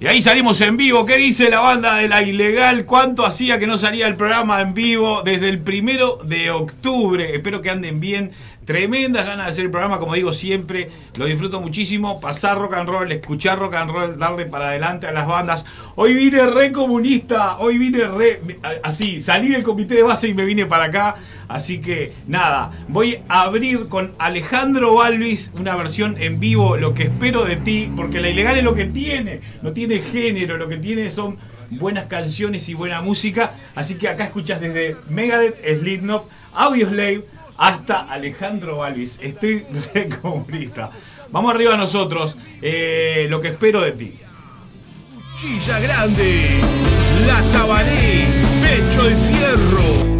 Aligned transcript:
Y 0.00 0.06
ahí 0.06 0.22
salimos 0.22 0.60
en 0.62 0.76
vivo. 0.76 1.04
¿Qué 1.04 1.16
dice 1.16 1.50
la 1.50 1.60
banda 1.60 1.96
de 1.96 2.08
la 2.08 2.22
ilegal? 2.22 2.86
¿Cuánto 2.86 3.26
hacía 3.26 3.58
que 3.58 3.66
no 3.66 3.76
salía 3.76 4.06
el 4.06 4.16
programa 4.16 4.60
en 4.62 4.72
vivo? 4.72 5.22
Desde 5.22 5.48
el 5.48 5.58
primero 5.58 6.18
de 6.24 6.50
octubre. 6.50 7.34
Espero 7.34 7.60
que 7.60 7.70
anden 7.70 8.00
bien. 8.00 8.30
Tremendas 8.70 9.26
ganas 9.26 9.46
de 9.46 9.50
hacer 9.50 9.64
el 9.64 9.72
programa, 9.72 9.98
como 9.98 10.14
digo 10.14 10.32
siempre. 10.32 10.90
Lo 11.16 11.24
disfruto 11.24 11.60
muchísimo. 11.60 12.20
Pasar 12.20 12.56
rock 12.56 12.74
and 12.74 12.88
roll, 12.88 13.10
escuchar 13.10 13.58
rock 13.58 13.74
and 13.74 13.90
roll, 13.90 14.16
darle 14.16 14.46
para 14.46 14.68
adelante 14.68 15.08
a 15.08 15.12
las 15.12 15.26
bandas. 15.26 15.66
Hoy 15.96 16.14
vine 16.14 16.46
re 16.46 16.70
comunista. 16.70 17.58
Hoy 17.58 17.78
vine 17.78 18.04
re. 18.06 18.40
Así, 18.84 19.22
salí 19.22 19.48
del 19.48 19.64
comité 19.64 19.96
de 19.96 20.04
base 20.04 20.28
y 20.28 20.34
me 20.34 20.44
vine 20.44 20.66
para 20.66 20.84
acá. 20.84 21.16
Así 21.48 21.80
que 21.80 22.12
nada, 22.28 22.70
voy 22.86 23.18
a 23.28 23.42
abrir 23.42 23.88
con 23.88 24.12
Alejandro 24.20 24.94
Balvis 24.94 25.50
una 25.58 25.74
versión 25.74 26.16
en 26.22 26.38
vivo, 26.38 26.76
lo 26.76 26.94
que 26.94 27.02
espero 27.02 27.44
de 27.44 27.56
ti, 27.56 27.90
porque 27.96 28.20
la 28.20 28.28
ilegal 28.28 28.56
es 28.56 28.62
lo 28.62 28.76
que 28.76 28.84
tiene, 28.84 29.40
no 29.62 29.72
tiene 29.72 29.98
género, 29.98 30.56
lo 30.58 30.68
que 30.68 30.76
tiene 30.76 31.10
son 31.10 31.38
buenas 31.70 32.04
canciones 32.04 32.68
y 32.68 32.74
buena 32.74 33.00
música. 33.00 33.54
Así 33.74 33.96
que 33.96 34.06
acá 34.06 34.26
escuchas 34.26 34.60
desde 34.60 34.94
Megadeth, 35.08 35.56
Slipknot, 35.80 36.22
Audioslave 36.52 37.24
hasta 37.60 38.10
Alejandro 38.10 38.78
Balvis. 38.78 39.18
Estoy 39.22 39.66
de 39.94 40.08
comunista. 40.08 40.90
Vamos 41.30 41.54
arriba 41.54 41.76
nosotros, 41.76 42.36
eh, 42.60 43.26
lo 43.28 43.40
que 43.40 43.48
espero 43.48 43.82
de 43.82 43.92
ti. 43.92 44.18
Chilla 45.38 45.78
grande, 45.78 46.58
la 47.26 47.42
tabaré, 47.52 48.26
pecho 48.62 49.04
de 49.04 49.16
fierro. 49.16 50.19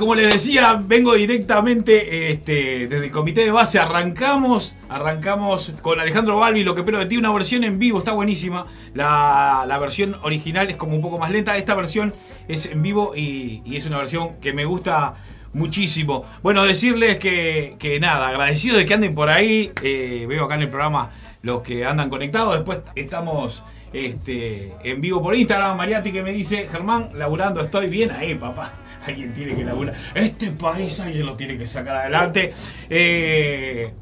Como 0.00 0.14
les 0.14 0.32
decía, 0.32 0.82
vengo 0.82 1.12
directamente 1.12 2.30
este, 2.30 2.88
desde 2.88 3.04
el 3.04 3.10
comité 3.10 3.44
de 3.44 3.50
base. 3.50 3.78
Arrancamos, 3.78 4.74
arrancamos 4.88 5.74
con 5.82 6.00
Alejandro 6.00 6.38
Balbi, 6.38 6.64
lo 6.64 6.74
que 6.74 6.80
espero 6.80 7.00
de 7.00 7.04
ti, 7.04 7.18
una 7.18 7.30
versión 7.30 7.64
en 7.64 7.78
vivo, 7.78 7.98
está 7.98 8.12
buenísima. 8.12 8.66
La, 8.94 9.76
versión 9.78 10.16
original 10.22 10.70
es 10.70 10.76
como 10.76 10.96
un 10.96 11.02
poco 11.02 11.18
más 11.18 11.30
lenta. 11.30 11.58
Esta 11.58 11.74
versión 11.74 12.14
es 12.48 12.64
en 12.64 12.80
vivo 12.80 13.12
y, 13.14 13.62
es 13.76 13.84
una 13.84 13.98
versión 13.98 14.40
que 14.40 14.54
me 14.54 14.64
gusta 14.64 15.16
muchísimo. 15.52 16.24
Bueno, 16.42 16.64
decirles 16.64 17.18
que, 17.18 17.98
nada, 18.00 18.28
agradecido 18.28 18.78
de 18.78 18.86
que 18.86 18.94
anden 18.94 19.14
por 19.14 19.28
ahí. 19.28 19.70
Eh, 19.82 20.24
veo 20.26 20.46
acá 20.46 20.54
en 20.54 20.62
el 20.62 20.70
programa 20.70 21.10
los 21.42 21.60
que 21.60 21.84
andan 21.84 22.08
conectados. 22.08 22.54
Después 22.54 22.78
estamos 22.94 23.62
este, 23.92 24.72
en 24.82 25.02
vivo 25.02 25.22
por 25.22 25.36
Instagram. 25.36 25.76
Mariati 25.76 26.10
que 26.10 26.22
me 26.22 26.32
dice, 26.32 26.66
Germán, 26.72 27.10
laburando, 27.16 27.60
estoy 27.60 27.90
bien 27.90 28.10
ahí, 28.12 28.34
papá 28.34 28.72
alguien 29.06 29.32
tiene 29.34 29.54
que 29.54 29.64
laburar. 29.64 29.94
Este 30.14 30.50
país 30.52 30.98
alguien 31.00 31.26
lo 31.26 31.34
tiene 31.34 31.56
que 31.56 31.66
sacar 31.66 31.96
adelante. 31.96 32.52
Eh, 32.88 33.92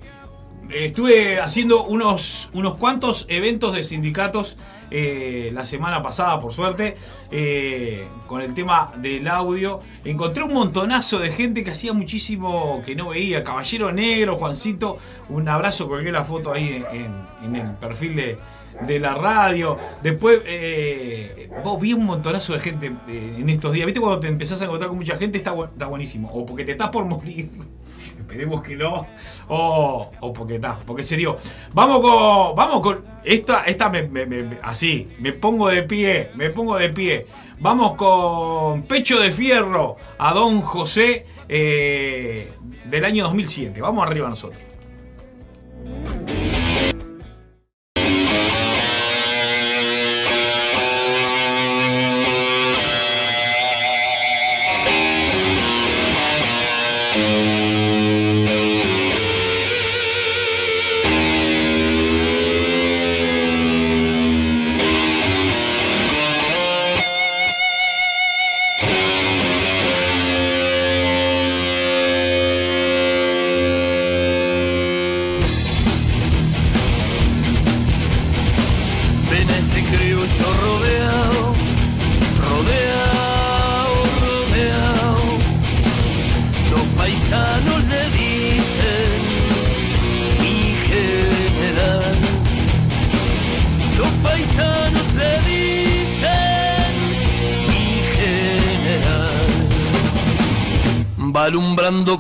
estuve 0.71 1.41
haciendo 1.41 1.85
unos, 1.85 2.51
unos 2.53 2.75
cuantos 2.77 3.27
eventos 3.29 3.75
de 3.75 3.83
sindicatos 3.83 4.57
eh, 4.91 5.51
la 5.53 5.67
semana 5.67 6.03
pasada, 6.03 6.41
por 6.41 6.53
suerte, 6.55 6.97
eh, 7.31 8.07
con 8.27 8.41
el 8.41 8.55
tema 8.55 8.93
del 8.97 9.29
audio. 9.29 9.81
Encontré 10.05 10.45
un 10.45 10.55
montonazo 10.55 11.19
de 11.19 11.31
gente 11.31 11.63
que 11.63 11.73
hacía 11.73 11.93
muchísimo 11.93 12.83
que 12.85 12.95
no 12.95 13.11
veía. 13.11 13.45
Caballero 13.45 13.93
Negro, 13.93 14.37
Juancito, 14.37 14.99
un 15.29 15.49
abrazo, 15.49 15.89
colgué 15.89 16.11
la 16.11 16.25
foto 16.25 16.53
ahí 16.53 16.83
en, 16.93 17.13
en 17.45 17.57
el 17.57 17.75
perfil 17.77 18.17
de, 18.17 18.39
de 18.87 19.01
la 19.01 19.15
radio. 19.15 19.77
Después, 20.03 20.41
eh, 20.47 21.51
vos 21.65 21.81
vi 21.81 21.93
un 21.93 22.07
montonazo 22.07 22.53
de 22.55 22.61
gente 22.61 22.93
eh, 23.09 23.37
en 23.39 23.49
estos 23.49 23.73
días. 23.73 23.87
¿Viste 23.87 24.01
cuando 24.01 24.21
te 24.21 24.29
empezás 24.29 24.61
a 24.61 24.65
encontrar 24.65 24.89
con 24.89 24.99
mucha 24.99 25.17
gente? 25.17 25.39
Está, 25.39 25.55
está 25.73 25.87
buenísimo. 25.87 26.29
O 26.33 26.45
porque 26.47 26.65
te 26.65 26.73
estás 26.73 26.89
por 26.89 27.05
morir. 27.05 27.51
Esperemos 28.19 28.63
que 28.63 28.77
no. 28.77 29.07
O, 29.49 30.11
o 30.21 30.33
porque 30.35 30.57
está, 30.57 30.79
porque 30.87 31.03
se 31.03 31.17
dio. 31.17 31.37
Vamos 31.73 32.01
con. 32.01 32.55
Vamos 32.57 32.81
con. 32.83 33.05
Esta, 33.25 33.63
esta 33.65 33.89
me- 33.89 34.59
así. 34.63 35.09
Me 35.19 35.33
pongo 35.33 35.69
de 35.69 35.83
pie. 35.85 36.31
Me 36.35 36.51
pongo 36.51 36.77
de 36.77 36.91
pie. 36.91 37.27
Vamos 37.61 37.95
con 37.95 38.83
Pecho 38.83 39.19
de 39.19 39.33
Fierro 39.33 39.97
a 40.19 40.33
Don 40.35 40.61
José 40.61 41.25
eh, 41.49 42.53
del 42.85 43.05
año 43.05 43.25
2007. 43.25 43.81
Vamos 43.81 44.07
arriba 44.07 44.29
nosotros. 44.29 44.61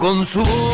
Con 0.08 0.24
su 0.24 0.42
voz 0.42 0.67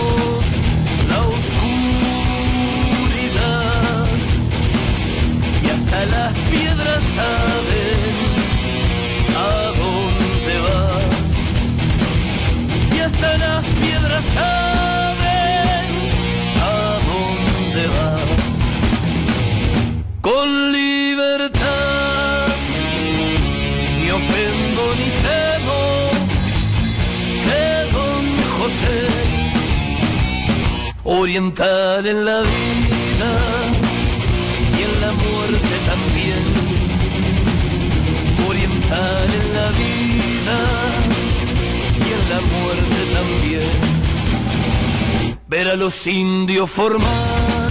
formar 46.74 47.70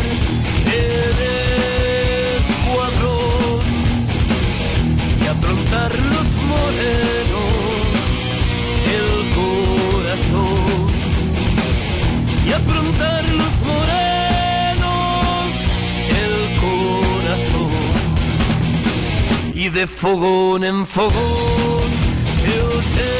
el 0.65 1.15
escuadrón 2.39 3.65
y 5.21 5.25
aprontar 5.27 5.91
los 6.13 6.27
morenos 6.51 7.53
el 8.97 9.11
corazón 9.39 10.87
y 12.47 12.49
aprontar 12.53 13.23
los 13.41 13.53
morenos 13.69 15.51
el 16.23 16.35
corazón. 16.63 17.91
Y 19.53 19.67
de 19.67 19.85
fogón 19.85 20.63
en 20.63 20.85
fogón 20.87 21.89
se 22.37 22.51
oye 22.77 23.13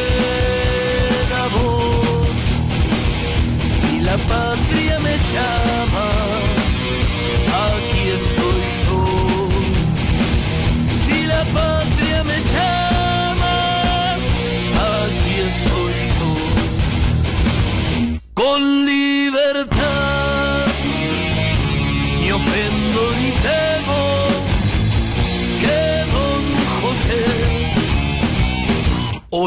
la 1.33 1.44
voz. 1.56 2.39
Si 3.81 4.00
la 4.00 4.15
patria 4.30 4.52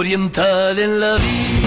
oriental 0.06 0.79
en 0.79 1.00
la 1.00 1.15
vida 1.17 1.66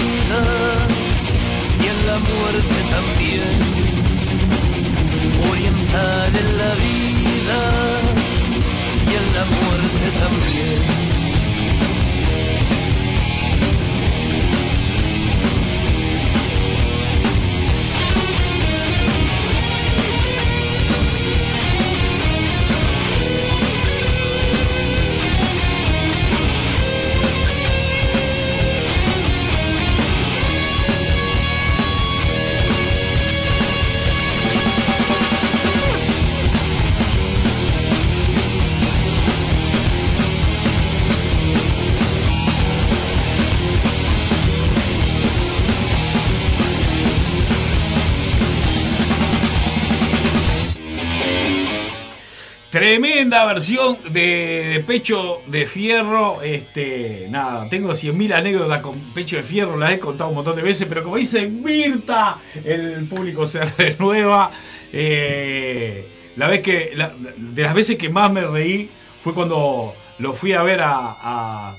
Tremenda 52.70 53.44
versión 53.46 53.96
de, 54.10 54.82
Pecho 54.86 55.40
de 55.48 55.66
Fierro. 55.66 56.40
Este, 56.42 57.26
nada, 57.28 57.68
tengo 57.68 57.90
100.000 57.90 58.32
anécdotas 58.32 58.80
con 58.80 58.98
Pecho 59.12 59.36
de 59.36 59.42
Fierro, 59.42 59.76
las 59.76 59.90
he 59.92 59.98
contado 59.98 60.30
un 60.30 60.36
montón 60.36 60.54
de 60.54 60.62
veces, 60.62 60.86
pero 60.88 61.02
como 61.02 61.16
dice 61.16 61.48
Mirta, 61.48 62.38
el 62.64 63.06
público 63.08 63.44
se 63.44 63.64
renueva. 63.78 64.52
Eh, 64.92 66.06
la 66.36 66.46
vez 66.46 66.60
que, 66.60 66.92
la- 66.94 67.12
de 67.36 67.62
las 67.62 67.74
veces 67.74 67.96
que 67.96 68.08
más 68.08 68.30
me 68.32 68.42
reí 68.42 68.88
fue 69.24 69.34
cuando 69.34 69.92
lo 70.20 70.32
fui 70.32 70.52
a 70.52 70.62
ver 70.62 70.80
a, 70.80 71.16
a- 71.20 71.76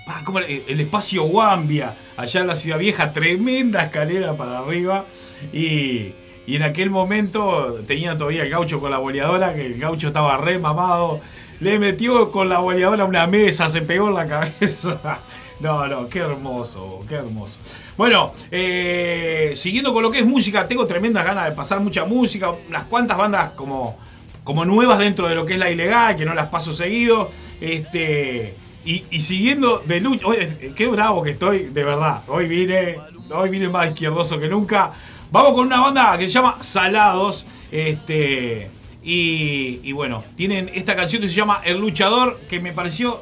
el 0.68 0.80
espacio 0.82 1.24
Guambia, 1.24 1.96
allá 2.18 2.42
en 2.42 2.48
la 2.48 2.56
ciudad 2.56 2.78
vieja, 2.78 3.14
tremenda 3.14 3.82
escalera 3.84 4.34
para 4.36 4.60
arriba. 4.60 5.06
Y, 5.54 6.12
y 6.46 6.56
en 6.56 6.64
aquel 6.64 6.90
momento 6.90 7.80
tenía 7.88 8.18
todavía 8.18 8.44
el 8.44 8.50
gaucho 8.50 8.80
con 8.80 8.92
la 8.92 8.98
boleadora, 8.98 9.54
que 9.54 9.66
el 9.66 9.80
gaucho 9.80 10.08
estaba 10.08 10.38
re 10.38 10.60
mamado. 10.60 11.22
Le 11.60 11.78
metió 11.78 12.32
con 12.32 12.50
la 12.50 12.60
boleadora 12.60 13.06
una 13.06 13.28
mesa, 13.28 13.70
se 13.70 13.82
pegó 13.82 14.08
en 14.10 14.16
la 14.16 14.28
cabeza. 14.28 15.20
No, 15.62 15.88
no, 15.88 16.10
qué 16.10 16.18
hermoso, 16.18 17.06
qué 17.08 17.14
hermoso. 17.14 17.60
Bueno, 17.96 18.32
eh, 18.50 19.54
siguiendo 19.56 19.94
con 19.94 20.02
lo 20.02 20.10
que 20.10 20.18
es 20.18 20.26
música, 20.26 20.68
tengo 20.68 20.88
tremendas 20.88 21.24
ganas 21.24 21.46
de 21.46 21.52
pasar 21.52 21.80
mucha 21.80 22.04
música, 22.04 22.50
unas 22.68 22.86
cuantas 22.86 23.16
bandas 23.16 23.52
como, 23.52 23.96
como 24.44 24.66
nuevas 24.66 24.98
dentro 24.98 25.28
de 25.28 25.36
lo 25.36 25.46
que 25.46 25.54
es 25.54 25.60
la 25.60 25.70
ilegal, 25.70 26.16
que 26.16 26.26
no 26.26 26.34
las 26.34 26.50
paso 26.50 26.74
seguido. 26.74 27.30
Este, 27.60 28.56
y, 28.84 29.22
siguiendo 29.22 29.84
de 29.86 30.02
lucha, 30.02 30.26
qué 30.76 30.88
bravo 30.88 31.22
que 31.22 31.32
estoy, 31.32 31.66
de 31.66 31.84
verdad. 31.84 32.24
Hoy 32.28 32.48
vine, 32.48 32.98
hoy 33.32 33.50
vine 33.50 33.70
más 33.70 33.90
izquierdoso 33.90 34.40
que 34.40 34.48
nunca. 34.48 34.92
Vamos 35.32 35.54
con 35.54 35.68
una 35.68 35.80
banda 35.80 36.18
que 36.18 36.28
se 36.28 36.34
llama 36.34 36.58
Salados. 36.60 37.46
Este, 37.72 38.70
Y, 39.04 39.80
y 39.82 39.94
bueno, 39.94 40.24
tienen 40.36 40.70
esta 40.76 40.96
canción 40.96 41.24
que 41.24 41.30
se 41.30 41.34
llama 41.34 41.62
El 41.64 41.80
Luchador, 41.80 42.40
que 42.48 42.60
me 42.60 42.72
pareció 42.72 43.20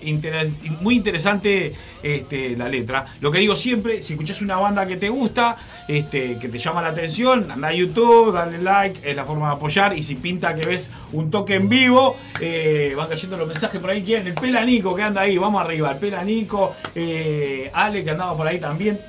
muy 0.81 0.95
interesante 0.95 1.73
este, 2.03 2.57
la 2.57 2.67
letra. 2.67 3.05
Lo 3.21 3.31
que 3.31 3.39
digo 3.39 3.55
siempre, 3.55 4.01
si 4.01 4.13
escuchás 4.13 4.41
una 4.41 4.57
banda 4.57 4.85
que 4.87 4.97
te 4.97 5.07
gusta, 5.07 5.55
este, 5.87 6.37
que 6.37 6.49
te 6.49 6.59
llama 6.59 6.81
la 6.81 6.89
atención, 6.89 7.49
anda 7.49 7.69
a 7.69 7.73
YouTube, 7.73 8.33
dale 8.33 8.57
like, 8.57 9.09
es 9.09 9.15
la 9.15 9.23
forma 9.23 9.47
de 9.47 9.53
apoyar. 9.53 9.97
Y 9.97 10.01
si 10.01 10.15
pinta 10.15 10.53
que 10.53 10.67
ves 10.67 10.91
un 11.13 11.31
toque 11.31 11.55
en 11.55 11.69
vivo, 11.69 12.17
eh, 12.41 12.93
van 12.97 13.07
cayendo 13.07 13.37
los 13.37 13.47
mensajes 13.47 13.79
por 13.79 13.91
ahí. 13.91 14.03
¿Quién? 14.03 14.27
El 14.27 14.33
Pelanico 14.33 14.93
que 14.95 15.03
anda 15.03 15.21
ahí, 15.21 15.37
vamos 15.37 15.61
arriba. 15.61 15.91
El 15.91 15.97
Pelanico, 15.97 16.75
eh, 16.93 17.71
Ale 17.73 18.03
que 18.03 18.09
andaba 18.09 18.35
por 18.35 18.47
ahí 18.47 18.59
también 18.59 18.99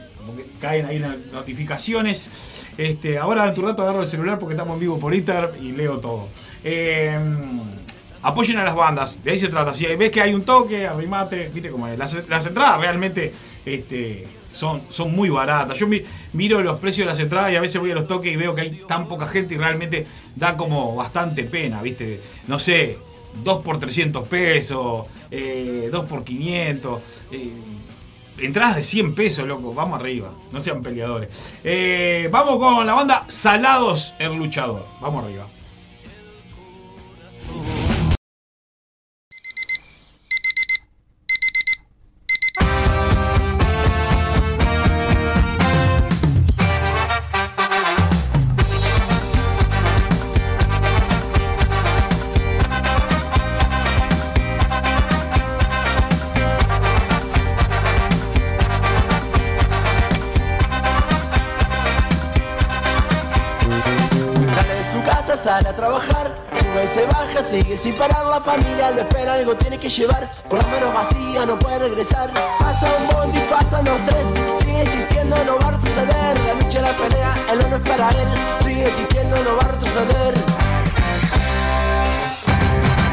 caen 0.61 0.87
ahí 0.87 0.99
las 0.99 1.17
notificaciones. 1.33 2.31
Este, 2.79 3.19
ahora 3.19 3.47
en 3.49 3.55
tu 3.55 3.63
rato 3.63 3.83
agarro 3.83 4.03
el 4.03 4.09
celular 4.09 4.39
porque 4.39 4.55
estamos 4.55 4.75
en 4.75 4.81
vivo 4.81 4.99
por 4.99 5.15
Instagram 5.15 5.51
y 5.61 5.73
leo 5.73 5.99
todo. 5.99 6.29
Eh, 6.65 7.19
apoyen 8.23 8.59
a 8.59 8.65
las 8.65 8.75
bandas, 8.75 9.23
de 9.25 9.31
ahí 9.33 9.39
se 9.39 9.49
trata. 9.49 9.75
Si 9.75 9.87
ves 9.87 10.11
que 10.11 10.21
hay 10.23 10.35
un 10.35 10.43
toque, 10.43 10.87
arrimate, 10.87 11.49
viste 11.53 11.71
cómo 11.71 11.89
es. 11.89 11.99
Las, 11.99 12.15
entradas 12.47 12.79
realmente 12.81 13.33
este, 13.65 14.27
son, 14.53 14.83
son 14.91 15.15
muy 15.15 15.29
baratas. 15.31 15.79
Yo 15.79 15.87
mi- 15.87 16.03
miro 16.33 16.61
los 16.63 16.79
precios 16.79 17.07
de 17.07 17.13
las 17.13 17.21
entradas 17.21 17.53
y 17.53 17.57
a 17.57 17.61
veces 17.61 17.81
voy 17.81 17.91
a 17.91 17.95
los 17.95 18.07
toques 18.07 18.33
y 18.33 18.37
veo 18.37 18.55
que 18.55 18.61
hay 18.63 18.83
tan 18.87 19.09
poca 19.09 19.27
gente 19.27 19.55
y 19.55 19.59
realmente 19.59 20.07
da 20.37 20.57
como 20.57 20.95
bastante 20.95 21.45
pena, 21.45 21.81
viste. 21.83 22.21
No 22.47 22.59
sé, 22.59 22.99
2 23.45 23.63
por 23.63 23.79
300 23.79 24.27
pesos, 24.29 25.07
2 25.31 26.05
por 26.07 26.25
500. 26.25 27.01
eh, 27.33 27.51
Entradas 28.41 28.77
de 28.77 28.83
100 28.85 29.15
pesos, 29.15 29.47
loco. 29.47 29.75
Vamos 29.75 30.01
arriba. 30.01 30.31
No 30.53 30.61
sean 30.61 30.83
peleadores. 30.83 31.29
Eh, 31.63 32.29
vamos 32.31 32.59
con 32.59 32.87
la 32.87 32.95
banda 32.95 33.25
Salados 33.29 34.15
el 34.19 34.35
Luchador. 34.35 34.87
Vamos 35.01 35.25
arriba. 35.25 35.47
Lo 68.95 69.03
espera, 69.03 69.35
algo 69.35 69.55
tiene 69.57 69.79
que 69.79 69.89
llevar, 69.89 70.31
con 70.49 70.59
las 70.59 70.69
manos 70.69 70.93
vacías 70.93 71.47
no 71.47 71.59
puede 71.59 71.79
regresar, 71.79 72.31
pasa 72.59 72.89
un 72.99 73.07
bondi, 73.09 73.39
pasan 73.51 73.85
los 73.85 74.01
tres, 74.07 74.27
sigue 74.61 74.85
insistiendo, 74.85 75.37
no 75.45 75.59
va 75.59 75.69
a 75.69 75.71
retroceder, 75.73 76.41
la 76.47 76.55
lucha, 76.55 76.81
la 76.81 76.93
pelea, 76.93 77.35
el 77.53 77.71
no 77.71 77.77
es 77.77 77.89
para 77.89 78.09
él, 78.11 78.29
sigue 78.59 78.85
insistiendo, 78.89 79.37
no 79.45 79.57
va 79.57 79.63
a 79.63 79.69
retroceder. 79.73 80.35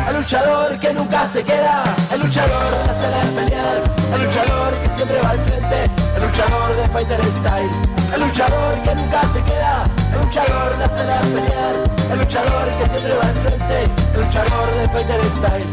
El 0.07 0.15
luchador 0.15 0.79
que 0.79 0.93
nunca 0.93 1.27
se 1.27 1.43
queda, 1.43 1.83
el 2.11 2.21
luchador 2.21 2.73
la 2.87 2.93
sala 2.93 3.25
de 3.25 3.31
pelear, 3.41 3.83
el 4.13 4.23
luchador 4.25 4.73
que 4.81 4.89
siempre 4.95 5.21
va 5.21 5.29
al 5.29 5.39
frente, 5.45 5.83
el 6.15 6.23
luchador 6.23 6.75
de 6.75 6.89
Fighter 6.89 7.23
Style, 7.25 7.71
el 8.13 8.21
luchador 8.21 8.83
que 8.83 8.95
nunca 8.95 9.21
se 9.33 9.43
queda, 9.43 9.83
el 10.13 10.21
luchador 10.21 10.77
la 10.79 10.89
sala 10.89 11.21
de 11.21 11.27
pelear, 11.27 11.75
el 12.11 12.19
luchador 12.19 12.69
que 12.71 12.89
siempre 12.89 13.13
va 13.15 13.27
al 13.27 13.35
frente, 13.35 14.06
luchador 14.17 14.75
de 14.75 14.89
Fighter 14.89 15.23
Style. 15.35 15.65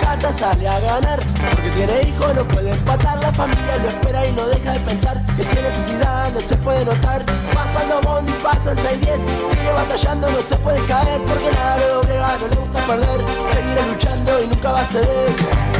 Casa, 0.00 0.32
sale 0.32 0.68
a 0.68 0.78
ganar. 0.80 1.20
Porque 1.50 1.70
tiene 1.70 2.02
hijos, 2.02 2.34
no 2.34 2.44
puede 2.44 2.70
empatar. 2.70 3.18
La 3.22 3.32
familia 3.32 3.76
lo 3.78 3.88
espera 3.88 4.26
y 4.26 4.32
no 4.32 4.46
deja 4.46 4.72
de 4.72 4.80
pensar. 4.80 5.24
Que 5.36 5.42
si 5.42 5.56
hay 5.56 5.62
necesidad 5.64 6.30
no 6.32 6.40
se 6.40 6.56
puede 6.56 6.84
notar. 6.84 7.24
Pasando 7.52 8.00
bondi, 8.02 8.32
pasan 8.42 8.76
6-10 8.76 9.50
Sigue 9.50 9.72
batallando, 9.72 10.30
no 10.30 10.42
se 10.42 10.56
puede 10.56 10.80
caer. 10.86 11.20
Porque 11.22 11.50
nada 11.52 11.76
lo 11.78 11.94
doblega, 11.94 12.36
no 12.40 12.48
le 12.48 12.56
gusta 12.56 12.86
perder. 12.86 13.26
Seguirá 13.52 13.86
luchando 13.86 14.42
y 14.42 14.46
nunca 14.48 14.72
va 14.72 14.80
a 14.80 14.84
ceder 14.84 15.71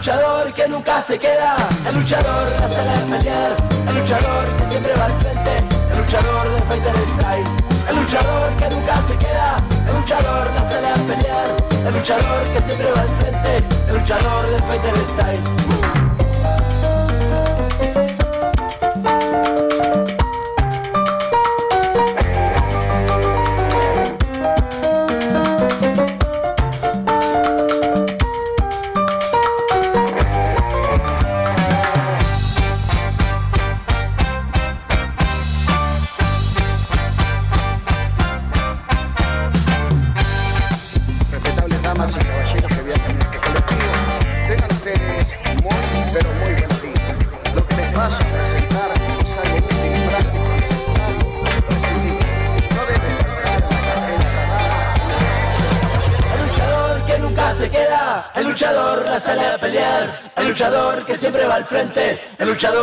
luchador 0.00 0.54
que 0.54 0.66
nunca 0.66 1.02
se 1.02 1.18
queda, 1.18 1.56
el 1.86 1.94
luchador 1.94 2.48
la 2.58 2.68
sala 2.70 2.94
pelear, 3.06 3.54
el 3.86 3.94
luchador 4.00 4.56
que 4.56 4.64
siempre 4.64 4.94
va 4.94 5.04
al 5.04 5.20
frente, 5.20 5.58
el 5.92 5.98
luchador 5.98 6.48
de 6.48 6.62
Fighter 6.62 6.96
Style, 7.06 7.44
el 7.86 7.96
luchador 7.96 8.56
que 8.56 8.70
nunca 8.70 9.02
se 9.06 9.18
queda, 9.18 9.62
el 9.86 9.94
luchador 10.00 10.50
la 10.54 10.94
pelear, 11.06 11.56
el 11.86 11.94
luchador 11.94 12.44
que 12.44 12.62
siempre 12.62 12.90
va 12.92 13.02
al 13.02 13.08
frente, 13.08 13.56
el 13.88 13.98
luchador 13.98 14.48
de 14.48 14.58
Fighter 14.60 14.96
Style. 15.04 15.99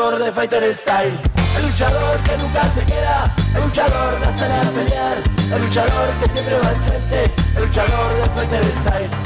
Luchador 0.09 0.23
de 0.23 0.31
Fighter 0.31 0.73
Style, 0.75 1.19
el 1.57 1.65
luchador 1.65 2.17
que 2.19 2.37
nunca 2.37 2.63
se 2.73 2.85
queda, 2.85 3.35
el 3.53 3.61
luchador 3.61 4.17
sale 4.37 4.53
a 4.53 4.71
pelear, 4.71 5.17
el 5.53 5.61
luchador 5.61 6.09
que 6.21 6.31
siempre 6.31 6.59
va 6.59 6.69
al 6.69 6.75
frente, 6.77 7.31
el 7.57 7.65
luchador 7.65 8.13
de 8.15 8.29
Fighter 8.29 8.63
Style. 8.63 9.16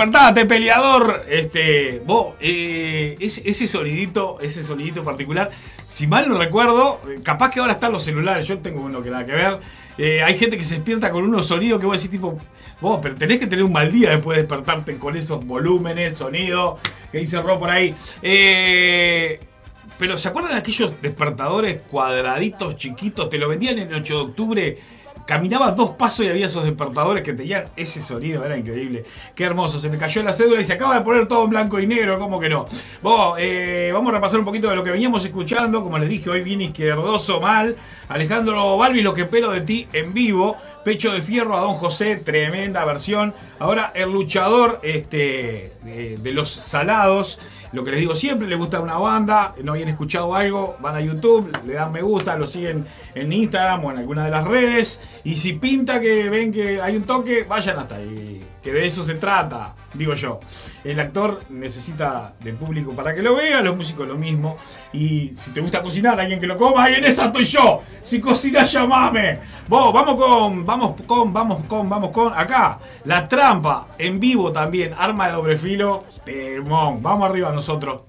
Despertate, 0.00 0.46
peleador. 0.46 1.26
Este, 1.28 2.00
vos, 2.06 2.34
eh, 2.40 3.18
ese, 3.20 3.42
ese 3.44 3.66
sonidito, 3.66 4.38
ese 4.40 4.62
sonidito 4.62 5.04
particular, 5.04 5.50
si 5.90 6.06
mal 6.06 6.26
no 6.26 6.38
recuerdo, 6.38 7.02
eh, 7.06 7.20
capaz 7.22 7.50
que 7.50 7.60
ahora 7.60 7.74
están 7.74 7.92
los 7.92 8.02
celulares, 8.02 8.48
yo 8.48 8.58
tengo 8.60 8.80
uno 8.80 9.02
que 9.02 9.10
nada 9.10 9.26
que 9.26 9.32
ver. 9.32 9.60
eh, 9.98 10.22
hay 10.22 10.38
gente 10.38 10.56
que 10.56 10.64
se 10.64 10.76
despierta 10.76 11.10
con 11.10 11.24
unos 11.24 11.46
sonidos 11.46 11.78
que 11.78 11.84
vos 11.84 11.98
decís 12.00 12.12
tipo, 12.12 12.38
vos, 12.80 12.98
pero 13.02 13.14
tenés 13.14 13.40
que 13.40 13.46
tener 13.46 13.62
un 13.62 13.72
mal 13.72 13.92
día 13.92 14.08
después 14.08 14.36
de 14.36 14.44
despertarte 14.44 14.96
con 14.96 15.18
esos 15.18 15.44
volúmenes, 15.44 16.16
sonido, 16.16 16.78
que 17.12 17.18
dice 17.18 17.38
Ro 17.42 17.58
por 17.58 17.68
ahí. 17.68 17.94
Pero 19.98 20.16
¿se 20.16 20.28
acuerdan 20.28 20.54
aquellos 20.54 20.94
despertadores 21.02 21.82
cuadraditos 21.90 22.74
chiquitos? 22.76 23.28
Te 23.28 23.36
lo 23.36 23.50
vendían 23.50 23.78
en 23.78 23.88
el 23.88 23.96
8 23.96 24.14
de 24.14 24.20
octubre. 24.22 24.78
Caminabas 25.26 25.76
dos 25.76 25.90
pasos 25.90 26.26
y 26.26 26.28
había 26.28 26.46
esos 26.46 26.64
despertadores 26.64 27.22
que 27.22 27.32
tenían 27.32 27.64
ese 27.76 28.02
sonido, 28.02 28.44
era 28.44 28.56
increíble. 28.56 29.04
Qué 29.34 29.44
hermoso, 29.44 29.78
se 29.78 29.88
me 29.88 29.98
cayó 29.98 30.22
la 30.22 30.32
cédula 30.32 30.60
y 30.60 30.64
se 30.64 30.72
acaba 30.72 30.96
de 30.96 31.02
poner 31.02 31.28
todo 31.28 31.44
en 31.44 31.50
blanco 31.50 31.78
y 31.78 31.86
negro, 31.86 32.18
¿cómo 32.18 32.40
que 32.40 32.48
no? 32.48 32.66
Eh, 33.38 33.90
vamos 33.92 34.10
a 34.10 34.16
repasar 34.16 34.38
un 34.38 34.44
poquito 34.44 34.68
de 34.68 34.76
lo 34.76 34.84
que 34.84 34.90
veníamos 34.90 35.24
escuchando. 35.24 35.82
Como 35.82 35.98
les 35.98 36.08
dije, 36.08 36.30
hoy 36.30 36.42
viene 36.42 36.64
izquierdoso 36.64 37.40
mal. 37.40 37.76
Alejandro 38.08 38.76
Balbi, 38.76 39.02
lo 39.02 39.14
que 39.14 39.22
espero 39.22 39.50
de 39.50 39.60
ti 39.60 39.88
en 39.92 40.12
vivo. 40.12 40.56
Pecho 40.84 41.12
de 41.12 41.22
Fierro 41.22 41.56
a 41.56 41.60
Don 41.60 41.74
José, 41.74 42.16
tremenda 42.16 42.84
versión. 42.84 43.34
Ahora 43.58 43.92
el 43.94 44.10
luchador 44.10 44.80
este, 44.82 45.72
de 45.84 46.32
los 46.32 46.50
salados. 46.50 47.38
Lo 47.72 47.84
que 47.84 47.92
les 47.92 48.00
digo 48.00 48.14
siempre, 48.16 48.48
les 48.48 48.58
gusta 48.58 48.80
una 48.80 48.96
banda, 48.96 49.54
no 49.62 49.72
habían 49.72 49.88
escuchado 49.88 50.34
algo, 50.34 50.76
van 50.80 50.96
a 50.96 51.00
YouTube, 51.00 51.50
le 51.64 51.74
dan 51.74 51.92
me 51.92 52.02
gusta, 52.02 52.36
lo 52.36 52.46
siguen 52.46 52.84
en 53.14 53.32
Instagram 53.32 53.84
o 53.84 53.92
en 53.92 53.98
alguna 53.98 54.24
de 54.24 54.30
las 54.30 54.44
redes. 54.44 55.00
Y 55.22 55.36
si 55.36 55.52
pinta 55.52 56.00
que 56.00 56.28
ven 56.28 56.52
que 56.52 56.82
hay 56.82 56.96
un 56.96 57.04
toque, 57.04 57.44
vayan 57.44 57.78
hasta 57.78 57.96
ahí. 57.96 58.49
Que 58.62 58.72
de 58.72 58.86
eso 58.86 59.02
se 59.02 59.14
trata, 59.14 59.74
digo 59.94 60.14
yo. 60.14 60.40
El 60.84 61.00
actor 61.00 61.40
necesita 61.48 62.34
de 62.40 62.52
público 62.52 62.92
para 62.92 63.14
que 63.14 63.22
lo 63.22 63.36
vea, 63.36 63.62
los 63.62 63.74
músicos 63.76 64.06
lo 64.06 64.16
mismo. 64.16 64.58
Y 64.92 65.32
si 65.34 65.50
te 65.50 65.60
gusta 65.60 65.82
cocinar, 65.82 66.20
alguien 66.20 66.38
que 66.38 66.46
lo 66.46 66.58
coma, 66.58 66.90
y 66.90 66.94
en 66.94 67.04
esa 67.04 67.26
estoy 67.26 67.44
yo. 67.44 67.82
Si 68.02 68.20
cocinas, 68.20 68.70
llamame. 68.70 69.38
Vos, 69.66 69.92
vamos 69.94 70.16
con, 70.16 70.66
vamos 70.66 70.94
con, 71.06 71.32
vamos 71.32 71.64
con, 71.66 71.88
vamos 71.88 72.10
con. 72.10 72.32
Acá, 72.34 72.78
la 73.04 73.26
trampa, 73.26 73.88
en 73.96 74.20
vivo 74.20 74.52
también, 74.52 74.94
arma 74.98 75.28
de 75.28 75.32
doble 75.32 75.56
filo. 75.56 76.04
Temón. 76.24 77.02
Vamos 77.02 77.30
arriba 77.30 77.50
nosotros. 77.52 78.02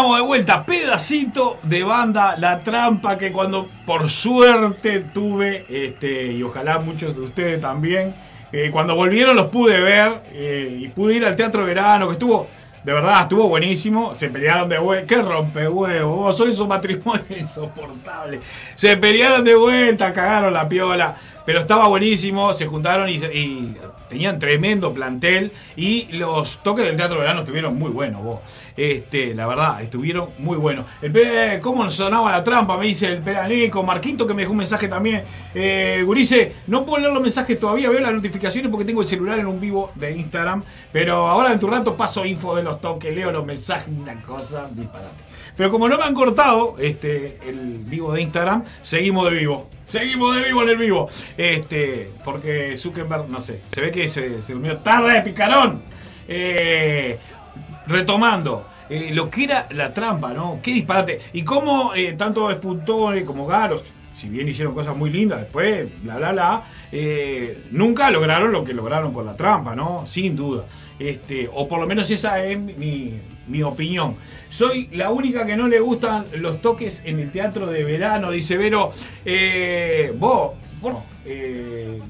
De 0.00 0.22
vuelta, 0.22 0.64
pedacito 0.64 1.58
de 1.62 1.84
banda 1.84 2.34
La 2.38 2.60
Trampa 2.60 3.18
que 3.18 3.30
cuando 3.30 3.66
por 3.84 4.08
suerte 4.08 5.00
tuve, 5.00 5.66
este, 5.68 6.32
y 6.32 6.42
ojalá 6.42 6.78
muchos 6.78 7.14
de 7.14 7.20
ustedes 7.20 7.60
también, 7.60 8.14
eh, 8.50 8.70
cuando 8.72 8.94
volvieron 8.94 9.36
los 9.36 9.48
pude 9.48 9.78
ver 9.78 10.22
eh, 10.32 10.78
y 10.80 10.88
pude 10.88 11.16
ir 11.16 11.26
al 11.26 11.36
Teatro 11.36 11.66
Verano, 11.66 12.06
que 12.06 12.14
estuvo, 12.14 12.48
de 12.82 12.92
verdad, 12.94 13.20
estuvo 13.22 13.46
buenísimo, 13.46 14.14
se 14.14 14.30
pelearon 14.30 14.70
de 14.70 14.78
vuelta, 14.78 15.06
qué 15.06 15.20
rompehuevos, 15.20 16.16
vos, 16.16 16.36
son 16.36 16.48
esos 16.48 16.66
matrimonios 16.66 17.30
insoportables, 17.38 18.40
se 18.74 18.96
pelearon 18.96 19.44
de 19.44 19.54
vuelta, 19.54 20.14
cagaron 20.14 20.54
la 20.54 20.66
piola. 20.66 21.14
Pero 21.50 21.62
estaba 21.62 21.88
buenísimo, 21.88 22.54
se 22.54 22.64
juntaron 22.68 23.08
y, 23.08 23.74
tenían 24.08 24.38
tremendo 24.38 24.94
plantel 24.94 25.50
y 25.74 26.06
los 26.12 26.62
toques 26.62 26.84
del 26.84 26.96
Teatro 26.96 27.18
Verano 27.18 27.40
estuvieron 27.40 27.76
muy 27.76 27.90
buenos, 27.90 28.22
vos. 28.22 28.38
Este, 28.76 29.34
la 29.34 29.48
verdad, 29.48 29.82
estuvieron 29.82 30.28
muy 30.38 30.56
buenos. 30.56 30.86
El 31.02 31.10
pe- 31.10 31.58
¿Cómo 31.60 31.90
sonaba 31.90 32.30
la 32.30 32.44
trampa? 32.44 32.76
Me 32.78 32.86
dice 32.86 33.06
el 33.08 33.18
Peraneco, 33.20 33.82
Marquito 33.82 34.28
que 34.28 34.34
me 34.34 34.42
dejó 34.42 34.52
un 34.52 34.58
mensaje 34.58 34.86
también. 34.86 35.24
Eh, 35.52 36.04
Gurice, 36.06 36.52
no 36.68 36.86
puedo 36.86 36.98
leer 37.00 37.12
los 37.14 37.22
mensajes 37.22 37.58
todavía, 37.58 37.90
veo 37.90 37.98
las 38.00 38.12
notificaciones 38.12 38.70
porque 38.70 38.84
tengo 38.84 39.02
el 39.02 39.08
celular 39.08 39.36
en 39.40 39.48
un 39.48 39.58
vivo 39.58 39.90
de 39.96 40.12
Instagram, 40.12 40.62
pero 40.92 41.26
ahora 41.26 41.52
en 41.52 41.58
tu 41.58 41.66
rato 41.66 41.96
paso 41.96 42.24
info 42.24 42.54
de 42.54 42.62
los 42.62 42.80
toques, 42.80 43.12
leo 43.12 43.32
los 43.32 43.44
mensajes, 43.44 43.88
una 43.88 44.22
cosa 44.22 44.68
disparate. 44.72 45.10
Pero 45.56 45.72
como 45.72 45.88
no 45.88 45.98
me 45.98 46.04
han 46.04 46.14
cortado 46.14 46.76
este, 46.78 47.38
el 47.48 47.78
vivo 47.78 48.12
de 48.12 48.22
Instagram, 48.22 48.62
seguimos 48.82 49.24
de 49.30 49.36
vivo. 49.36 49.68
Seguimos 49.90 50.36
de 50.36 50.42
vivo 50.44 50.62
en 50.62 50.68
el 50.68 50.76
vivo. 50.76 51.10
Este, 51.36 52.10
porque 52.24 52.78
Zuckerberg, 52.78 53.28
no 53.28 53.40
sé, 53.40 53.60
se 53.72 53.80
ve 53.80 53.90
que 53.90 54.08
se, 54.08 54.40
se 54.40 54.52
durmió 54.52 54.78
tarde, 54.78 55.20
picarón. 55.22 55.82
Eh, 56.28 57.18
retomando. 57.88 58.66
eh, 58.88 59.10
lo 59.12 59.28
que 59.30 59.44
era 59.44 59.66
la 59.70 59.92
trampa, 59.92 60.32
¿no? 60.32 60.60
Qué 60.62 60.72
disparate. 60.72 61.20
Y 61.32 61.42
cómo 61.42 61.92
eh, 61.94 62.14
tanto 62.14 62.50
Spuntone 62.52 63.24
como 63.24 63.46
Garos, 63.46 63.84
si 64.12 64.28
bien 64.28 64.48
hicieron 64.48 64.74
cosas 64.74 64.96
muy 64.96 65.10
lindas 65.10 65.40
después, 65.40 65.88
bla, 66.02 66.16
bla, 66.16 66.32
bla, 66.32 66.64
eh, 66.92 67.64
nunca 67.70 68.10
lograron 68.10 68.52
lo 68.52 68.64
que 68.64 68.74
lograron 68.74 69.12
con 69.12 69.26
la 69.26 69.36
trampa, 69.36 69.74
¿no? 69.74 70.06
Sin 70.06 70.34
duda. 70.36 70.64
Este, 70.98 71.48
o 71.52 71.66
por 71.68 71.80
lo 71.80 71.86
menos 71.86 72.10
esa 72.10 72.44
es 72.44 72.58
mi, 72.58 73.14
mi 73.50 73.62
opinión. 73.62 74.16
Soy 74.48 74.88
la 74.92 75.10
única 75.10 75.44
que 75.44 75.56
no 75.56 75.68
le 75.68 75.80
gustan 75.80 76.26
los 76.36 76.62
toques 76.62 77.02
en 77.04 77.18
el 77.20 77.30
teatro 77.30 77.66
de 77.66 77.84
verano, 77.84 78.30
dice 78.30 78.56
Vero. 78.56 78.92
Eh, 79.24 80.14
vos, 80.16 80.52
bueno, 80.80 81.04
eh, 81.26 82.00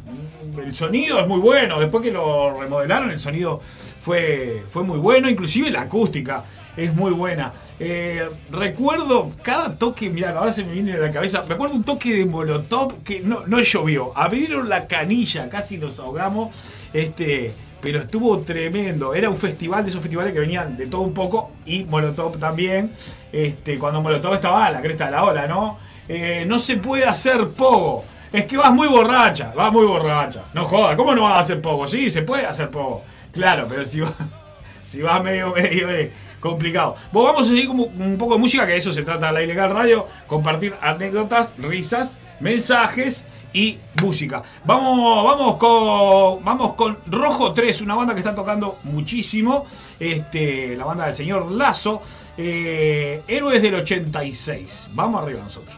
el 0.62 0.74
sonido 0.74 1.18
es 1.18 1.26
muy 1.26 1.40
bueno. 1.40 1.81
Después 1.81 2.05
que 2.05 2.12
lo 2.12 2.61
remodelaron, 2.61 3.11
el 3.11 3.18
sonido 3.18 3.61
fue, 4.00 4.62
fue 4.70 4.85
muy 4.85 4.98
bueno. 4.98 5.29
Inclusive 5.29 5.70
la 5.70 5.83
acústica 5.83 6.44
es 6.76 6.94
muy 6.94 7.12
buena. 7.12 7.53
Eh, 7.79 8.29
recuerdo 8.50 9.31
cada 9.42 9.74
toque, 9.76 10.11
mira, 10.11 10.31
ahora 10.37 10.53
se 10.53 10.64
me 10.64 10.72
viene 10.72 10.92
a 10.92 10.98
la 10.98 11.11
cabeza. 11.11 11.44
Me 11.48 11.55
acuerdo 11.55 11.74
un 11.74 11.85
toque 11.85 12.14
de 12.14 12.26
Molotov 12.26 13.03
que 13.03 13.20
no, 13.20 13.46
no 13.46 13.61
llovió. 13.61 14.16
Abrieron 14.16 14.68
la 14.68 14.87
canilla, 14.87 15.48
casi 15.48 15.79
nos 15.79 15.98
ahogamos. 15.98 16.55
Este. 16.92 17.53
Pero 17.81 18.01
estuvo 18.01 18.38
tremendo. 18.40 19.14
Era 19.14 19.31
un 19.31 19.37
festival 19.37 19.85
de 19.85 19.90
esos 19.90 20.03
festivales 20.03 20.33
que 20.33 20.40
venían 20.40 20.77
de 20.77 20.87
todo 20.87 21.03
un 21.03 21.14
poco. 21.14 21.53
Y 21.66 21.85
Molotov 21.85 22.38
también. 22.38 22.93
Este, 23.33 23.79
cuando 23.79 24.03
Molotov 24.03 24.35
estaba 24.35 24.66
a 24.66 24.71
la 24.71 24.81
cresta 24.81 25.07
de 25.07 25.11
la 25.12 25.25
ola, 25.25 25.47
¿no? 25.47 25.79
Eh, 26.09 26.45
no 26.47 26.59
se 26.59 26.77
puede 26.77 27.05
hacer 27.05 27.49
pogo. 27.51 28.05
Es 28.33 28.47
que 28.47 28.57
vas 28.57 28.73
muy 28.73 28.88
borracha, 28.88 29.53
vas 29.55 29.73
muy 29.73 29.87
borracha. 29.87 30.43
No 30.55 30.64
jodas, 30.64 30.97
¿cómo 30.97 31.14
no 31.14 31.23
vas 31.23 31.35
a 31.35 31.40
hacer 31.40 31.61
pogo? 31.61 31.88
Sí, 31.88 32.11
se 32.11 32.23
puede 32.23 32.47
hacer 32.47 32.71
pogo. 32.71 33.03
Claro, 33.33 33.66
pero 33.69 33.85
si 33.85 34.01
vas, 34.01 34.12
si 34.85 35.03
vas 35.03 35.23
medio, 35.23 35.53
medio 35.55 35.88
de 35.88 36.12
complicado. 36.40 36.97
Vos 37.12 37.25
vamos 37.25 37.43
a 37.43 37.51
seguir 37.51 37.69
con 37.69 37.81
un 37.81 38.19
poco 38.19 38.35
de 38.35 38.40
música, 38.40 38.66
que 38.66 38.73
de 38.73 38.79
eso 38.79 38.93
se 38.93 39.03
trata 39.03 39.33
la 39.33 39.43
ilegal 39.43 39.71
radio. 39.71 40.07
Compartir 40.27 40.75
anécdotas, 40.81 41.57
risas, 41.59 42.19
mensajes 42.40 43.27
y 43.53 43.79
música. 44.03 44.43
Vamos, 44.65 45.25
vamos 45.25 45.57
con. 45.57 46.45
Vamos 46.45 46.75
con 46.75 46.99
Rojo 47.07 47.53
3, 47.53 47.81
una 47.83 47.95
banda 47.95 48.15
que 48.15 48.21
está 48.21 48.35
tocando 48.35 48.79
muchísimo. 48.85 49.67
Este, 49.99 50.77
la 50.77 50.85
banda 50.85 51.07
del 51.07 51.17
señor 51.17 51.51
Lazo. 51.51 52.03
eh, 52.37 53.23
Héroes 53.29 53.63
del 53.63 53.75
86. 53.77 54.91
Vamos 54.95 55.23
arriba 55.23 55.43
nosotros. 55.43 55.77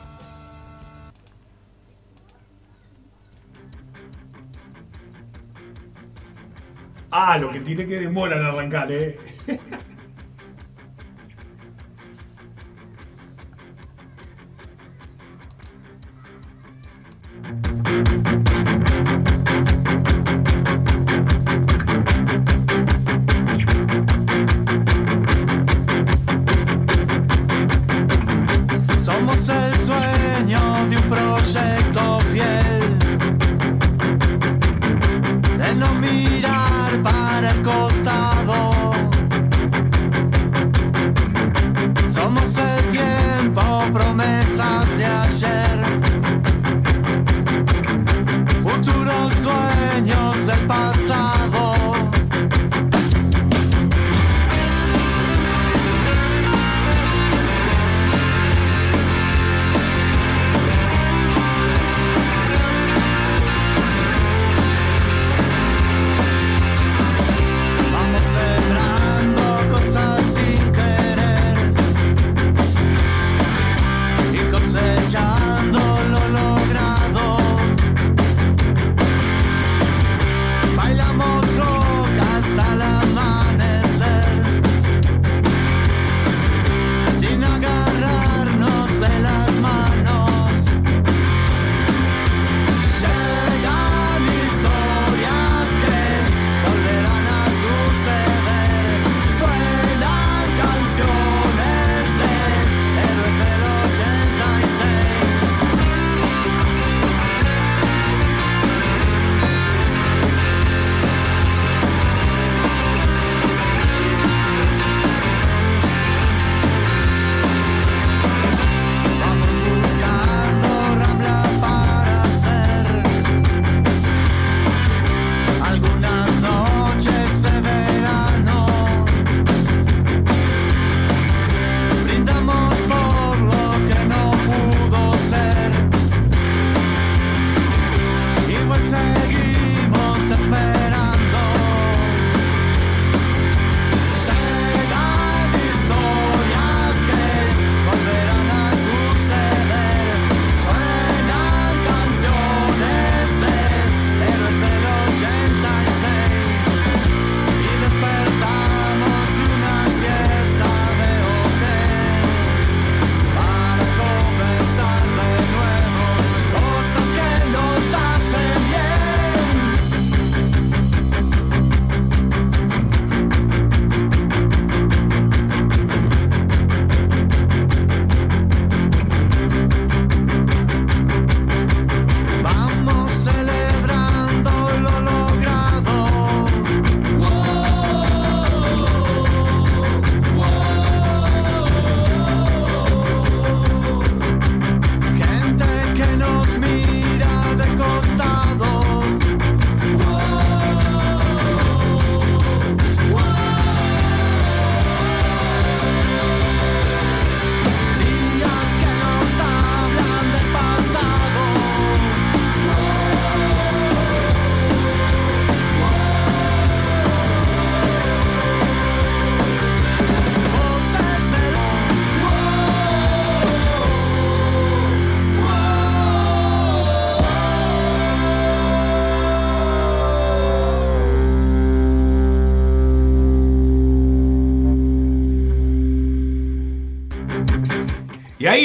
Ah, 7.10 7.36
lo 7.38 7.50
que 7.50 7.60
tiene 7.60 7.86
que 7.86 8.00
demora 8.00 8.36
en 8.36 8.46
arrancar, 8.46 8.90
eh. 8.90 9.18
Somos 17.84 18.41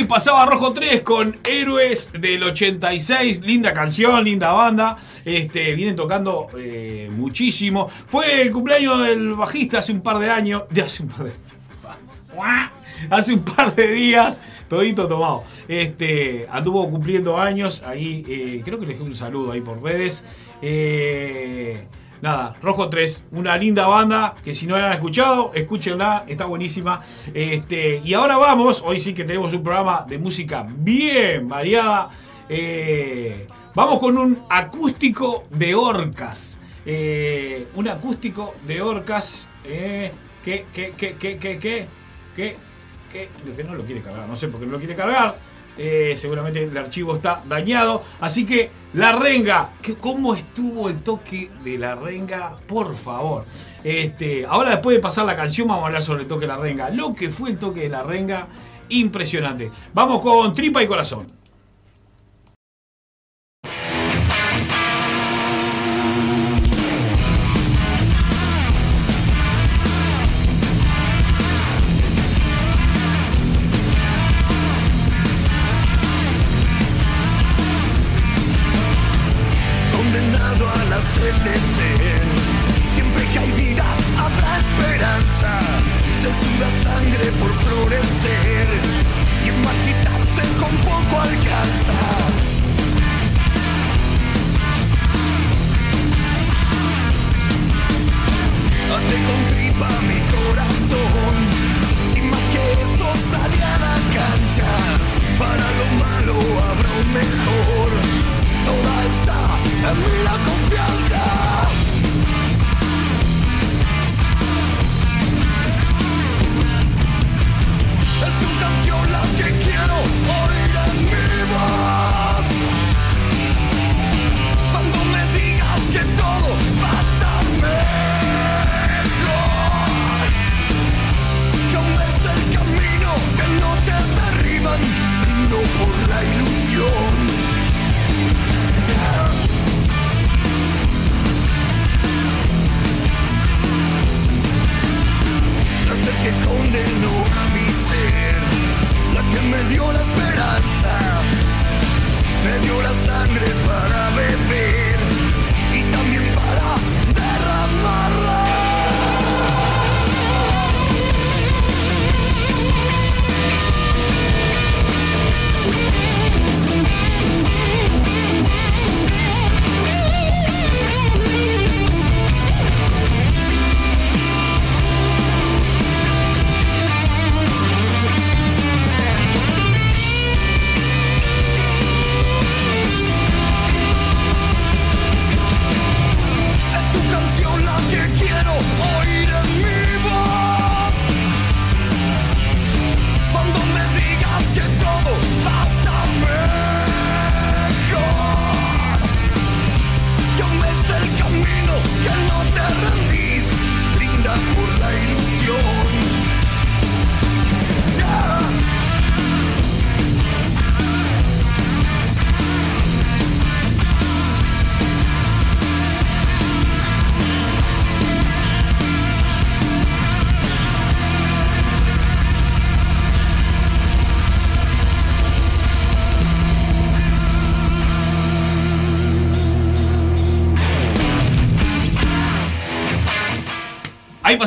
pasaba 0.08 0.46
Rojo 0.46 0.74
3 0.74 1.02
con 1.02 1.38
Héroes 1.44 2.12
del 2.14 2.44
86. 2.44 3.42
Linda 3.46 3.74
canción, 3.74 4.24
linda 4.24 4.52
banda. 4.54 4.98
Este, 5.26 5.74
vienen 5.74 5.96
tocando 5.96 6.48
eh, 6.58 7.10
muchísimo. 7.12 7.90
Fue 8.08 8.42
el 8.42 8.52
cumpleaños 8.52 9.06
del 9.06 9.34
bajista 9.34 9.80
hace 9.80 9.92
un 9.92 10.02
par 10.02 10.20
de 10.20 10.30
años. 10.30 10.64
De 10.70 10.82
hace 10.82 11.04
un 11.04 11.10
par 11.10 11.26
de. 11.26 11.32
Hace 13.12 13.34
un 13.36 13.42
par 13.44 13.76
de 13.76 13.88
días, 13.90 14.42
todito 14.68 15.08
tomado. 15.08 15.44
Este, 15.68 16.48
anduvo 16.50 16.90
cumpliendo 16.90 17.38
años. 17.38 17.84
Ahí, 17.86 18.24
eh, 18.28 18.62
creo 18.66 18.80
que 18.80 18.88
le 18.88 18.94
dejé 18.94 19.04
un 19.04 19.16
saludo 19.16 19.52
ahí 19.52 19.62
por 19.62 19.82
redes. 19.84 20.26
Eh, 20.64 21.86
Nada, 22.22 22.56
Rojo 22.62 22.90
3, 22.90 23.26
una 23.32 23.56
linda 23.58 23.86
banda 23.88 24.36
que 24.44 24.56
si 24.56 24.66
no 24.66 24.78
la 24.78 24.88
han 24.88 24.94
escuchado, 24.94 25.52
escúchenla, 25.54 26.26
está 26.28 26.46
buenísima. 26.46 27.02
Este, 27.34 28.02
y 28.04 28.14
ahora 28.14 28.38
vamos, 28.38 28.84
hoy 28.86 29.00
sí 29.00 29.14
que 29.14 29.24
tenemos 29.24 29.54
un 29.54 29.64
programa 29.64 30.06
de 30.08 30.18
música 30.18 30.66
bien 30.68 31.48
variada. 31.48 32.10
Eh, 32.50 33.46
vamos 33.76 34.00
con 34.00 34.18
un 34.18 34.40
acústico 34.50 35.46
de 35.52 35.76
orcas. 35.76 36.60
Eh, 36.86 37.68
un 37.76 37.88
acústico 37.88 38.56
de 38.66 38.82
orcas. 38.82 39.48
Eh, 39.64 40.12
que, 40.44 40.66
que, 40.74 40.92
que, 40.92 41.16
que, 41.16 41.38
que, 41.38 41.60
que, 41.60 41.88
que, 42.36 42.58
que 43.12 43.64
no 43.66 43.76
lo 43.76 43.84
quiere 43.84 44.02
cargar, 44.02 44.30
no 44.30 44.38
sé 44.38 44.48
por 44.48 44.62
qué 44.62 44.66
no 44.66 44.72
lo 44.72 44.80
quiere 44.80 44.96
cargar. 44.96 45.38
Eh, 45.78 46.16
seguramente 46.18 46.64
el 46.64 46.78
archivo 46.78 47.16
está 47.16 47.44
dañado. 47.48 48.04
Así 48.20 48.46
que 48.46 48.72
la 48.94 49.12
renga, 49.12 49.72
¿cómo 50.00 50.34
estuvo 50.34 50.90
el 50.90 51.02
toque 51.02 51.52
de 51.64 51.78
la 51.78 51.96
renga? 51.96 52.56
Por 52.68 52.96
favor. 52.96 53.46
Este, 53.84 54.46
ahora 54.46 54.72
después 54.72 54.98
de 54.98 55.02
pasar 55.02 55.26
la 55.26 55.36
canción 55.36 55.68
vamos 55.68 55.84
a 55.84 55.88
hablar 55.88 56.04
sobre 56.04 56.24
el 56.24 56.28
toque 56.28 56.42
de 56.42 56.48
la 56.48 56.58
renga. 56.58 56.90
Lo 56.90 57.14
que 57.14 57.30
fue 57.30 57.52
el 57.52 57.58
toque 57.58 57.82
de 57.82 57.90
la 57.90 58.04
renga, 58.04 58.48
impresionante. 58.90 59.72
Vamos 59.94 60.22
con 60.22 60.54
tripa 60.54 60.82
y 60.82 60.88
corazón. 60.88 61.37
y 89.46 89.52
machitarse 89.52 90.42
con 90.60 90.76
poco 90.78 91.22
alcanza 91.22 92.17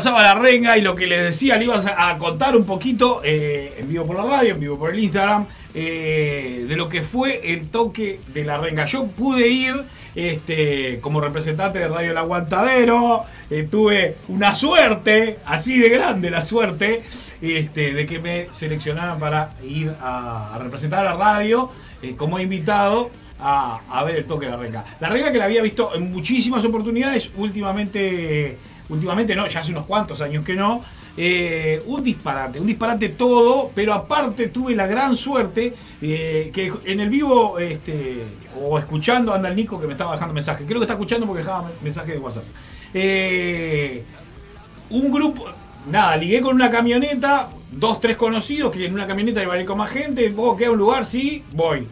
pasaba 0.01 0.23
la 0.23 0.35
renga 0.35 0.79
y 0.79 0.81
lo 0.81 0.95
que 0.95 1.07
les 1.07 1.23
decía, 1.23 1.59
le 1.59 1.65
ibas 1.65 1.85
a 1.85 2.17
contar 2.17 2.57
un 2.57 2.65
poquito, 2.65 3.21
eh, 3.23 3.77
en 3.81 3.87
vivo 3.87 4.07
por 4.07 4.17
la 4.17 4.23
radio, 4.23 4.55
en 4.55 4.61
vivo 4.61 4.79
por 4.79 4.95
el 4.95 4.99
Instagram, 4.99 5.45
eh, 5.75 6.65
de 6.67 6.75
lo 6.75 6.89
que 6.89 7.03
fue 7.03 7.53
el 7.53 7.69
toque 7.69 8.19
de 8.33 8.43
la 8.43 8.57
renga. 8.57 8.87
Yo 8.87 9.09
pude 9.09 9.49
ir 9.49 9.75
este, 10.15 11.01
como 11.03 11.21
representante 11.21 11.81
de 11.81 11.89
Radio 11.89 12.13
El 12.13 12.17
Aguantadero, 12.17 13.25
eh, 13.51 13.69
tuve 13.71 14.17
una 14.29 14.55
suerte, 14.55 15.37
así 15.45 15.79
de 15.79 15.91
grande 15.91 16.31
la 16.31 16.41
suerte, 16.41 17.03
este, 17.43 17.93
de 17.93 18.07
que 18.07 18.21
me 18.21 18.47
seleccionaran 18.53 19.19
para 19.19 19.53
ir 19.69 19.93
a, 20.01 20.59
representar 20.63 21.07
a 21.07 21.11
la 21.11 21.17
radio 21.19 21.71
como 22.17 22.41
invitado 22.41 23.11
a, 23.39 23.83
a 23.91 24.03
ver 24.05 24.17
el 24.17 24.27
toque 24.27 24.47
de 24.47 24.53
la 24.53 24.57
renga. 24.57 24.83
La 24.99 25.11
renga 25.11 25.31
que 25.31 25.37
la 25.37 25.45
había 25.45 25.61
visto 25.61 25.95
en 25.95 26.11
muchísimas 26.11 26.65
oportunidades, 26.65 27.31
últimamente, 27.37 28.57
últimamente 28.91 29.35
no, 29.35 29.47
ya 29.47 29.61
hace 29.61 29.73
unos 29.73 29.87
cuantos 29.87 30.21
años 30.21 30.45
que 30.45 30.55
no. 30.55 30.83
Eh, 31.17 31.83
un 31.87 32.03
disparate, 32.03 32.61
un 32.61 32.67
disparate 32.67 33.11
todo, 33.11 33.71
pero 33.75 33.95
aparte 33.95 34.49
tuve 34.49 34.75
la 34.75 34.87
gran 34.87 35.17
suerte 35.17 35.75
eh, 36.01 36.51
que 36.53 36.73
en 36.85 37.01
el 37.01 37.09
vivo 37.09 37.59
este, 37.59 38.25
o 38.61 38.79
escuchando 38.79 39.33
anda 39.33 39.49
el 39.49 39.57
Nico 39.57 39.81
que 39.81 39.87
me 39.87 39.93
estaba 39.93 40.13
dejando 40.13 40.35
mensajes. 40.35 40.67
Creo 40.67 40.79
que 40.81 40.85
está 40.85 40.95
escuchando 40.95 41.27
porque 41.27 41.43
dejaba 41.43 41.71
mensajes 41.83 42.15
de 42.15 42.19
WhatsApp. 42.19 42.45
Eh, 42.93 44.05
un 44.91 45.11
grupo, 45.11 45.47
nada, 45.89 46.17
ligué 46.17 46.41
con 46.41 46.55
una 46.55 46.71
camioneta, 46.71 47.49
dos, 47.71 48.01
tres 48.01 48.17
conocidos, 48.17 48.73
que 48.73 48.85
en 48.87 48.95
una 48.95 49.07
camioneta 49.07 49.43
iba 49.43 49.55
a 49.55 49.61
ir 49.61 49.67
con 49.67 49.79
más 49.79 49.91
gente, 49.91 50.29
vos 50.31 50.57
queda 50.57 50.73
un 50.73 50.79
lugar, 50.79 51.07
sí, 51.07 51.45
voy. 51.53 51.87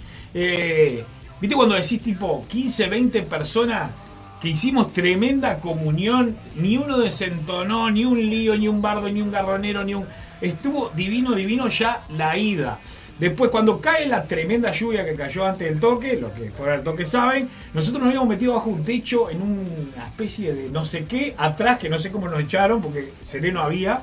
¿Viste 1.40 1.54
cuando 1.54 1.76
decís 1.76 2.02
tipo 2.02 2.44
15, 2.48 2.88
20 2.88 3.22
personas 3.22 3.90
que 4.40 4.48
hicimos 4.48 4.92
tremenda 4.92 5.58
comunión? 5.58 6.36
Ni 6.56 6.76
uno 6.76 6.98
desentonó, 6.98 7.90
ni 7.90 8.04
un 8.04 8.18
lío, 8.18 8.56
ni 8.56 8.68
un 8.68 8.80
bardo, 8.80 9.08
ni 9.10 9.20
un 9.20 9.30
garronero, 9.30 9.84
ni 9.84 9.94
un... 9.94 10.06
Estuvo 10.40 10.90
divino, 10.90 11.34
divino 11.34 11.68
ya 11.68 12.04
la 12.16 12.36
ida. 12.36 12.78
Después, 13.18 13.50
cuando 13.50 13.80
cae 13.80 14.06
la 14.06 14.24
tremenda 14.24 14.70
lluvia 14.70 15.04
que 15.04 15.14
cayó 15.14 15.44
antes 15.44 15.68
del 15.68 15.80
toque, 15.80 16.16
los 16.16 16.30
que 16.32 16.50
fuera 16.50 16.76
el 16.76 16.84
toque 16.84 17.04
saben, 17.04 17.48
nosotros 17.74 18.00
nos 18.00 18.08
habíamos 18.10 18.28
metido 18.28 18.54
bajo 18.54 18.70
un 18.70 18.84
techo 18.84 19.28
en 19.28 19.42
una 19.42 20.06
especie 20.06 20.54
de 20.54 20.70
no 20.70 20.84
sé 20.84 21.04
qué, 21.04 21.34
atrás, 21.36 21.78
que 21.78 21.88
no 21.88 21.98
sé 21.98 22.12
cómo 22.12 22.28
nos 22.28 22.40
echaron, 22.40 22.80
porque 22.80 23.14
sereno 23.20 23.60
había. 23.60 24.02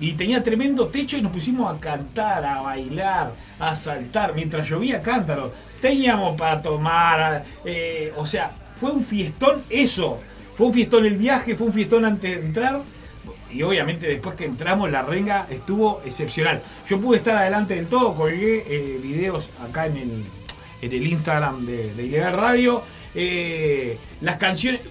Y 0.00 0.12
tenía 0.12 0.42
tremendo 0.42 0.88
techo 0.88 1.18
y 1.18 1.22
nos 1.22 1.32
pusimos 1.32 1.74
a 1.74 1.78
cantar, 1.78 2.44
a 2.44 2.62
bailar, 2.62 3.34
a 3.58 3.76
saltar. 3.76 4.34
Mientras 4.34 4.68
llovía 4.68 5.02
cántaros. 5.02 5.52
Teníamos 5.80 6.36
para 6.38 6.60
tomar. 6.62 7.44
eh, 7.64 8.12
o 8.16 8.26
sea, 8.26 8.50
fue 8.78 8.92
un 8.92 9.02
fiestón 9.02 9.62
eso. 9.70 10.20
Fue 10.56 10.66
un 10.66 10.74
fiestón 10.74 11.04
el 11.04 11.16
viaje, 11.16 11.56
fue 11.56 11.66
un 11.66 11.72
fiestón 11.72 12.04
antes 12.04 12.30
de 12.30 12.46
entrar. 12.46 12.82
Y 13.50 13.62
obviamente 13.62 14.06
después 14.06 14.36
que 14.36 14.44
entramos 14.44 14.90
la 14.90 15.02
renga 15.02 15.46
estuvo 15.50 16.02
excepcional. 16.04 16.62
Yo 16.88 17.00
pude 17.00 17.18
estar 17.18 17.36
adelante 17.36 17.74
del 17.74 17.86
todo, 17.86 18.14
colgué 18.14 18.64
eh, 18.68 18.98
videos 19.02 19.50
acá 19.62 19.86
en 19.86 19.96
el, 19.96 20.24
en 20.82 20.92
el 20.92 21.06
Instagram 21.06 21.64
de, 21.64 21.94
de 21.94 22.04
Ilegal 22.04 22.36
Radio. 22.36 22.82
Eh, 23.14 23.98
las 24.20 24.36
canciones, 24.36 24.82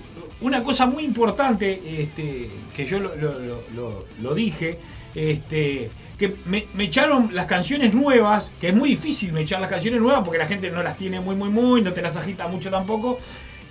una 0.41 0.63
cosa 0.63 0.85
muy 0.87 1.03
importante 1.03 2.01
este, 2.01 2.49
que 2.75 2.85
yo 2.85 2.99
lo, 2.99 4.35
dije, 4.35 4.79
este, 5.13 5.89
que 6.17 6.35
me, 6.45 6.65
me 6.73 6.85
echaron 6.85 7.29
las 7.33 7.45
canciones 7.45 7.93
nuevas, 7.93 8.49
que 8.59 8.69
es 8.69 8.75
muy 8.75 8.89
difícil 8.89 9.31
me 9.31 9.41
echar 9.41 9.61
las 9.61 9.69
canciones 9.69 10.01
nuevas 10.01 10.23
porque 10.23 10.39
la 10.39 10.47
gente 10.47 10.71
no 10.71 10.81
las 10.81 10.97
tiene 10.97 11.19
muy, 11.19 11.35
muy, 11.35 11.49
muy, 11.49 11.81
no 11.81 11.93
te 11.93 12.01
las 12.01 12.17
agita 12.17 12.47
mucho 12.47 12.71
tampoco. 12.71 13.19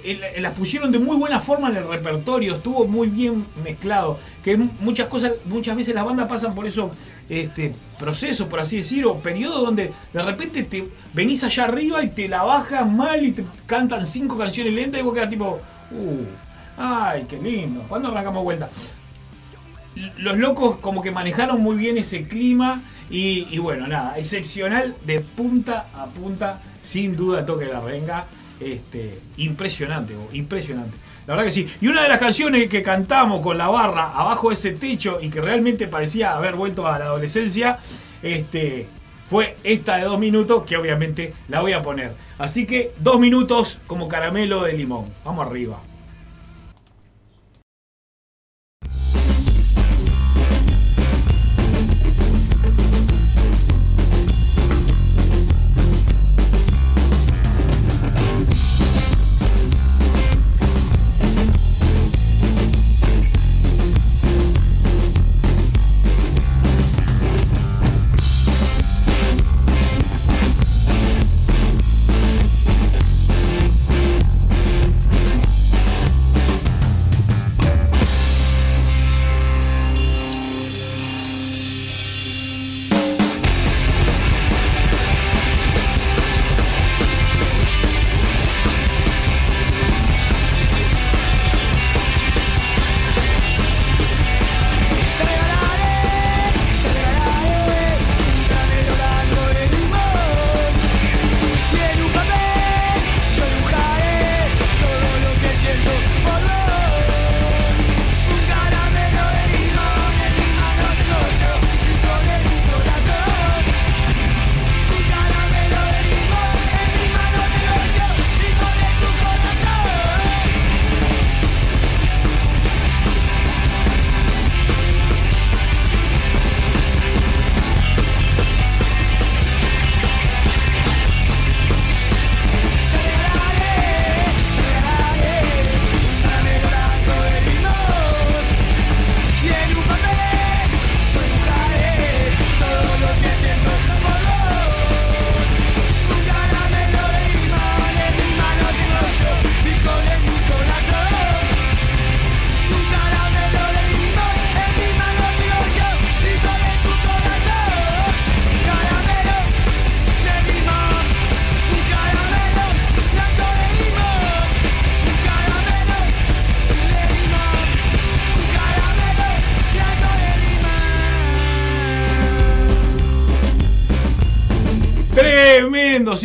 Eh, 0.04 0.18
la- 0.20 0.40
las 0.42 0.52
pusieron 0.58 0.92
de 0.92 0.98
muy 0.98 1.16
buena 1.16 1.40
forma 1.40 1.70
en 1.70 1.76
el 1.78 1.88
repertorio, 1.88 2.56
estuvo 2.56 2.86
muy 2.86 3.08
bien 3.08 3.46
mezclado. 3.64 4.18
Que 4.44 4.56
muchas 4.56 5.08
cosas, 5.08 5.32
muchas 5.46 5.76
veces 5.76 5.94
las 5.94 6.04
bandas 6.04 6.28
pasan 6.28 6.54
por 6.54 6.66
eso, 6.66 6.90
este 7.28 7.74
proceso, 7.98 8.48
por 8.48 8.60
así 8.60 8.76
decir, 8.76 9.06
o 9.06 9.18
periodo 9.20 9.62
donde 9.64 9.92
de 10.12 10.22
repente 10.22 10.62
te 10.64 10.88
venís 11.14 11.42
allá 11.42 11.64
arriba 11.64 12.04
y 12.04 12.10
te 12.10 12.28
la 12.28 12.42
bajan 12.42 12.94
mal 12.94 13.24
y 13.24 13.32
te 13.32 13.44
cantan 13.66 14.06
cinco 14.06 14.36
canciones 14.36 14.74
lentas 14.74 15.00
y 15.00 15.04
vos 15.04 15.14
quedas 15.14 15.30
tipo, 15.30 15.58
uh, 15.92 16.24
ay, 16.76 17.24
qué 17.28 17.38
lindo. 17.40 17.82
¿Cuándo 17.88 18.08
arrancamos 18.08 18.42
vuelta? 18.44 18.68
los 20.18 20.36
locos 20.36 20.78
como 20.80 21.02
que 21.02 21.12
manejaron 21.12 21.60
muy 21.62 21.76
bien 21.76 21.96
ese 21.98 22.24
clima 22.26 22.82
y, 23.10 23.46
y 23.50 23.58
bueno, 23.58 23.86
nada, 23.86 24.18
excepcional 24.18 24.96
de 25.06 25.20
punta 25.20 25.86
a 25.94 26.06
punta, 26.06 26.60
sin 26.82 27.14
duda 27.16 27.46
toque 27.46 27.66
la 27.66 27.80
renga. 27.80 28.26
Este, 28.60 29.20
impresionante, 29.36 30.14
bo, 30.14 30.28
impresionante. 30.32 30.96
La 31.26 31.34
verdad 31.34 31.46
que 31.46 31.52
sí. 31.52 31.68
Y 31.80 31.88
una 31.88 32.02
de 32.02 32.08
las 32.08 32.18
canciones 32.18 32.68
que 32.68 32.82
cantamos 32.82 33.40
con 33.40 33.58
la 33.58 33.68
barra 33.68 34.10
abajo 34.10 34.48
de 34.48 34.54
ese 34.54 34.72
techo 34.72 35.18
y 35.20 35.28
que 35.28 35.40
realmente 35.40 35.88
parecía 35.88 36.34
haber 36.34 36.54
vuelto 36.54 36.86
a 36.86 36.98
la 36.98 37.06
adolescencia, 37.06 37.78
este, 38.22 38.86
fue 39.28 39.56
esta 39.64 39.96
de 39.96 40.04
dos 40.04 40.18
minutos 40.18 40.64
que 40.64 40.76
obviamente 40.76 41.32
la 41.48 41.60
voy 41.60 41.72
a 41.72 41.82
poner. 41.82 42.12
Así 42.38 42.66
que 42.66 42.92
dos 42.98 43.18
minutos 43.18 43.80
como 43.86 44.08
caramelo 44.08 44.62
de 44.64 44.74
limón. 44.74 45.06
Vamos 45.24 45.46
arriba. 45.46 45.80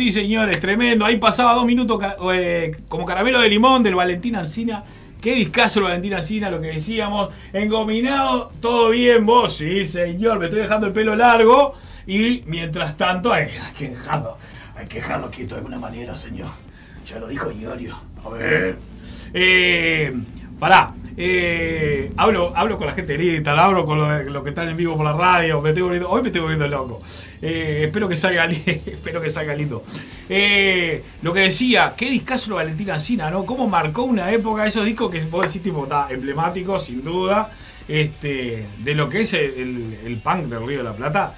Sí 0.00 0.12
señores, 0.12 0.58
tremendo. 0.60 1.04
Ahí 1.04 1.18
pasaba 1.18 1.52
dos 1.52 1.66
minutos 1.66 2.02
eh, 2.32 2.74
como 2.88 3.04
caramelo 3.04 3.38
de 3.38 3.50
limón 3.50 3.82
del 3.82 3.94
Valentín 3.94 4.34
Ancina. 4.34 4.82
Qué 5.20 5.34
discazo 5.34 5.80
el 5.80 5.84
Valentín 5.84 6.14
Ancina, 6.14 6.48
lo 6.50 6.58
que 6.58 6.68
decíamos. 6.68 7.28
Engominado, 7.52 8.50
todo 8.62 8.88
bien, 8.88 9.26
vos. 9.26 9.58
Sí, 9.58 9.86
señor, 9.86 10.38
me 10.38 10.46
estoy 10.46 10.60
dejando 10.60 10.86
el 10.86 10.94
pelo 10.94 11.14
largo. 11.14 11.74
Y 12.06 12.42
mientras 12.46 12.96
tanto, 12.96 13.30
hay, 13.30 13.48
hay 13.62 13.74
que 13.76 13.90
dejarlo. 13.90 14.38
Hay 14.74 14.86
que 14.86 14.96
dejarlo 14.96 15.30
quieto 15.30 15.56
de 15.56 15.58
alguna 15.58 15.78
manera, 15.78 16.16
señor. 16.16 16.48
Ya 17.06 17.18
lo 17.18 17.28
dijo 17.28 17.52
Iorio. 17.52 17.94
A 18.24 18.30
ver. 18.30 18.78
Eh, 19.34 20.14
pará. 20.58 20.94
Eh, 21.16 22.10
hablo, 22.16 22.52
hablo 22.56 22.78
con 22.78 22.86
la 22.86 22.92
gente 22.92 23.14
grita, 23.14 23.52
hablo 23.52 23.84
con 23.84 23.98
los 23.98 24.24
lo 24.32 24.42
que 24.42 24.50
están 24.50 24.68
en 24.68 24.76
vivo 24.76 24.96
por 24.96 25.04
la 25.04 25.12
radio. 25.12 25.60
Me 25.60 25.70
estoy 25.70 25.82
volviendo- 25.82 26.08
hoy 26.10 26.22
me 26.22 26.28
estoy 26.28 26.40
volviendo 26.40 26.66
loco. 26.68 27.00
Eh, 27.42 27.82
espero 27.86 28.08
que 28.08 28.16
salga 28.16 28.44
espero 28.86 29.20
que 29.20 29.30
salga 29.30 29.54
lindo. 29.54 29.84
Eh, 30.28 31.02
lo 31.22 31.32
que 31.32 31.40
decía, 31.40 31.94
qué 31.96 32.10
discazo 32.10 32.50
lo 32.50 32.56
Valentina 32.56 32.94
Ancina, 32.94 33.30
¿no? 33.30 33.44
Cómo 33.44 33.68
marcó 33.68 34.02
una 34.04 34.30
época 34.32 34.66
esos 34.66 34.84
discos 34.84 35.10
que 35.10 35.20
vos 35.24 35.46
decís 35.46 35.62
tipo, 35.62 35.84
está 35.84 36.08
emblemático, 36.10 36.78
sin 36.78 37.02
duda. 37.04 37.50
Este, 37.88 38.66
de 38.78 38.94
lo 38.94 39.08
que 39.08 39.22
es 39.22 39.34
el, 39.34 39.98
el 40.04 40.18
punk 40.22 40.44
del 40.44 40.64
Río 40.66 40.78
de 40.78 40.84
la 40.84 40.92
Plata. 40.94 41.34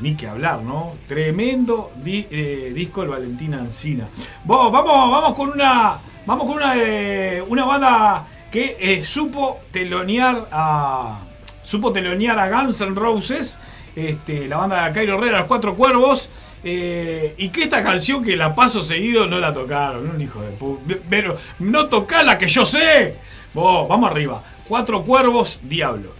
Ni 0.00 0.14
que 0.16 0.26
hablar, 0.26 0.62
¿no? 0.62 0.94
Tremendo 1.06 1.92
di- 2.02 2.26
disco 2.74 3.02
el 3.02 3.08
Valentina 3.10 3.58
Ancina. 3.58 4.08
Vos, 4.44 4.72
vamos, 4.72 5.10
vamos 5.10 5.34
con 5.34 5.50
una. 5.50 5.98
Vamos 6.26 6.46
con 6.46 6.56
una, 6.56 6.74
eh, 6.76 7.40
una 7.46 7.64
banda 7.64 8.26
que 8.56 8.76
eh, 8.80 9.04
supo 9.04 9.60
telonear 9.70 10.48
a. 10.50 11.20
Supo 11.62 11.92
telonear 11.92 12.38
a 12.38 12.48
Guns 12.48 12.80
N' 12.80 12.94
Roses. 12.94 13.58
Este, 13.94 14.48
la 14.48 14.56
banda 14.56 14.86
de 14.86 14.92
Cairo 14.94 15.18
Herrera, 15.18 15.40
Los 15.40 15.46
Cuatro 15.46 15.74
Cuervos. 15.74 16.30
eh, 16.64 17.34
y 17.36 17.50
que 17.50 17.64
esta 17.64 17.84
canción 17.84 18.24
que 18.24 18.34
la 18.34 18.54
paso 18.54 18.82
seguido 18.82 19.26
no 19.26 19.38
la 19.38 19.52
tocaron. 19.52 20.08
Un 20.08 20.20
hijo 20.22 20.40
de 20.40 20.52
puta. 20.52 20.94
Pero 21.10 21.36
no 21.58 21.88
toca 21.88 22.22
la 22.22 22.38
que 22.38 22.48
yo 22.48 22.64
sé. 22.64 23.16
Vamos 23.52 24.10
arriba. 24.10 24.42
Cuatro 24.66 25.02
Cuervos, 25.02 25.58
Diablo. 25.62 26.14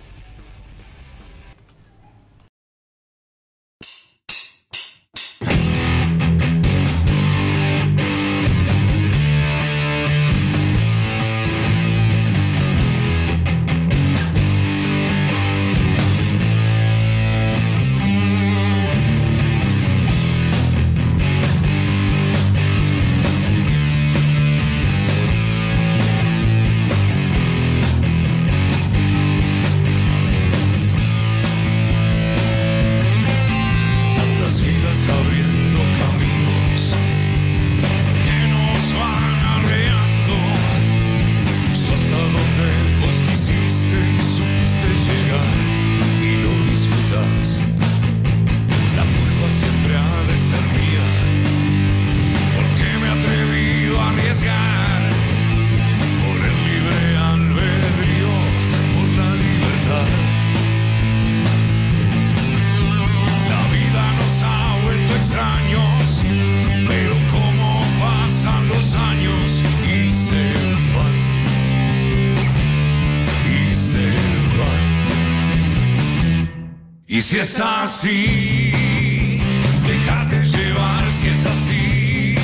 Si 77.26 77.40
es 77.40 77.58
así, 77.58 79.40
déjate 79.84 80.44
llevar 80.44 81.10
si 81.10 81.26
es 81.26 81.44
así. 81.44 82.36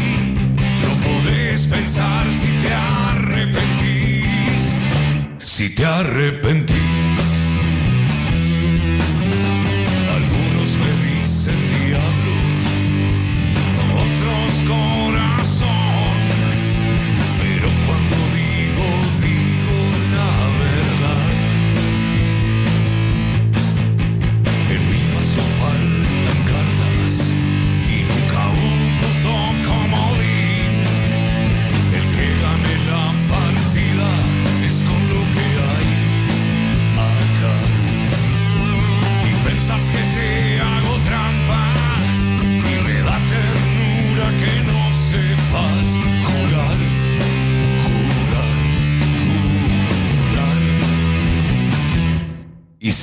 No 0.83 0.91
podés 1.07 1.69
pensar 1.69 2.27
si 2.35 2.49
te 2.49 2.75
arrepentís, 2.75 4.77
si 5.39 5.71
te 5.71 5.87
arrepentís. 5.87 6.82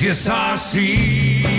Y 0.09 0.13
si 0.15 1.43
es 1.45 1.58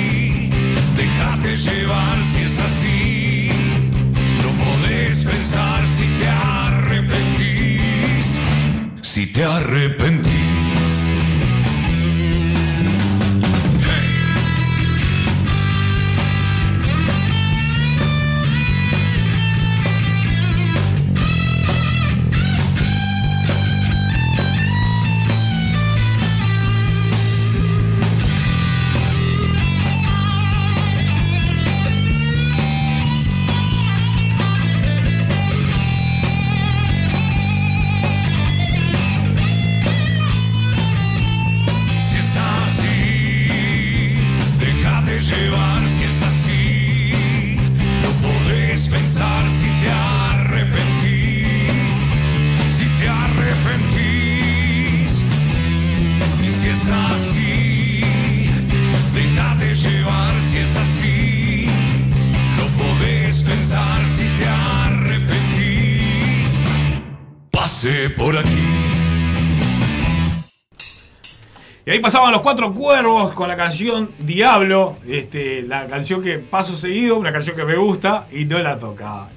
pasaban 72.01 72.33
los 72.33 72.43
cuatro 72.43 72.73
cuervos 72.73 73.33
con 73.33 73.49
la 73.49 73.57
canción 73.57 74.11
Diablo, 74.19 74.97
este, 75.09 75.63
la 75.63 75.87
canción 75.87 76.23
que 76.23 76.39
paso 76.39 76.75
seguido, 76.75 77.17
una 77.17 77.33
canción 77.33 77.57
que 77.57 77.65
me 77.65 77.77
gusta 77.77 78.27
y 78.33 78.45
no 78.45 78.59
la 78.59 78.79
tocaba. 78.79 79.29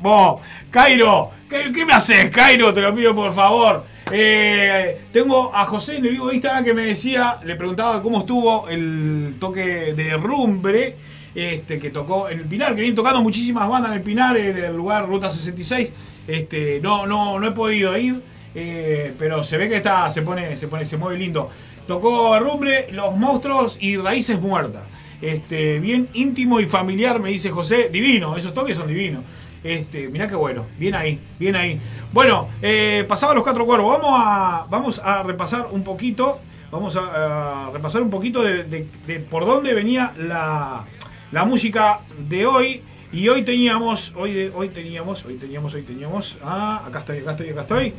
Vos, 0.00 0.40
Cairo, 0.70 1.30
¿qué, 1.48 1.70
qué 1.72 1.84
me 1.84 1.92
haces, 1.92 2.30
Cairo? 2.30 2.72
Te 2.72 2.80
lo 2.80 2.94
pido 2.94 3.14
por 3.14 3.34
favor. 3.34 3.84
Eh, 4.10 5.02
tengo 5.12 5.54
a 5.54 5.66
José 5.66 5.96
en 5.96 6.06
el 6.06 6.12
vivo 6.12 6.28
de 6.28 6.36
Instagram 6.36 6.64
que 6.64 6.74
me 6.74 6.82
decía, 6.82 7.38
le 7.44 7.56
preguntaba 7.56 8.02
cómo 8.02 8.20
estuvo 8.20 8.68
el 8.68 9.36
toque 9.38 9.94
de 9.94 10.16
rumbre. 10.16 10.96
Este, 11.34 11.78
que 11.78 11.90
tocó 11.90 12.28
en 12.28 12.40
el 12.40 12.46
Pinar, 12.46 12.74
que 12.74 12.80
vienen 12.80 12.96
tocando 12.96 13.22
muchísimas 13.22 13.68
bandas 13.68 13.92
en 13.92 13.98
el 13.98 14.02
Pinar, 14.02 14.36
en 14.36 14.56
el 14.56 14.76
lugar 14.76 15.06
Ruta 15.06 15.30
66. 15.30 15.92
Este, 16.26 16.80
no, 16.80 17.06
no, 17.06 17.38
no 17.38 17.46
he 17.46 17.52
podido 17.52 17.96
ir, 17.96 18.20
eh, 18.54 19.14
pero 19.18 19.44
se 19.44 19.56
ve 19.56 19.68
que 19.68 19.76
está, 19.76 20.10
se 20.10 20.22
pone, 20.22 20.56
se 20.56 20.66
pone, 20.66 20.84
se 20.84 20.96
mueve 20.96 21.18
lindo. 21.18 21.50
Tocó 21.88 22.38
Rumbre, 22.38 22.88
Los 22.92 23.16
Monstruos 23.16 23.78
y 23.80 23.96
Raíces 23.96 24.40
Muertas. 24.40 24.82
Este, 25.20 25.80
bien 25.80 26.08
íntimo 26.12 26.60
y 26.60 26.66
familiar, 26.66 27.18
me 27.18 27.30
dice 27.30 27.50
José. 27.50 27.88
Divino, 27.90 28.36
esos 28.36 28.54
toques 28.54 28.76
son 28.76 28.86
divinos. 28.86 29.24
Este, 29.64 30.08
mirá 30.10 30.28
qué 30.28 30.36
bueno, 30.36 30.66
bien 30.78 30.94
ahí, 30.94 31.18
bien 31.40 31.56
ahí. 31.56 31.80
Bueno, 32.12 32.48
eh, 32.62 33.04
pasaba 33.08 33.34
los 33.34 33.42
cuatro 33.42 33.66
cuervos. 33.66 33.98
Vamos 34.00 34.20
a, 34.22 34.66
vamos 34.70 35.00
a 35.02 35.22
repasar 35.24 35.66
un 35.72 35.82
poquito. 35.82 36.38
Vamos 36.70 36.96
a, 36.96 37.66
a 37.68 37.70
repasar 37.70 38.02
un 38.02 38.10
poquito 38.10 38.42
de, 38.42 38.64
de- 38.64 38.86
de 39.06 39.20
por 39.20 39.46
dónde 39.46 39.72
venía 39.72 40.12
la, 40.18 40.84
la 41.32 41.44
música 41.46 42.00
de 42.28 42.46
hoy. 42.46 42.82
Y 43.10 43.26
hoy 43.30 43.42
teníamos, 43.42 44.12
hoy, 44.14 44.52
hoy 44.54 44.68
teníamos, 44.68 45.24
hoy 45.24 45.36
teníamos, 45.36 45.72
hoy 45.74 45.82
teníamos. 45.82 46.36
Ah, 46.44 46.84
acá 46.86 46.98
estoy, 46.98 47.18
acá 47.20 47.30
estoy, 47.30 47.48
acá 47.48 47.62
estoy. 47.62 47.94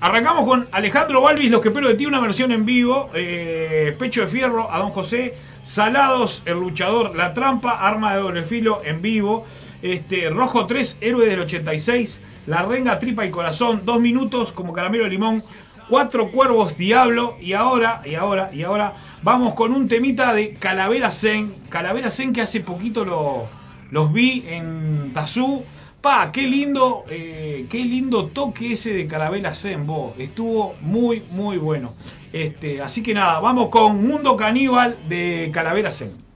Arrancamos 0.00 0.44
con 0.44 0.68
Alejandro 0.70 1.20
Balvis, 1.22 1.50
Los 1.50 1.60
que 1.60 1.68
espero 1.68 1.88
de 1.88 1.94
ti, 1.94 2.06
una 2.06 2.20
versión 2.20 2.52
en 2.52 2.64
vivo. 2.64 3.10
eh, 3.14 3.96
Pecho 3.98 4.20
de 4.22 4.28
Fierro, 4.28 4.72
a 4.72 4.78
Don 4.78 4.90
José. 4.90 5.34
Salados, 5.62 6.42
El 6.46 6.60
Luchador, 6.60 7.14
La 7.16 7.34
Trampa, 7.34 7.72
Arma 7.72 8.14
de 8.14 8.20
Doble 8.20 8.42
Filo 8.44 8.80
en 8.84 9.02
vivo. 9.02 9.44
Este, 9.82 10.30
Rojo 10.30 10.66
3, 10.66 10.98
Héroe 11.00 11.26
del 11.26 11.40
86. 11.40 12.22
La 12.46 12.62
Renga, 12.62 12.98
Tripa 12.98 13.26
y 13.26 13.30
Corazón. 13.30 13.82
Dos 13.84 14.00
minutos 14.00 14.52
como 14.52 14.72
caramelo 14.72 15.06
limón. 15.08 15.42
Cuatro 15.88 16.30
Cuervos, 16.30 16.78
Diablo. 16.78 17.36
Y 17.40 17.52
ahora, 17.54 18.00
y 18.04 18.14
ahora, 18.14 18.50
y 18.52 18.62
ahora 18.62 18.94
vamos 19.22 19.54
con 19.54 19.72
un 19.74 19.88
temita 19.88 20.32
de 20.32 20.54
Calavera 20.54 21.10
Zen. 21.10 21.54
Calavera 21.68 22.10
Zen 22.10 22.32
que 22.32 22.40
hace 22.40 22.60
poquito 22.60 23.04
lo, 23.04 23.44
los 23.90 24.12
vi 24.12 24.44
en 24.48 25.10
Tazú. 25.12 25.64
Pa, 26.08 26.32
qué 26.32 26.46
lindo, 26.46 27.04
eh, 27.10 27.66
qué 27.68 27.84
lindo 27.84 28.28
toque 28.28 28.72
ese 28.72 28.94
de 28.94 29.06
Carabela 29.06 29.52
vos. 29.80 30.14
Estuvo 30.18 30.74
muy, 30.80 31.22
muy 31.32 31.58
bueno. 31.58 31.92
Este, 32.32 32.80
así 32.80 33.02
que 33.02 33.12
nada, 33.12 33.40
vamos 33.40 33.68
con 33.68 34.06
Mundo 34.06 34.34
Caníbal 34.34 34.96
de 35.06 35.50
Calavera 35.52 35.92
Zen. 35.92 36.27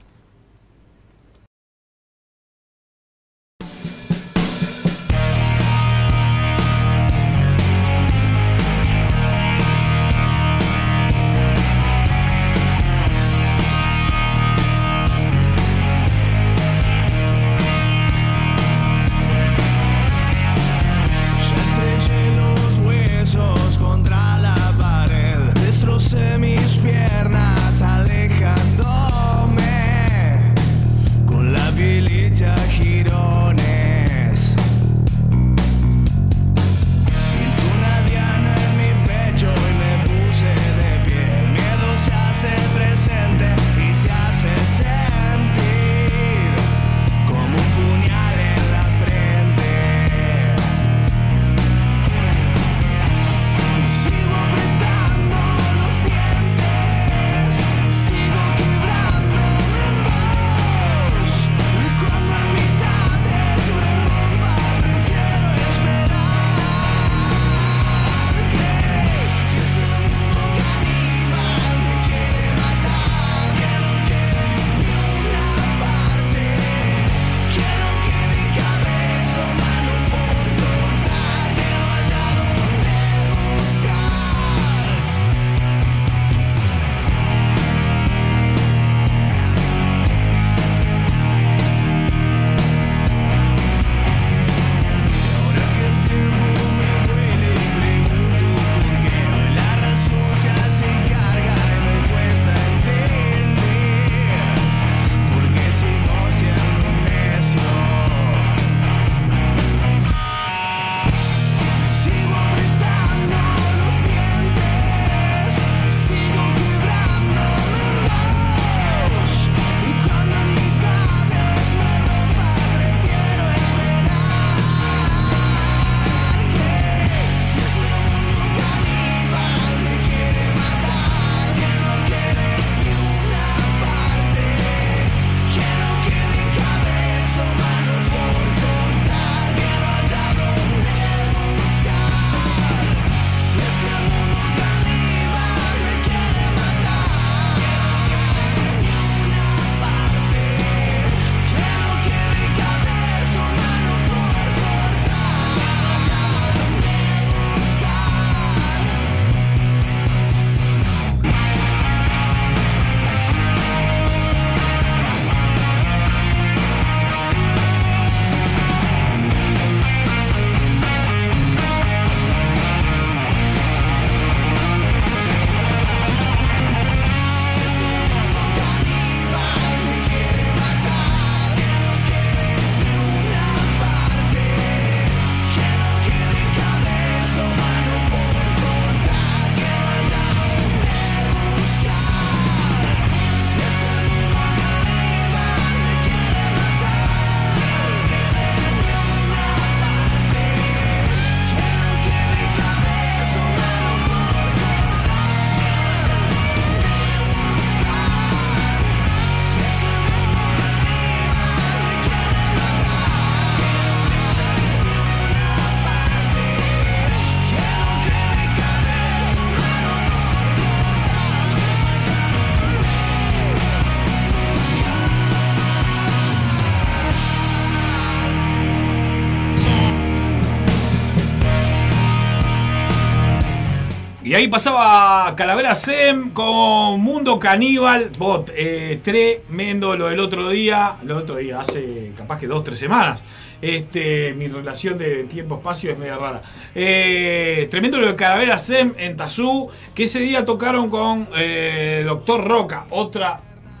Pasaba 234.47 235.33
Calavera 235.35 235.75
Sem 235.75 236.31
con 236.31 236.99
Mundo 236.99 237.39
Caníbal. 237.39 238.09
Bot, 238.17 238.51
eh, 238.55 238.99
tremendo 239.03 239.95
lo 239.95 240.07
del 240.07 240.19
otro 240.19 240.49
día. 240.49 240.95
Lo 241.03 241.15
del 241.15 241.23
otro 241.23 241.35
día, 241.37 241.59
hace 241.59 242.11
capaz 242.17 242.39
que 242.39 242.47
dos, 242.47 242.63
tres 242.63 242.79
semanas. 242.79 243.23
Este, 243.61 244.33
mi 244.33 244.47
relación 244.47 244.97
de 244.97 245.23
tiempo-espacio 245.25 245.91
es 245.91 245.97
media 245.97 246.17
rara. 246.17 246.41
Eh, 246.75 247.67
tremendo 247.71 247.99
lo 247.99 248.07
de 248.07 248.15
Calavera 248.15 248.57
Sem 248.57 248.93
en 248.97 249.15
Tazú, 249.15 249.69
que 249.93 250.03
ese 250.03 250.19
día 250.19 250.45
tocaron 250.45 250.89
con 250.89 251.29
eh, 251.37 252.03
Doctor 252.05 252.45
Roca, 252.45 252.85
otra 252.89 253.39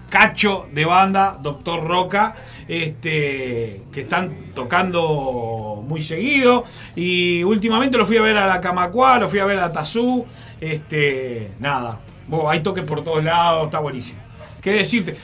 cacho 0.09 0.67
de 0.71 0.85
banda, 0.85 1.39
Doctor 1.41 1.83
Roca, 1.83 2.35
este, 2.67 3.81
que 3.91 4.01
están 4.01 4.53
tocando 4.53 5.83
muy 5.87 6.03
seguido. 6.03 6.65
Y 6.95 7.43
últimamente 7.43 7.97
lo 7.97 8.05
fui 8.05 8.17
a 8.17 8.21
ver 8.21 8.37
a 8.37 8.45
la 8.45 8.61
Camacua, 8.61 9.17
lo 9.17 9.27
fui 9.27 9.39
a 9.39 9.45
ver 9.45 9.57
a 9.57 9.73
Tazú. 9.73 10.23
Este, 10.63 11.51
nada, 11.59 11.99
Bo, 12.25 12.49
hay 12.49 12.61
toques 12.61 12.85
por 12.85 13.03
todos 13.03 13.21
lados, 13.21 13.65
está 13.65 13.79
buenísimo. 13.79 14.21
¿Qué 14.61 14.71
decirte? 14.71 15.17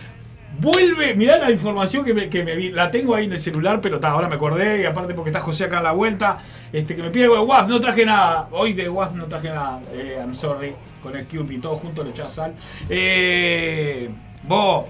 Vuelve, 0.60 1.16
mirá 1.16 1.38
la 1.38 1.50
información 1.50 2.04
que 2.04 2.14
me, 2.14 2.28
que 2.28 2.44
me 2.44 2.58
vi, 2.58 2.72
la 2.72 2.92
tengo 2.92 3.16
ahí 3.16 3.24
en 3.24 3.32
el 3.32 3.40
celular, 3.40 3.80
pero 3.80 4.02
ta, 4.02 4.10
ahora 4.10 4.28
me 4.28 4.36
acordé, 4.36 4.82
y 4.82 4.86
aparte 4.86 5.14
porque 5.14 5.30
está 5.30 5.40
José 5.40 5.64
acá 5.64 5.78
en 5.78 5.86
la 5.86 5.94
vuelta, 5.94 6.40
este, 6.74 6.94
que 6.94 7.02
me 7.02 7.10
pide 7.10 7.26
algo 7.26 7.48
no 7.70 7.80
traje 7.80 8.06
nada, 8.06 8.50
hoy 8.52 8.74
de 8.74 8.90
WAF 8.90 9.14
no 9.14 9.28
traje 9.28 9.48
nada, 9.48 9.80
eh, 9.94 10.18
I'm 10.20 10.36
sorry, 10.36 10.74
con 11.02 11.16
el 11.16 11.26
Cupid, 11.26 11.62
todo 11.62 11.78
junto 11.78 12.04
le 12.04 12.10
echás 12.10 12.34
sal. 12.34 12.54
Eh, 12.90 14.10
vos, 14.44 14.88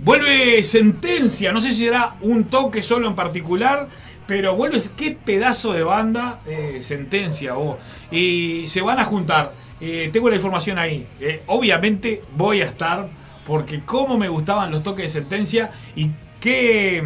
vuelve 0.00 0.64
sentencia, 0.64 1.52
no 1.52 1.60
sé 1.60 1.70
si 1.70 1.84
será 1.84 2.16
un 2.22 2.44
toque 2.44 2.82
solo 2.82 3.06
en 3.06 3.14
particular, 3.14 3.86
pero 4.26 4.56
vuelve, 4.56 4.82
qué 4.96 5.16
pedazo 5.24 5.72
de 5.72 5.84
banda, 5.84 6.40
eh, 6.44 6.78
sentencia, 6.80 7.52
vos. 7.52 7.76
Y 8.10 8.64
se 8.66 8.80
van 8.80 8.98
a 8.98 9.04
juntar, 9.04 9.61
eh, 9.84 10.10
tengo 10.12 10.30
la 10.30 10.36
información 10.36 10.78
ahí, 10.78 11.04
Eh, 11.18 11.42
obviamente 11.46 12.22
voy 12.36 12.62
a 12.62 12.66
estar 12.66 13.08
porque 13.44 13.80
cómo 13.84 14.16
me 14.16 14.28
gustaban 14.28 14.70
los 14.70 14.84
toques 14.84 15.12
de 15.12 15.20
sentencia 15.20 15.72
y 15.96 16.10
qué, 16.38 17.02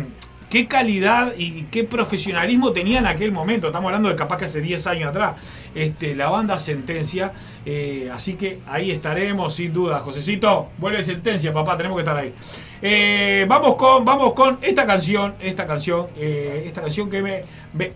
qué 0.51 0.67
calidad 0.67 1.35
y 1.37 1.65
qué 1.65 1.85
profesionalismo 1.85 2.73
tenía 2.73 2.99
en 2.99 3.07
aquel 3.07 3.33
momento. 3.33 3.67
Estamos 3.67 3.89
hablando 3.89 4.09
de 4.09 4.17
capaz 4.17 4.39
que 4.39 4.45
hace 4.47 4.61
10 4.61 4.87
años 4.87 5.11
atrás. 5.11 5.37
Este, 5.75 6.15
la 6.15 6.31
banda 6.31 6.59
Sentencia. 6.61 7.33
eh, 7.65 8.11
así 8.15 8.35
que 8.35 8.61
ahí 8.67 8.91
estaremos, 8.91 9.55
sin 9.55 9.73
duda. 9.73 10.01
Josecito, 10.01 10.69
vuelve 10.79 11.03
Sentencia, 11.03 11.53
papá, 11.53 11.77
tenemos 11.77 11.97
que 11.97 12.03
estar 12.03 12.17
ahí. 12.17 12.33
Eh, 12.81 13.45
vamos, 13.49 13.75
con, 13.75 14.05
vamos 14.05 14.35
con 14.35 14.59
esta 14.63 14.87
canción, 14.87 15.35
esta 15.41 15.67
canción, 15.67 16.07
eh, 16.17 16.65
esta 16.67 16.83
canción 16.83 17.11
que 17.11 17.23
me, 17.23 17.41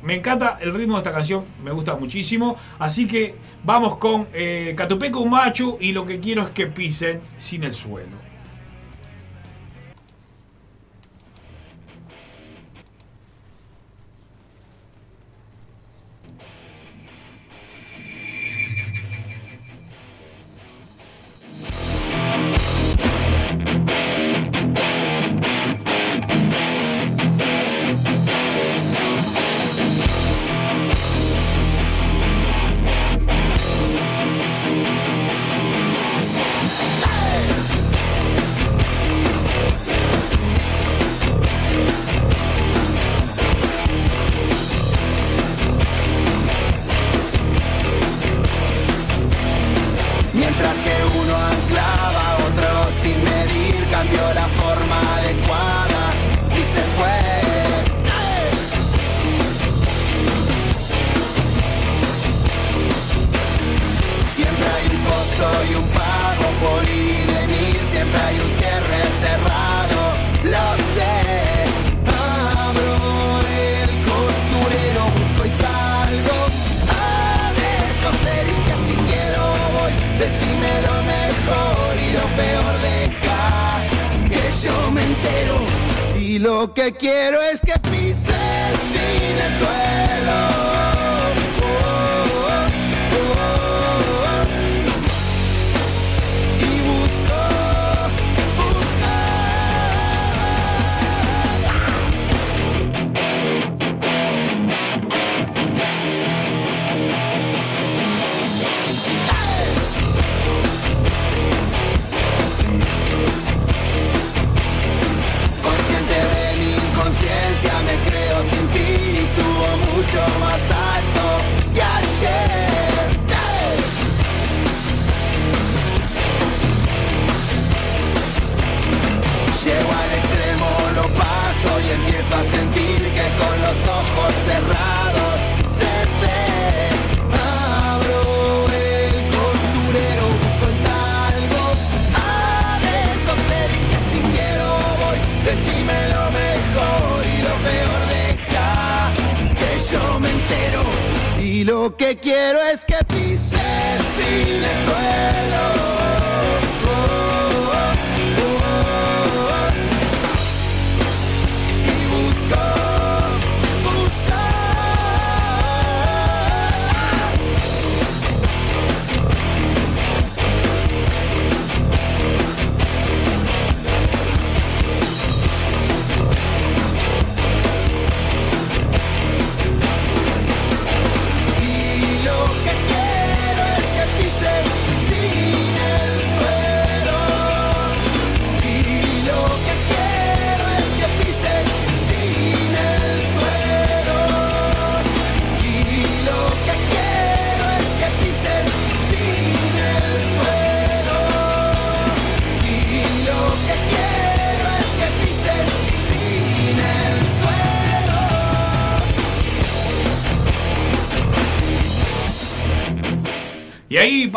me, 0.02 0.14
encanta 0.14 0.58
el 0.60 0.74
ritmo 0.74 0.94
de 0.94 0.98
esta 0.98 1.12
canción, 1.12 1.44
me 1.62 1.70
gusta 1.70 1.94
muchísimo. 1.96 2.56
Así 2.78 3.06
que 3.06 3.34
vamos 3.64 3.96
con 3.96 4.26
Catupeco 4.76 5.24
Machu 5.24 5.78
y 5.80 5.92
lo 5.92 6.04
que 6.04 6.18
quiero 6.20 6.42
es 6.42 6.50
que 6.50 6.66
pisen 6.66 7.20
sin 7.38 7.64
el 7.64 7.74
suelo. 7.74 8.29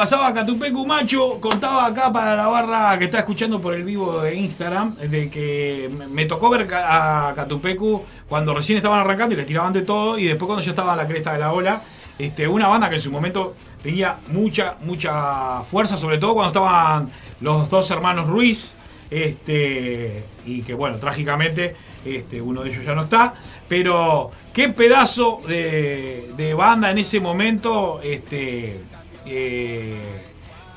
Pasaba 0.04 0.34
Catupecu 0.34 0.86
Macho, 0.86 1.40
contaba 1.40 1.86
acá 1.86 2.12
para 2.12 2.36
la 2.36 2.48
barra 2.48 3.00
que 3.00 3.06
está 3.06 3.20
escuchando 3.20 3.62
por 3.62 3.74
el 3.74 3.86
vivo 3.86 4.20
de 4.20 4.36
Instagram, 4.36 4.98
de 4.98 5.30
que 5.30 5.90
me- 6.12 6.26
tocó 6.26 6.50
ver 6.50 6.68
a 6.74 7.32
Catupecu 7.34 8.04
cuando 8.28 8.54
recién 8.54 8.76
estaban 8.76 9.00
arrancando 9.00 9.34
y 9.34 9.38
les 9.38 9.46
tiraban 9.46 9.72
de 9.72 9.84
todo, 9.84 10.20
y 10.20 10.26
después 10.26 10.46
cuando 10.48 10.62
yo 10.62 10.72
estaba 10.72 10.92
a 10.92 10.98
la 10.98 11.08
cresta 11.08 11.32
de 11.32 11.40
la 11.40 11.54
ola, 11.54 11.84
este, 12.20 12.46
una 12.50 12.68
banda 12.68 12.90
que 12.90 12.96
en 12.98 13.02
su 13.02 13.12
momento 13.12 13.56
tenía 13.82 14.18
mucha, 14.28 14.76
mucha 14.82 15.62
fuerza, 15.64 15.96
sobre 15.98 16.18
todo 16.18 16.34
cuando 16.34 16.50
estaban 16.50 17.10
los 17.40 17.70
dos 17.70 17.90
hermanos 17.90 18.28
Ruiz, 18.28 18.76
este, 19.10 20.26
y 20.46 20.64
que 20.64 20.74
bueno, 20.74 20.98
trágicamente 20.98 21.78
este, 22.04 22.42
uno 22.42 22.64
de 22.64 22.72
ellos 22.72 22.84
ya 22.84 22.94
no 22.94 23.04
está, 23.04 23.36
pero 23.70 24.32
qué 24.54 24.68
pedazo 24.68 25.40
de, 25.48 26.30
de 26.36 26.54
banda 26.56 26.92
en 26.92 26.98
ese 26.98 27.22
momento, 27.22 28.02
este, 28.04 28.82
eh, 29.26 30.02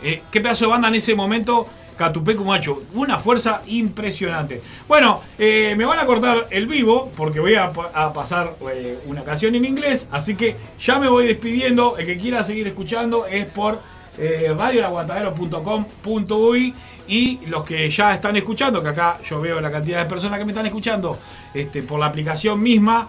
eh, 0.03 0.22
qué 0.30 0.40
pedazo 0.40 0.66
de 0.66 0.70
banda 0.70 0.88
en 0.88 0.94
ese 0.97 1.14
momento 1.14 1.66
Catupecu 1.97 2.44
Macho, 2.44 2.82
una 2.92 3.18
fuerza 3.18 3.62
impresionante. 3.66 4.61
Bueno, 4.86 5.22
eh, 5.38 5.74
me 5.78 5.86
van 5.86 5.99
a 5.99 6.05
cortar 6.05 6.47
el 6.51 6.66
vivo 6.66 7.11
porque 7.16 7.40
voy 7.40 7.55
a, 7.55 7.72
pa- 7.72 7.90
a 7.94 8.12
pasar 8.12 8.53
eh, 8.70 8.99
una 9.07 9.24
canción 9.24 9.55
en 9.55 9.64
inglés, 9.64 10.07
así 10.12 10.34
que 10.36 10.57
ya 10.78 10.99
me 10.99 11.09
voy 11.09 11.26
despidiendo. 11.26 11.97
El 11.97 12.05
que 12.05 12.18
quiera 12.18 12.44
seguir 12.44 12.66
escuchando 12.66 13.24
es 13.26 13.47
por 13.47 13.80
eh, 14.18 14.53
radioelaguantadero.com.uy 14.55 16.74
y 17.09 17.38
los 17.47 17.64
que 17.64 17.88
ya 17.90 18.14
están 18.14 18.36
escuchando, 18.36 18.82
que 18.82 18.88
acá 18.88 19.18
yo 19.24 19.40
veo 19.40 19.61
la 19.61 19.70
cantidad 19.70 20.03
de 20.03 20.07
personas 20.09 20.38
que 20.38 20.44
me 20.44 20.53
están 20.53 20.66
escuchando 20.66 21.18
este, 21.55 21.82
por 21.82 22.01
la 22.01 22.07
aplicación 22.07 22.61
misma. 22.61 23.09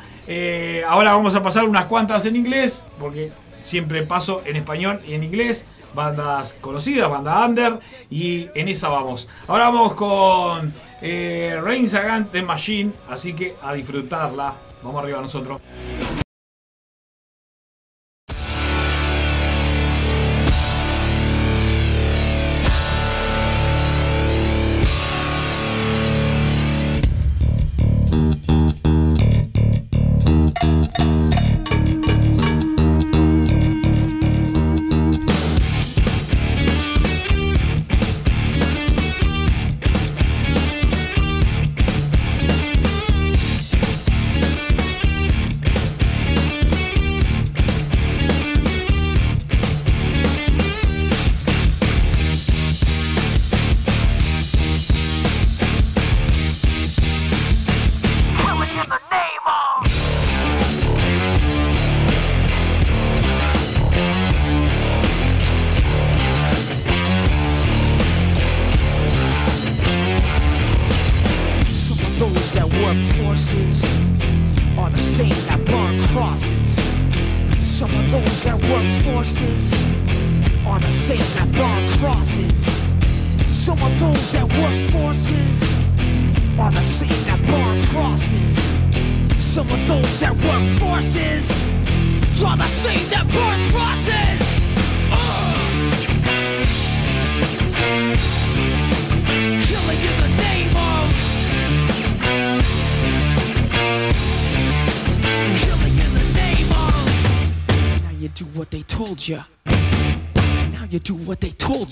ahora 0.88 1.13
vamos 1.13 1.35
a 1.35 1.41
pasar 1.41 1.65
unas 1.65 1.85
cuantas 1.85 2.25
en 2.25 2.35
inglés, 2.35 2.85
porque 2.99 3.31
siempre 3.68 4.03
paso 4.03 4.41
en 4.45 4.55
español 4.55 5.01
y 5.05 5.13
en 5.13 5.24
inglés. 5.24 5.65
Bandas 5.93 6.53
conocidas, 6.61 7.09
banda 7.09 7.45
under, 7.45 7.80
y 8.09 8.47
en 8.55 8.68
esa 8.68 8.89
vamos. 8.89 9.28
Ahora 9.47 9.65
vamos 9.65 9.93
con 9.93 10.74
eh, 11.01 11.59
Rain 11.61 11.89
The 12.32 12.41
Machine, 12.43 12.91
así 13.09 13.34
que 13.34 13.55
a 13.61 13.74
disfrutarla. 13.74 14.53
Vamos 14.84 15.03
arriba 15.03 15.22
nosotros. 15.22 15.59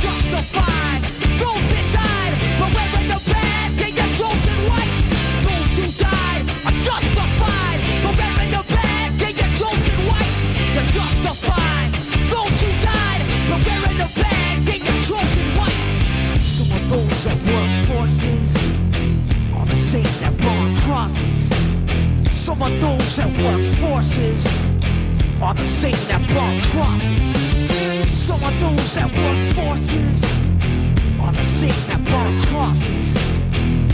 Justified. 0.00 1.00
Those 1.40 1.70
died 1.92 2.34
for 2.58 2.68
wearing 2.74 3.08
the 3.08 3.20
badge 3.30 3.80
and 3.80 3.94
you're 3.96 4.14
chosen 4.20 4.58
right. 4.68 4.92
Those 5.46 5.72
who 5.78 5.86
died 5.98 6.44
for 8.02 8.12
wearing 8.18 8.50
the 8.50 8.64
badge 8.68 9.22
and 9.22 9.34
you're 9.36 9.54
chosen. 9.58 9.96
You're 10.74 10.90
justified. 10.92 11.90
Those 12.28 12.56
who 12.60 12.70
died 12.84 13.22
for 13.48 13.58
wearing 13.66 13.98
the 13.98 14.10
badge 14.20 14.68
and 14.68 14.82
you're 14.84 15.02
chosen 15.08 15.46
right. 15.56 15.80
Some 16.42 16.70
of 16.76 16.82
those 16.90 17.24
that 17.24 17.38
work 17.52 17.72
forces 17.88 18.56
are 19.54 19.66
the 19.66 19.76
same 19.76 20.12
that 20.20 20.36
burn 20.38 20.76
crosses. 20.84 21.48
Some 22.30 22.62
of 22.62 22.72
those 22.80 23.16
that 23.16 23.30
forces 23.80 24.46
are 25.42 25.54
the 25.54 25.66
same 25.66 26.00
that 26.08 26.22
burn 26.28 26.60
crosses. 26.70 27.55
Some 28.12 28.42
of 28.42 28.60
those 28.60 28.94
that 28.94 29.10
work 29.12 29.54
forces 29.54 30.22
are 31.20 31.32
the 31.32 31.44
same 31.44 31.68
that 31.88 32.04
burn 32.04 32.42
crosses. 32.46 33.16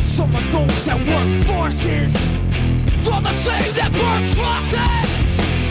Some 0.04 0.34
of 0.34 0.52
those 0.52 0.84
that 0.86 0.98
work 0.98 1.44
forces 1.46 2.16
are 3.08 3.22
the 3.22 3.32
same 3.32 3.74
that 3.74 3.92
burn 3.92 4.28
crosses. 4.34 5.24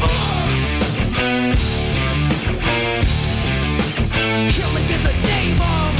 Ugh. 0.03 0.31
Killing 4.51 4.89
in 4.95 5.03
the 5.03 5.13
name 5.27 5.61
of 5.61 5.91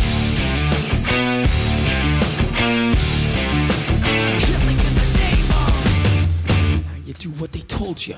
Killing 4.46 4.80
in 4.88 4.94
the 5.02 5.08
name 5.20 5.50
of 5.62 6.86
Now 6.86 6.98
you 7.06 7.14
do 7.14 7.30
what 7.32 7.52
they 7.52 7.62
told 7.62 8.06
ya. 8.06 8.18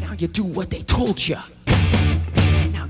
Now 0.00 0.14
you 0.18 0.28
do 0.28 0.44
what 0.44 0.70
they 0.70 0.82
told 0.82 1.26
ya. 1.28 1.42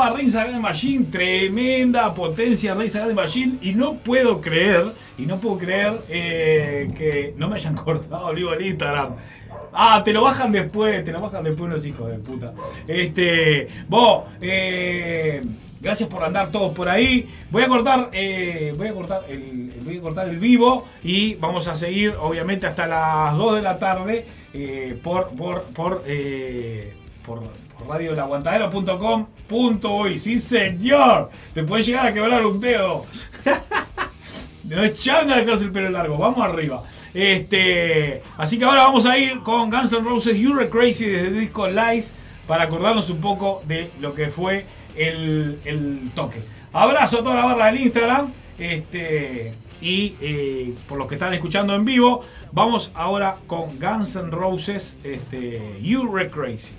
Pasaba 0.00 0.16
Reigns 0.16 0.34
Against 0.34 0.60
Machine, 0.60 1.04
tremenda 1.06 2.14
potencia 2.14 2.74
Reigns 2.74 2.96
Against 2.96 3.16
Machine. 3.16 3.58
Y 3.60 3.74
no 3.74 3.94
puedo 3.94 4.40
creer, 4.40 4.92
y 5.18 5.26
no 5.26 5.38
puedo 5.38 5.58
creer 5.58 6.00
eh, 6.08 6.90
que 6.96 7.34
no 7.36 7.48
me 7.48 7.56
hayan 7.56 7.74
cortado 7.84 8.32
vivo 8.32 8.52
el 8.54 8.66
Instagram. 8.66 9.16
Ah, 9.72 10.02
te 10.04 10.12
lo 10.12 10.22
bajan 10.22 10.52
después, 10.52 11.04
te 11.04 11.12
lo 11.12 11.20
bajan 11.20 11.44
después 11.44 11.70
los 11.70 11.84
hijos 11.84 12.10
de 12.10 12.18
puta. 12.18 12.54
Este, 12.88 13.68
vos, 13.88 14.24
eh, 14.40 15.42
gracias 15.80 16.08
por 16.08 16.24
andar 16.24 16.50
todos 16.50 16.72
por 16.72 16.88
ahí. 16.88 17.28
Voy 17.50 17.62
a 17.62 17.68
cortar, 17.68 18.08
eh, 18.12 18.74
voy 18.76 18.88
a 18.88 18.94
cortar 18.94 19.24
el, 19.28 19.74
voy 19.84 19.98
a 19.98 20.00
cortar 20.00 20.28
el 20.28 20.38
vivo 20.38 20.86
y 21.04 21.34
vamos 21.34 21.68
a 21.68 21.74
seguir, 21.76 22.14
obviamente, 22.18 22.66
hasta 22.66 22.86
las 22.86 23.36
2 23.36 23.56
de 23.56 23.62
la 23.62 23.78
tarde 23.78 24.26
por, 25.02 25.28
por, 25.30 25.62
por, 25.64 26.02
por 27.24 27.69
radiolaguantadero.com.uy. 27.88 30.18
Sí, 30.18 30.38
señor. 30.38 31.30
Te 31.54 31.64
puede 31.64 31.82
llegar 31.82 32.06
a 32.06 32.12
quebrar 32.12 32.44
un 32.46 32.60
dedo. 32.60 33.06
No 34.62 34.84
es 34.84 35.02
changa 35.02 35.36
dejarse 35.36 35.64
el 35.64 35.72
pelo 35.72 35.88
largo, 35.90 36.16
vamos 36.16 36.44
arriba. 36.44 36.84
Este, 37.12 38.22
así 38.36 38.56
que 38.56 38.64
ahora 38.64 38.84
vamos 38.84 39.04
a 39.04 39.18
ir 39.18 39.40
con 39.40 39.68
Guns 39.68 39.92
N' 39.92 40.04
Roses 40.04 40.38
You're 40.38 40.68
Crazy 40.68 41.06
desde 41.06 41.26
el 41.26 41.40
disco 41.40 41.66
Lies 41.66 42.14
para 42.46 42.62
acordarnos 42.64 43.10
un 43.10 43.20
poco 43.20 43.64
de 43.66 43.90
lo 43.98 44.14
que 44.14 44.28
fue 44.28 44.66
el, 44.96 45.58
el 45.64 46.12
toque. 46.14 46.40
Abrazo 46.72 47.18
a 47.18 47.24
toda 47.24 47.34
la 47.34 47.46
barra 47.46 47.66
del 47.66 47.80
Instagram. 47.80 48.32
Este, 48.58 49.54
y 49.80 50.14
eh, 50.20 50.74
por 50.88 50.98
los 50.98 51.08
que 51.08 51.14
están 51.14 51.32
escuchando 51.34 51.74
en 51.74 51.84
vivo, 51.84 52.22
vamos 52.52 52.92
ahora 52.94 53.38
con 53.46 53.78
Guns 53.80 54.14
N' 54.16 54.30
Roses 54.30 55.00
este, 55.04 55.78
You're 55.80 56.30
Crazy. 56.30 56.74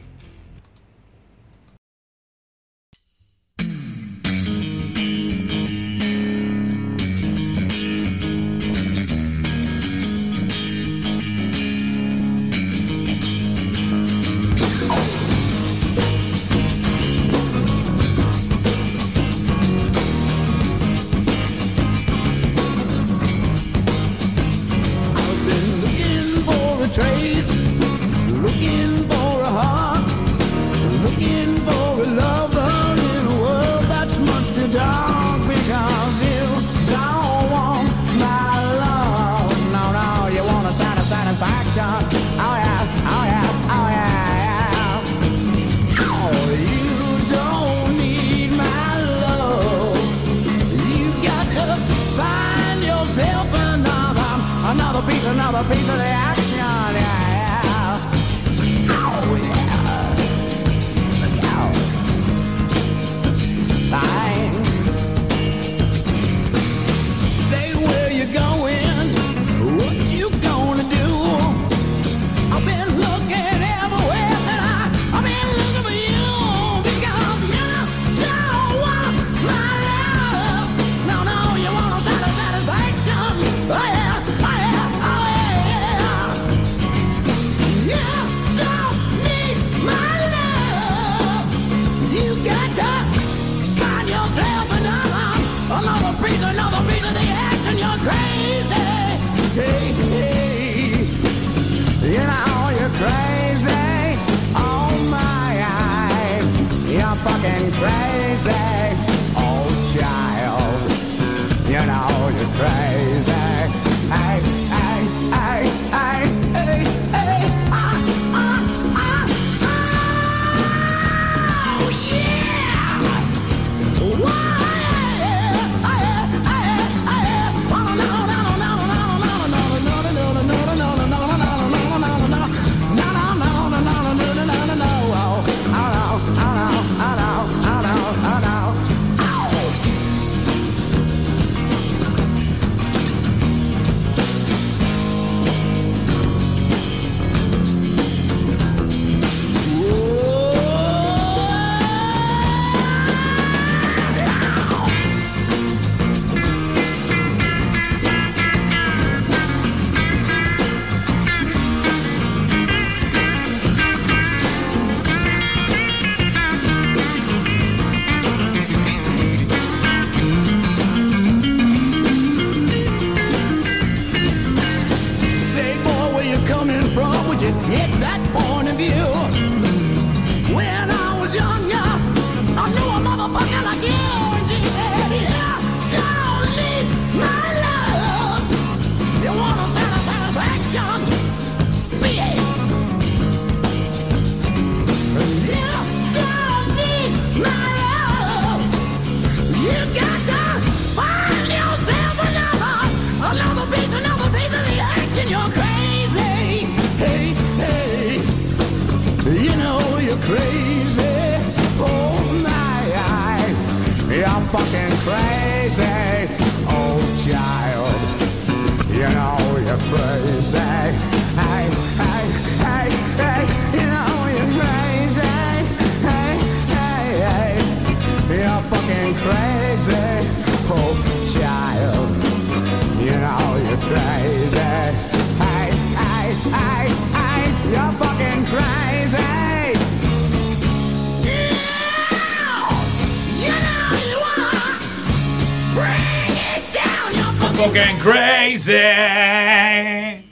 Crazy. 248.66 250.26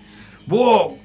Wow. 0.47 0.97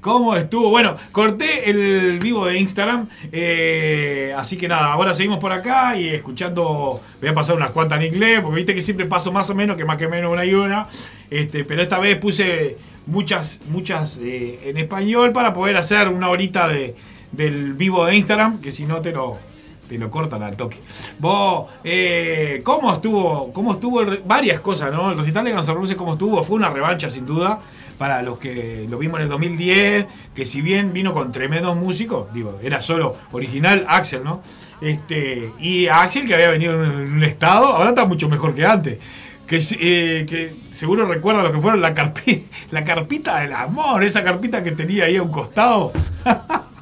¿Cómo 0.00 0.36
estuvo? 0.36 0.68
Bueno, 0.68 0.96
corté 1.12 1.70
el 1.70 2.18
vivo 2.18 2.46
de 2.46 2.58
Instagram. 2.58 3.08
eh, 3.32 4.34
así 4.36 4.56
que 4.56 4.68
nada, 4.68 4.92
ahora 4.92 5.14
seguimos 5.14 5.38
por 5.38 5.52
acá 5.52 5.96
y 5.96 6.08
escuchando. 6.08 7.00
Voy 7.20 7.28
a 7.28 7.34
pasar 7.34 7.56
unas 7.56 7.70
cuantas 7.70 8.00
en 8.00 8.12
inglés, 8.12 8.40
porque 8.42 8.56
viste 8.56 8.74
que 8.74 8.82
siempre 8.82 9.06
paso 9.06 9.32
más 9.32 9.48
o 9.48 9.54
menos, 9.54 9.76
que 9.76 9.84
más 9.84 9.96
que 9.96 10.08
menos 10.08 10.30
una 10.30 10.44
y 10.44 10.52
una. 10.52 10.88
Este, 11.30 11.64
pero 11.64 11.80
esta 11.82 11.98
vez 11.98 12.18
puse 12.18 12.76
muchas, 13.06 13.60
muchas 13.68 14.18
eh, 14.18 14.60
en 14.64 14.76
español 14.76 15.32
para 15.32 15.54
poder 15.54 15.76
hacer 15.76 16.08
una 16.08 16.28
horita 16.28 16.68
de, 16.68 16.94
del 17.32 17.72
vivo 17.72 18.04
de 18.04 18.16
Instagram, 18.16 18.60
que 18.60 18.72
si 18.72 18.84
no 18.84 19.00
te 19.00 19.12
lo, 19.12 19.38
lo 19.98 20.10
cortan 20.10 20.42
al 20.42 20.56
toque. 20.56 20.78
Vos, 21.18 21.68
eh, 21.84 22.60
¿cómo 22.64 22.92
estuvo? 22.92 23.52
¿Cómo 23.52 23.72
estuvo? 23.72 24.00
el 24.00 24.22
varias 24.24 24.60
cosas, 24.60 24.92
¿no? 24.92 25.10
El 25.10 25.18
recital 25.18 25.44
de 25.44 25.52
Guns 25.52 25.94
¿cómo 25.96 26.12
estuvo? 26.12 26.42
Fue 26.42 26.56
una 26.56 26.70
revancha, 26.70 27.10
sin 27.10 27.26
duda, 27.26 27.60
para 27.98 28.22
los 28.22 28.38
que 28.38 28.86
lo 28.88 28.98
vimos 28.98 29.18
en 29.18 29.24
el 29.24 29.28
2010, 29.28 30.06
que 30.34 30.44
si 30.44 30.60
bien 30.60 30.92
vino 30.92 31.12
con 31.12 31.32
tremendos 31.32 31.76
músicos, 31.76 32.32
digo, 32.32 32.58
era 32.62 32.82
solo 32.82 33.16
original 33.32 33.84
Axel, 33.88 34.24
¿no? 34.24 34.42
Este, 34.80 35.50
y 35.60 35.86
Axel, 35.86 36.26
que 36.26 36.34
había 36.34 36.50
venido 36.50 36.74
en 36.74 37.12
un, 37.14 37.24
estado, 37.24 37.66
ahora 37.66 37.90
está 37.90 38.04
mucho 38.04 38.28
mejor 38.28 38.54
que 38.54 38.66
antes. 38.66 38.98
Que, 39.46 39.62
eh, 39.78 40.24
que 40.28 40.56
seguro 40.70 41.04
recuerda 41.06 41.42
lo 41.42 41.52
que 41.52 41.60
fueron 41.60 41.80
la, 41.82 41.94
carpi- 41.94 42.44
la 42.70 42.82
carpita 42.82 43.40
del 43.40 43.52
amor, 43.52 44.02
esa 44.02 44.24
carpita 44.24 44.64
que 44.64 44.72
tenía 44.72 45.04
ahí 45.04 45.16
a 45.16 45.22
un 45.22 45.30
costado. 45.30 45.92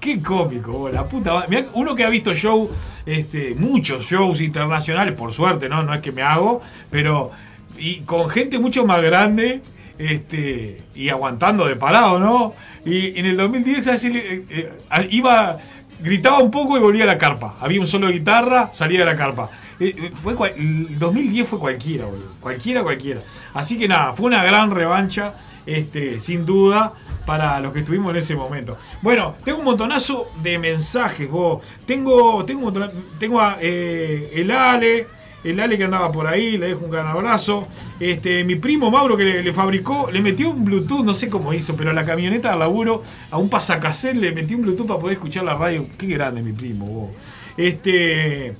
Qué 0.00 0.22
cómico, 0.22 0.88
la 0.88 1.04
puta 1.04 1.34
madre. 1.34 1.66
Uno 1.74 1.94
que 1.94 2.04
ha 2.04 2.08
visto 2.08 2.34
show, 2.34 2.70
este, 3.04 3.54
muchos 3.54 4.04
shows 4.04 4.40
internacionales, 4.40 5.14
por 5.14 5.32
suerte, 5.34 5.68
¿no? 5.68 5.82
No 5.82 5.92
es 5.92 6.00
que 6.00 6.10
me 6.10 6.22
hago, 6.22 6.62
pero 6.90 7.30
y 7.76 8.00
con 8.00 8.28
gente 8.30 8.58
mucho 8.58 8.86
más 8.86 9.02
grande, 9.02 9.62
este, 9.98 10.80
y 10.94 11.10
aguantando 11.10 11.66
de 11.66 11.76
parado, 11.76 12.18
¿no? 12.18 12.54
Y 12.84 13.18
en 13.18 13.26
el 13.26 13.36
2010 13.36 13.84
¿sabes? 13.84 14.04
Él, 14.04 14.16
eh, 14.16 14.44
eh, 14.48 15.08
iba, 15.10 15.58
gritaba 16.00 16.38
un 16.38 16.50
poco 16.50 16.78
y 16.78 16.80
volvía 16.80 17.04
a 17.04 17.06
la 17.06 17.18
carpa. 17.18 17.56
Había 17.60 17.80
un 17.80 17.86
solo 17.86 18.08
guitarra, 18.08 18.70
salía 18.72 19.00
de 19.00 19.04
la 19.04 19.16
carpa. 19.16 19.50
Eh, 19.78 20.12
fue 20.14 20.34
el 20.56 20.98
2010 20.98 21.48
fue 21.48 21.58
cualquiera, 21.58 22.06
boludo. 22.06 22.34
Cualquiera, 22.40 22.82
cualquiera. 22.82 23.20
Así 23.52 23.78
que 23.78 23.86
nada, 23.88 24.14
fue 24.14 24.26
una 24.26 24.42
gran 24.44 24.70
revancha, 24.70 25.34
este, 25.66 26.20
sin 26.20 26.46
duda, 26.46 26.94
para 27.26 27.60
los 27.60 27.72
que 27.72 27.80
estuvimos 27.80 28.10
en 28.10 28.16
ese 28.16 28.34
momento. 28.34 28.76
Bueno, 29.02 29.34
tengo 29.44 29.58
un 29.58 29.64
montonazo 29.64 30.30
de 30.42 30.58
mensajes, 30.58 31.30
vos. 31.30 31.64
Tengo, 31.86 32.44
tengo, 32.44 32.72
tengo 33.18 33.40
a 33.40 33.56
eh, 33.60 34.32
el 34.34 34.50
Ale, 34.50 35.06
el 35.44 35.60
Ale 35.60 35.78
que 35.78 35.84
andaba 35.84 36.10
por 36.10 36.26
ahí, 36.26 36.58
le 36.58 36.68
dejo 36.68 36.84
un 36.84 36.90
gran 36.90 37.06
abrazo. 37.06 37.68
Este, 37.98 38.44
mi 38.44 38.56
primo 38.56 38.90
Mauro 38.90 39.16
que 39.16 39.24
le, 39.24 39.42
le 39.42 39.52
fabricó, 39.52 40.10
le 40.10 40.20
metió 40.20 40.50
un 40.50 40.64
Bluetooth, 40.64 41.04
no 41.04 41.14
sé 41.14 41.28
cómo 41.28 41.52
hizo, 41.54 41.76
pero 41.76 41.90
a 41.90 41.94
la 41.94 42.04
camioneta 42.04 42.52
de 42.52 42.58
laburo, 42.58 43.02
a 43.30 43.38
un 43.38 43.48
pasacassette 43.48 44.16
le 44.16 44.32
metió 44.32 44.56
un 44.56 44.64
Bluetooth 44.64 44.86
para 44.86 45.00
poder 45.00 45.14
escuchar 45.14 45.44
la 45.44 45.54
radio. 45.54 45.86
Qué 45.96 46.06
grande 46.08 46.42
mi 46.42 46.52
primo, 46.52 46.86
vos. 46.86 47.10
Este. 47.56 48.54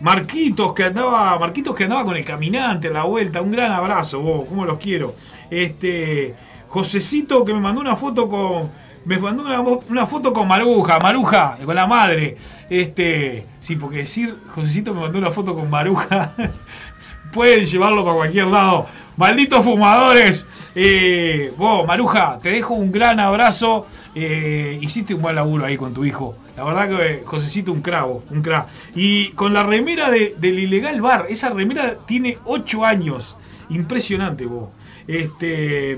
Marquitos 0.00 0.72
que 0.74 0.84
andaba. 0.84 1.38
Marquitos 1.38 1.74
que 1.74 1.84
andaba 1.84 2.04
con 2.04 2.16
el 2.16 2.24
caminante 2.24 2.88
a 2.88 2.92
la 2.92 3.04
vuelta. 3.04 3.40
Un 3.40 3.52
gran 3.52 3.72
abrazo, 3.72 4.20
vos, 4.20 4.46
cómo 4.48 4.64
los 4.64 4.78
quiero. 4.78 5.14
Este. 5.50 6.34
Josecito 6.68 7.44
que 7.44 7.54
me 7.54 7.60
mandó 7.60 7.80
una 7.80 7.96
foto 7.96 8.28
con. 8.28 8.70
Me 9.04 9.18
mandó 9.18 9.44
una, 9.44 9.60
una 9.60 10.06
foto 10.06 10.32
con 10.32 10.48
Maruja, 10.48 10.98
Maruja, 10.98 11.58
con 11.64 11.74
la 11.76 11.86
madre. 11.86 12.36
Este. 12.68 13.46
Sí, 13.60 13.76
porque 13.76 13.98
decir 13.98 14.34
Josecito 14.54 14.92
me 14.94 15.00
mandó 15.02 15.18
una 15.18 15.30
foto 15.30 15.54
con 15.54 15.70
Maruja. 15.70 16.32
pueden 17.32 17.66
llevarlo 17.66 18.04
para 18.04 18.16
cualquier 18.16 18.46
lado. 18.46 18.86
Malditos 19.16 19.64
fumadores. 19.64 20.46
Eh, 20.74 21.52
vos, 21.56 21.86
Maruja, 21.86 22.38
te 22.42 22.50
dejo 22.50 22.74
un 22.74 22.90
gran 22.92 23.20
abrazo. 23.20 23.86
Eh, 24.14 24.78
hiciste 24.82 25.14
un 25.14 25.22
buen 25.22 25.34
laburo 25.36 25.64
ahí 25.64 25.76
con 25.76 25.94
tu 25.94 26.04
hijo. 26.04 26.36
La 26.56 26.64
verdad 26.64 26.88
que 26.88 27.22
Josecito 27.24 27.72
un 27.72 27.82
cravo, 27.82 28.22
un 28.30 28.42
cra. 28.42 28.66
Y 28.94 29.28
con 29.30 29.52
la 29.54 29.62
remera 29.62 30.10
de- 30.10 30.34
del 30.38 30.58
ilegal 30.58 31.00
bar. 31.00 31.26
Esa 31.28 31.50
remera 31.50 31.96
tiene 32.06 32.38
8 32.44 32.84
años. 32.84 33.36
Impresionante, 33.68 34.46
vos. 34.46 34.68
Este. 35.06 35.96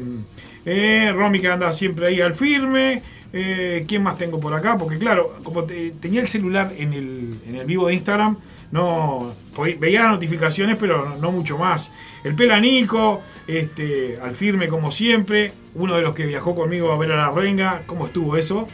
Eh, 0.70 1.10
Romy 1.14 1.40
que 1.40 1.48
anda 1.48 1.72
siempre 1.72 2.08
ahí 2.08 2.20
al 2.20 2.34
firme. 2.34 3.02
Eh, 3.32 3.84
¿Quién 3.88 4.02
más 4.02 4.18
tengo 4.18 4.38
por 4.38 4.52
acá? 4.52 4.76
Porque 4.76 4.98
claro, 4.98 5.38
como 5.42 5.64
te- 5.64 5.92
tenía 5.92 6.20
el 6.20 6.28
celular 6.28 6.72
en 6.76 6.92
el, 6.92 7.34
en 7.46 7.54
el 7.56 7.66
vivo 7.66 7.86
de 7.88 7.94
Instagram, 7.94 8.36
no 8.70 9.34
podí- 9.56 9.78
veía 9.78 10.00
las 10.02 10.10
notificaciones, 10.12 10.76
pero 10.78 11.06
no, 11.08 11.16
no 11.16 11.32
mucho 11.32 11.56
más. 11.56 11.90
El 12.22 12.34
Pelanico, 12.34 13.22
este, 13.46 14.18
al 14.22 14.34
firme 14.34 14.68
como 14.68 14.92
siempre, 14.92 15.52
uno 15.74 15.96
de 15.96 16.02
los 16.02 16.14
que 16.14 16.26
viajó 16.26 16.54
conmigo 16.54 16.92
a 16.92 16.98
ver 16.98 17.12
a 17.12 17.16
la 17.16 17.30
renga, 17.30 17.82
¿cómo 17.86 18.06
estuvo 18.06 18.36
eso? 18.36 18.68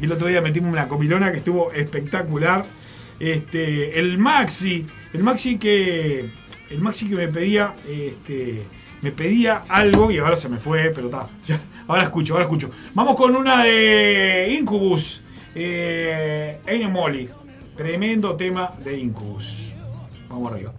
Y 0.00 0.04
el 0.04 0.12
otro 0.12 0.28
día 0.28 0.40
metimos 0.40 0.70
una 0.72 0.86
comilona 0.86 1.32
que 1.32 1.38
estuvo 1.38 1.72
espectacular. 1.72 2.64
Este, 3.18 3.98
el 3.98 4.18
Maxi, 4.18 4.86
el 5.12 5.22
Maxi 5.22 5.58
que 5.58 6.30
el 6.70 6.80
Maxi 6.80 7.08
que 7.08 7.16
me 7.16 7.28
pedía, 7.28 7.74
este, 7.88 8.62
me 9.02 9.12
pedía 9.12 9.64
algo 9.68 10.10
y 10.10 10.18
ahora 10.18 10.36
se 10.36 10.48
me 10.48 10.58
fue, 10.58 10.90
pero 10.94 11.06
está. 11.06 11.26
ahora 11.88 12.04
escucho, 12.04 12.34
ahora 12.34 12.44
escucho. 12.44 12.70
Vamos 12.94 13.16
con 13.16 13.34
una 13.34 13.64
de 13.64 14.56
Incubus, 14.58 15.22
eh, 15.54 16.58
Molly. 16.90 17.28
Tremendo 17.76 18.36
tema 18.36 18.72
de 18.84 18.98
Incubus. 18.98 19.72
Vamos 20.28 20.52
arriba. 20.52 20.72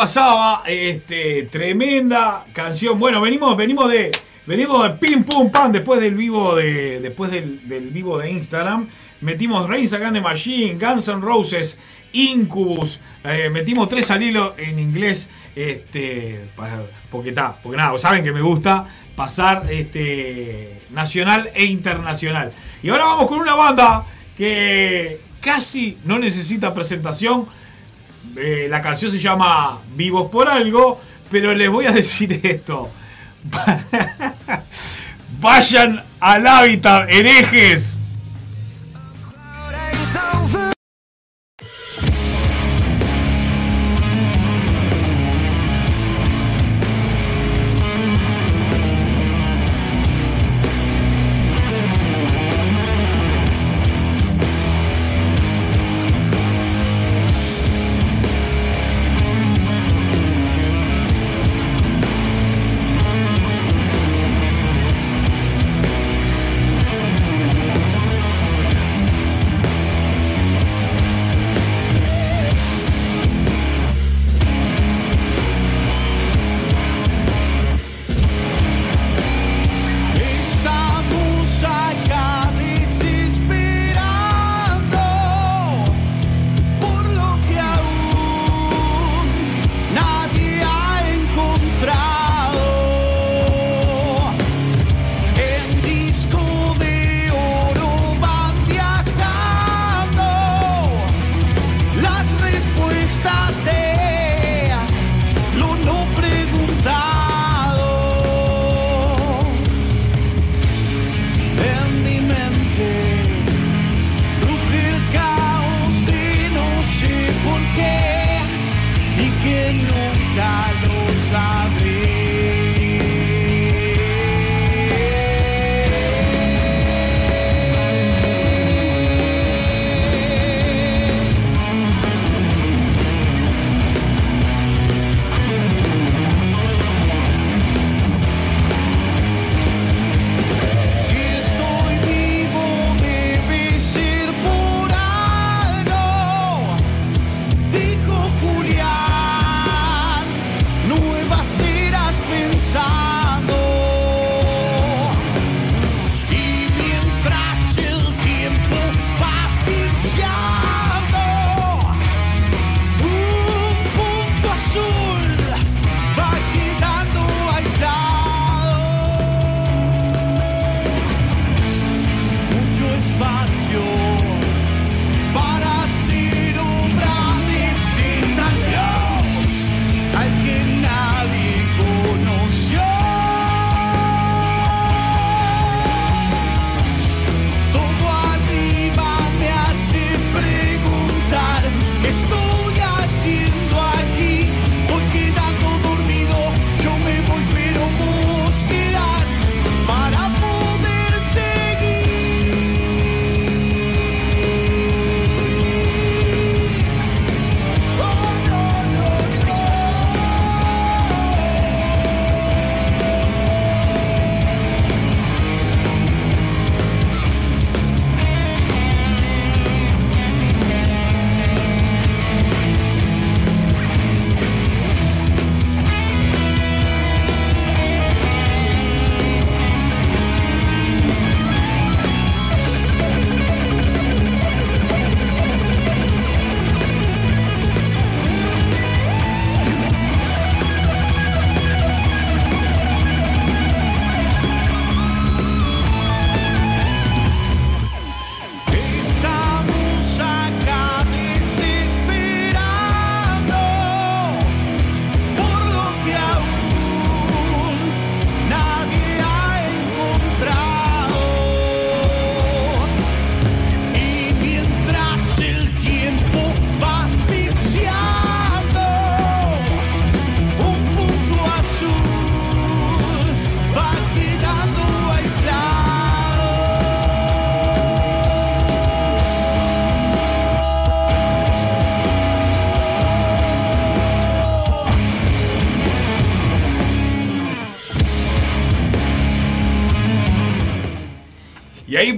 Pasaba 0.00 0.62
este, 0.66 1.42
tremenda 1.50 2.46
canción. 2.54 2.98
Bueno, 2.98 3.20
venimos, 3.20 3.54
venimos 3.54 3.90
de. 3.90 4.10
Venimos 4.46 4.82
de 4.82 4.90
pim 4.94 5.22
pum 5.22 5.50
pam 5.50 5.70
después 5.70 6.00
del 6.00 6.14
vivo 6.14 6.56
de. 6.56 7.00
Después 7.00 7.30
del, 7.30 7.68
del 7.68 7.90
vivo 7.90 8.16
de 8.16 8.30
Instagram. 8.30 8.88
Metimos 9.20 9.68
Reigns 9.68 9.92
Against 9.92 10.22
Machine, 10.22 10.78
Guns 10.78 11.06
N' 11.08 11.20
Roses, 11.20 11.78
Incubus. 12.12 12.98
eh, 13.24 13.50
metimos 13.50 13.90
tres 13.90 14.10
al 14.10 14.22
hilo 14.22 14.54
en 14.56 14.78
inglés. 14.78 15.28
Este. 15.54 16.48
Porque 17.10 17.28
está. 17.28 17.60
Porque 17.62 17.76
nada, 17.76 17.98
saben 17.98 18.24
que 18.24 18.32
me 18.32 18.40
gusta 18.40 18.86
pasar 19.14 19.70
este. 19.70 20.80
Nacional 20.88 21.50
e 21.52 21.66
internacional. 21.66 22.52
Y 22.82 22.88
ahora 22.88 23.04
vamos 23.04 23.26
con 23.26 23.38
una 23.38 23.54
banda 23.54 24.06
que 24.34 25.20
casi 25.42 25.98
no 26.06 26.18
necesita 26.18 26.72
presentación. 26.72 27.59
Eh, 28.36 28.66
la 28.68 28.80
canción 28.80 29.10
se 29.10 29.18
llama 29.18 29.80
Vivos 29.94 30.30
por 30.30 30.48
algo, 30.48 31.00
pero 31.30 31.54
les 31.54 31.70
voy 31.70 31.86
a 31.86 31.92
decir 31.92 32.40
esto. 32.42 32.90
Vayan 35.40 36.02
al 36.20 36.46
hábitat, 36.46 37.08
herejes. 37.10 37.99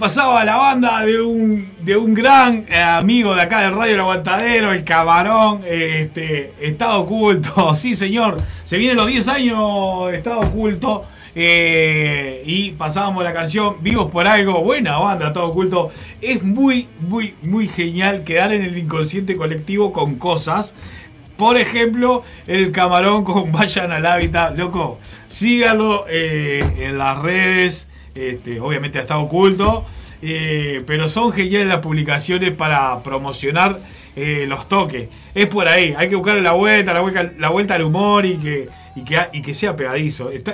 Pasaba 0.03 0.45
la 0.45 0.57
banda 0.57 1.07
de 1.07 1.21
un, 1.21 1.71
de 1.79 1.97
un 1.97 2.13
gran 2.13 2.67
eh, 2.69 2.77
amigo 2.77 3.37
de 3.37 3.43
acá 3.43 3.61
del 3.61 3.73
Radio 3.73 3.95
El 3.95 4.01
Aguantadero, 4.01 4.73
el 4.73 4.83
Camarón, 4.83 5.63
este, 5.65 6.53
Estado 6.61 7.03
Oculto. 7.03 7.77
Sí, 7.77 7.95
señor. 7.95 8.37
Se 8.65 8.79
vienen 8.79 8.97
los 8.97 9.07
10 9.07 9.29
años 9.29 10.13
Estado 10.13 10.41
Oculto. 10.41 11.05
eh, 11.37 12.43
y 12.45 12.73
pasábamos 12.73 13.23
la 13.23 13.33
canción 13.33 13.77
Vivos 13.81 14.11
por 14.11 14.27
algo. 14.27 14.65
Buena 14.65 14.99
banda, 14.99 15.29
Estado 15.29 15.47
Oculto. 15.47 15.93
Es 16.21 16.43
muy, 16.43 16.89
muy, 16.99 17.37
muy 17.41 17.69
genial 17.69 18.25
quedar 18.25 18.53
en 18.53 18.63
el 18.65 18.77
inconsciente 18.77 19.37
colectivo 19.37 19.93
con 19.93 20.17
cosas. 20.17 20.75
Por 21.37 21.59
ejemplo, 21.59 22.25
el 22.49 22.73
camarón 22.73 23.23
con 23.23 23.53
Vayan 23.53 23.93
al 23.93 24.05
Hábitat. 24.05 24.59
Loco, 24.59 24.99
síganlo 25.29 26.07
eh, 26.09 26.61
en 26.81 26.99
las 26.99 27.23
redes. 27.23 27.87
Este, 28.15 28.61
obviamente 28.61 28.99
está 28.99 29.19
oculto. 29.19 29.85
eh, 30.25 30.83
pero 30.87 31.09
son 31.09 31.33
geniales 31.33 31.67
las 31.69 31.79
publicaciones 31.79 32.53
para 32.53 33.03
promocionar 33.03 33.79
eh, 34.15 34.45
los 34.47 34.69
toques. 34.69 35.09
Es 35.35 35.47
por 35.47 35.67
ahí. 35.67 35.95
Hay 35.97 36.09
que 36.09 36.15
buscarle 36.17 36.43
la 36.43 36.53
vuelta, 36.53 36.93
la 36.95 37.01
vuelta, 37.01 37.33
la 37.39 37.49
vuelta 37.49 37.75
al 37.75 37.83
humor 37.83 38.25
y 38.27 38.37
que, 38.37 38.69
y 38.95 39.05
que, 39.05 39.19
y 39.33 39.43
que 39.43 39.55
sea 39.55 39.75
pegadizo. 39.75 40.31
Es- 40.31 40.45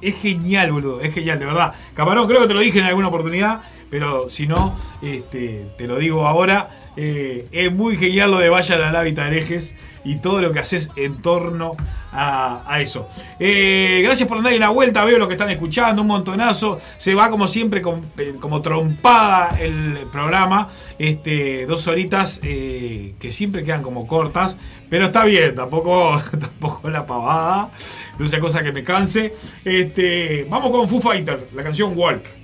es 0.00 0.14
genial, 0.20 0.72
boludo. 0.72 1.00
Es 1.00 1.14
genial, 1.14 1.38
de 1.38 1.44
verdad. 1.46 1.74
Camarón, 1.94 2.26
creo 2.26 2.40
que 2.40 2.48
te 2.48 2.54
lo 2.54 2.60
dije 2.60 2.78
en 2.80 2.86
alguna 2.86 3.08
oportunidad. 3.08 3.60
Pero 3.90 4.30
si 4.30 4.46
no, 4.46 4.78
este, 5.02 5.66
te 5.76 5.86
lo 5.86 5.98
digo 5.98 6.26
ahora. 6.26 6.70
Eh, 6.96 7.48
es 7.50 7.72
muy 7.72 7.96
genial 7.96 8.30
lo 8.30 8.38
de 8.38 8.48
Vayan 8.48 8.80
al 8.80 8.94
hábitat 8.94 9.26
herejes 9.26 9.74
y 10.04 10.16
todo 10.16 10.40
lo 10.40 10.52
que 10.52 10.60
haces 10.60 10.90
en 10.96 11.20
torno 11.20 11.76
a, 12.12 12.80
eso. 12.80 13.08
Eh, 13.40 14.00
gracias 14.04 14.28
por 14.28 14.38
andar 14.38 14.52
en 14.52 14.60
la 14.60 14.68
vuelta, 14.68 15.04
veo 15.04 15.18
lo 15.18 15.26
que 15.26 15.34
están 15.34 15.50
escuchando, 15.50 16.02
un 16.02 16.08
montonazo. 16.08 16.78
Se 16.96 17.12
va 17.12 17.28
como 17.28 17.48
siempre, 17.48 17.82
eh, 18.18 18.34
como 18.38 18.62
trompada 18.62 19.58
el 19.60 19.98
programa. 20.12 20.68
Este, 20.96 21.66
dos 21.66 21.88
horitas 21.88 22.38
que 22.38 23.30
siempre 23.30 23.64
quedan 23.64 23.82
como 23.82 24.06
cortas, 24.06 24.56
pero 24.88 25.06
está 25.06 25.24
bien, 25.24 25.56
tampoco, 25.56 26.22
tampoco 26.30 26.88
la 26.88 27.04
pavada. 27.04 27.70
No 28.16 28.28
sea 28.28 28.38
cosa 28.38 28.62
que 28.62 28.70
me 28.70 28.84
canse. 28.84 29.34
Este, 29.64 30.46
vamos 30.48 30.70
con 30.70 30.88
Foo 30.88 31.00
Fighter, 31.00 31.48
la 31.52 31.64
canción 31.64 31.94
Walk. 31.96 32.43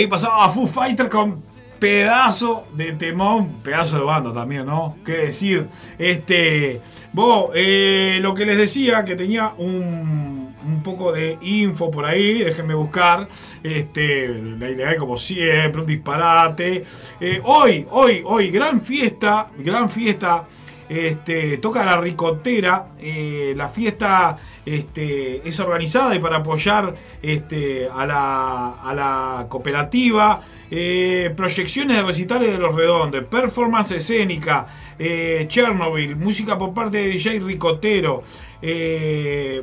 ahí 0.00 0.06
pasaba 0.06 0.48
Foo 0.48 0.66
Fighter 0.66 1.08
con 1.10 1.34
pedazo 1.78 2.66
de 2.74 2.92
temón, 2.92 3.58
pedazo 3.62 3.98
de 3.98 4.04
banda 4.04 4.32
también, 4.32 4.66
¿no? 4.66 4.96
¿Qué 5.04 5.12
decir? 5.12 5.66
Este, 5.98 6.80
vos, 7.12 7.50
eh, 7.54 8.18
lo 8.20 8.34
que 8.34 8.46
les 8.46 8.56
decía, 8.56 9.04
que 9.04 9.14
tenía 9.14 9.52
un, 9.58 10.40
poco 10.84 11.12
de 11.12 11.36
info 11.42 11.90
por 11.90 12.06
ahí, 12.06 12.38
déjenme 12.38 12.72
buscar, 12.72 13.28
este, 13.62 14.28
la 14.28 14.96
como 14.96 15.18
siempre, 15.18 15.82
un 15.82 15.86
disparate. 15.86 16.84
Eh, 17.20 17.40
hoy, 17.44 17.86
hoy, 17.90 18.22
hoy, 18.24 18.50
gran 18.50 18.80
fiesta, 18.80 19.50
gran 19.58 19.90
fiesta. 19.90 20.46
Este, 20.90 21.58
toca 21.58 21.84
la 21.84 21.96
ricotera. 22.00 22.88
eh, 22.98 23.54
la 23.56 23.68
fiesta 23.68 24.36
este, 24.66 25.48
es 25.48 25.60
organizada 25.60 26.16
y 26.16 26.18
para 26.18 26.38
apoyar 26.38 26.94
este, 27.22 27.88
a, 27.88 28.04
la, 28.06 29.46
cooperativa. 29.48 30.42
eh, 30.68 31.32
proyecciones 31.36 31.96
de 31.96 32.02
recitales 32.02 32.50
de 32.52 32.58
los 32.58 32.74
redondos, 32.74 33.24
performance 33.24 33.92
escénica, 33.92 34.66
eh, 34.98 35.44
Chernobyl, 35.48 36.16
música 36.16 36.58
por 36.58 36.74
parte 36.74 36.98
de 36.98 37.08
DJ 37.08 37.38
Ricotero. 37.40 38.22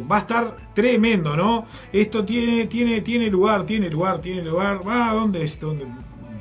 va 0.10 0.16
a 0.18 0.20
estar 0.20 0.56
tremendo, 0.74 1.36
¿no? 1.36 1.66
Esto 1.91 2.24
tiene, 2.24 2.66
tiene, 2.68 3.02
tiene 3.02 3.28
lugar, 3.30 3.66
tiene 3.66 3.90
lugar, 3.90 4.22
tiene 4.22 4.44
lugar. 4.44 4.80
Ah, 4.86 5.12
¿dónde 5.14 5.44
es? 5.44 5.60
¿Dónde? 5.60 5.86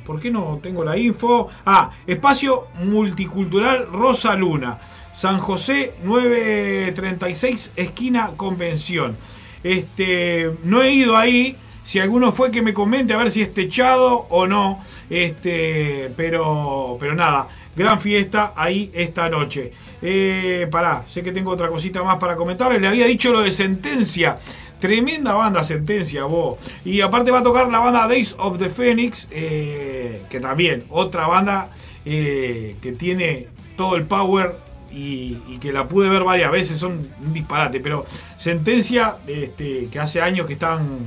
¿Por 0.07 0.21
qué 0.21 0.31
no 0.31 0.59
tengo 0.63 0.85
la 0.85 0.97
info? 0.97 1.49
Ah, 1.65 1.91
Espacio 2.07 2.67
Multicultural 2.81 3.87
Rosa 3.91 4.35
Luna. 4.35 4.79
San 5.11 5.37
José 5.37 5.95
936, 6.01 7.73
esquina 7.75 8.31
Convención. 8.37 9.17
Este, 9.63 10.49
no 10.63 10.81
he 10.81 10.93
ido 10.93 11.17
ahí. 11.17 11.57
Si 11.83 11.99
alguno 11.99 12.31
fue 12.31 12.51
que 12.51 12.61
me 12.61 12.73
comente 12.73 13.13
a 13.13 13.17
ver 13.17 13.29
si 13.29 13.41
es 13.41 13.53
techado 13.53 14.27
o 14.29 14.47
no. 14.47 14.81
Este, 15.09 16.09
pero, 16.15 16.95
pero 17.01 17.13
nada, 17.13 17.49
gran 17.75 17.99
fiesta 17.99 18.53
ahí 18.55 18.89
esta 18.93 19.27
noche. 19.27 19.73
Eh, 20.01 20.69
pará, 20.71 21.03
sé 21.05 21.21
que 21.21 21.33
tengo 21.33 21.51
otra 21.51 21.67
cosita 21.67 22.01
más 22.01 22.17
para 22.17 22.37
comentarles. 22.37 22.79
Le 22.79 22.87
había 22.87 23.07
dicho 23.07 23.33
lo 23.33 23.41
de 23.41 23.51
sentencia. 23.51 24.39
Tremenda 24.79 25.33
banda 25.33 25.63
Sentencia, 25.63 26.25
vos. 26.25 26.57
Y 26.85 27.01
aparte 27.01 27.31
va 27.31 27.39
a 27.39 27.43
tocar 27.43 27.69
la 27.69 27.79
banda 27.79 28.07
Days 28.07 28.35
of 28.37 28.57
the 28.59 28.69
Phoenix, 28.69 29.27
eh, 29.31 30.21
que 30.29 30.39
también, 30.39 30.83
otra 30.89 31.27
banda 31.27 31.69
eh, 32.05 32.75
que 32.81 32.91
tiene 32.91 33.47
todo 33.75 33.95
el 33.95 34.05
power 34.05 34.55
y, 34.91 35.35
que 35.59 35.71
la 35.73 35.87
pude 35.87 36.09
ver 36.09 36.23
varias 36.23 36.51
veces, 36.51 36.77
son 36.77 37.09
un 37.19 37.33
disparate. 37.33 37.79
Pero 37.79 38.05
Sentencia, 38.37 39.17
este, 39.27 39.87
que 39.91 39.99
hace 39.99 40.21
años 40.21 40.47
que 40.47 40.53
están, 40.53 40.99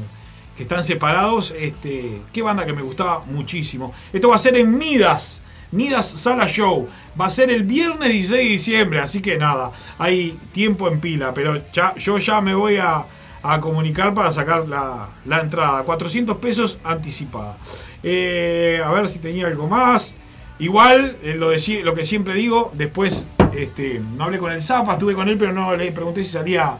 que 0.56 0.64
están 0.64 0.82
separados, 0.84 1.54
este, 1.56 2.22
qué 2.32 2.42
banda 2.42 2.66
que 2.66 2.72
me 2.72 2.82
gustaba 2.82 3.24
muchísimo. 3.24 3.92
Esto 4.12 4.28
va 4.28 4.36
a 4.36 4.38
ser 4.38 4.56
en 4.56 4.76
Midas. 4.76 5.42
Midas 5.72 6.06
Sala 6.10 6.48
Show. 6.48 6.88
Va 7.20 7.26
a 7.26 7.30
ser 7.30 7.50
el 7.50 7.62
viernes 7.62 8.12
16 8.12 8.30
de 8.30 8.48
diciembre, 8.48 9.00
así 9.00 9.20
que 9.22 9.36
nada, 9.36 9.72
hay 9.98 10.36
tiempo 10.52 10.88
en 10.88 11.00
pila, 11.00 11.32
pero 11.32 11.62
ya, 11.72 11.94
yo 11.94 12.18
ya 12.18 12.40
me 12.40 12.54
voy 12.54 12.78
a, 12.78 13.04
a 13.42 13.60
comunicar 13.60 14.14
para 14.14 14.32
sacar 14.32 14.68
la, 14.68 15.08
la 15.24 15.40
entrada. 15.40 15.82
400 15.82 16.36
pesos 16.38 16.78
anticipada. 16.84 17.56
Eh, 18.02 18.80
a 18.84 18.90
ver 18.90 19.08
si 19.08 19.18
tenía 19.18 19.46
algo 19.46 19.66
más. 19.66 20.16
Igual, 20.58 21.16
eh, 21.22 21.34
lo, 21.34 21.50
lo 21.50 21.94
que 21.94 22.04
siempre 22.04 22.34
digo, 22.34 22.70
después 22.74 23.26
este, 23.54 24.00
no 24.16 24.24
hablé 24.24 24.38
con 24.38 24.52
el 24.52 24.60
Zapa, 24.62 24.92
estuve 24.92 25.14
con 25.14 25.28
él, 25.28 25.38
pero 25.38 25.52
no 25.52 25.74
le 25.74 25.90
pregunté 25.90 26.22
si 26.22 26.30
salía, 26.30 26.76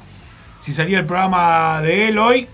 si 0.61 0.73
salía 0.73 0.99
el 0.99 1.07
programa 1.07 1.81
de 1.81 2.09
él 2.09 2.19
hoy, 2.19 2.47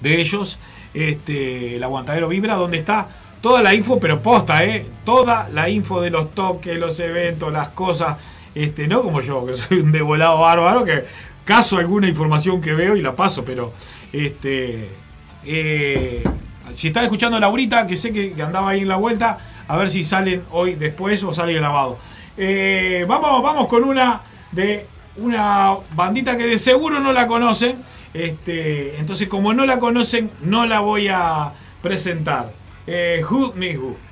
de 0.00 0.20
ellos, 0.20 0.58
este, 0.94 1.76
el 1.76 1.82
aguantadero 1.82 2.28
Vibra, 2.28 2.54
donde 2.54 2.78
está 2.78 3.08
toda 3.40 3.60
la 3.60 3.74
info, 3.74 3.98
pero 3.98 4.20
posta, 4.20 4.64
¿eh? 4.64 4.86
Toda 5.04 5.48
la 5.52 5.68
info 5.68 6.00
de 6.00 6.10
los 6.10 6.32
toques, 6.32 6.78
los 6.78 6.98
eventos, 7.00 7.52
las 7.52 7.70
cosas. 7.70 8.16
Este, 8.54 8.88
no 8.88 9.02
como 9.02 9.20
yo, 9.20 9.44
que 9.44 9.54
soy 9.54 9.80
un 9.80 9.92
devolado 9.92 10.38
bárbaro, 10.40 10.84
que 10.84 11.04
caso 11.46 11.78
alguna 11.78 12.08
información 12.08 12.60
que 12.60 12.74
veo 12.74 12.96
y 12.96 13.00
la 13.00 13.16
paso, 13.16 13.44
pero 13.44 13.72
este. 14.12 14.90
eh, 15.46 16.22
si 16.74 16.88
están 16.88 17.04
escuchando 17.04 17.38
a 17.38 17.40
Laurita, 17.40 17.86
que 17.86 17.96
sé 17.96 18.12
que, 18.12 18.34
andaba 18.42 18.70
ahí 18.70 18.80
en 18.80 18.88
la 18.88 18.96
vuelta, 18.96 19.38
a 19.66 19.76
ver 19.78 19.88
si 19.88 20.04
salen 20.04 20.42
hoy 20.50 20.74
después 20.74 21.22
o 21.22 21.32
sale 21.32 21.54
grabado. 21.54 21.98
Eh, 22.36 23.06
vamos, 23.08 23.42
vamos 23.42 23.68
con 23.68 23.84
una 23.84 24.20
de 24.52 24.86
una 25.16 25.76
bandita 25.94 26.36
que 26.36 26.46
de 26.46 26.58
seguro 26.58 27.00
no 27.00 27.12
la 27.12 27.26
conocen. 27.26 27.76
Este, 28.12 28.98
entonces, 28.98 29.28
como 29.28 29.54
no 29.54 29.64
la 29.64 29.78
conocen, 29.78 30.30
no 30.42 30.66
la 30.66 30.80
voy 30.80 31.08
a 31.08 31.52
presentar. 31.80 32.50
Eh, 32.86 33.22
Who 33.28 33.52
Me 33.54 33.78
Who. 33.78 34.05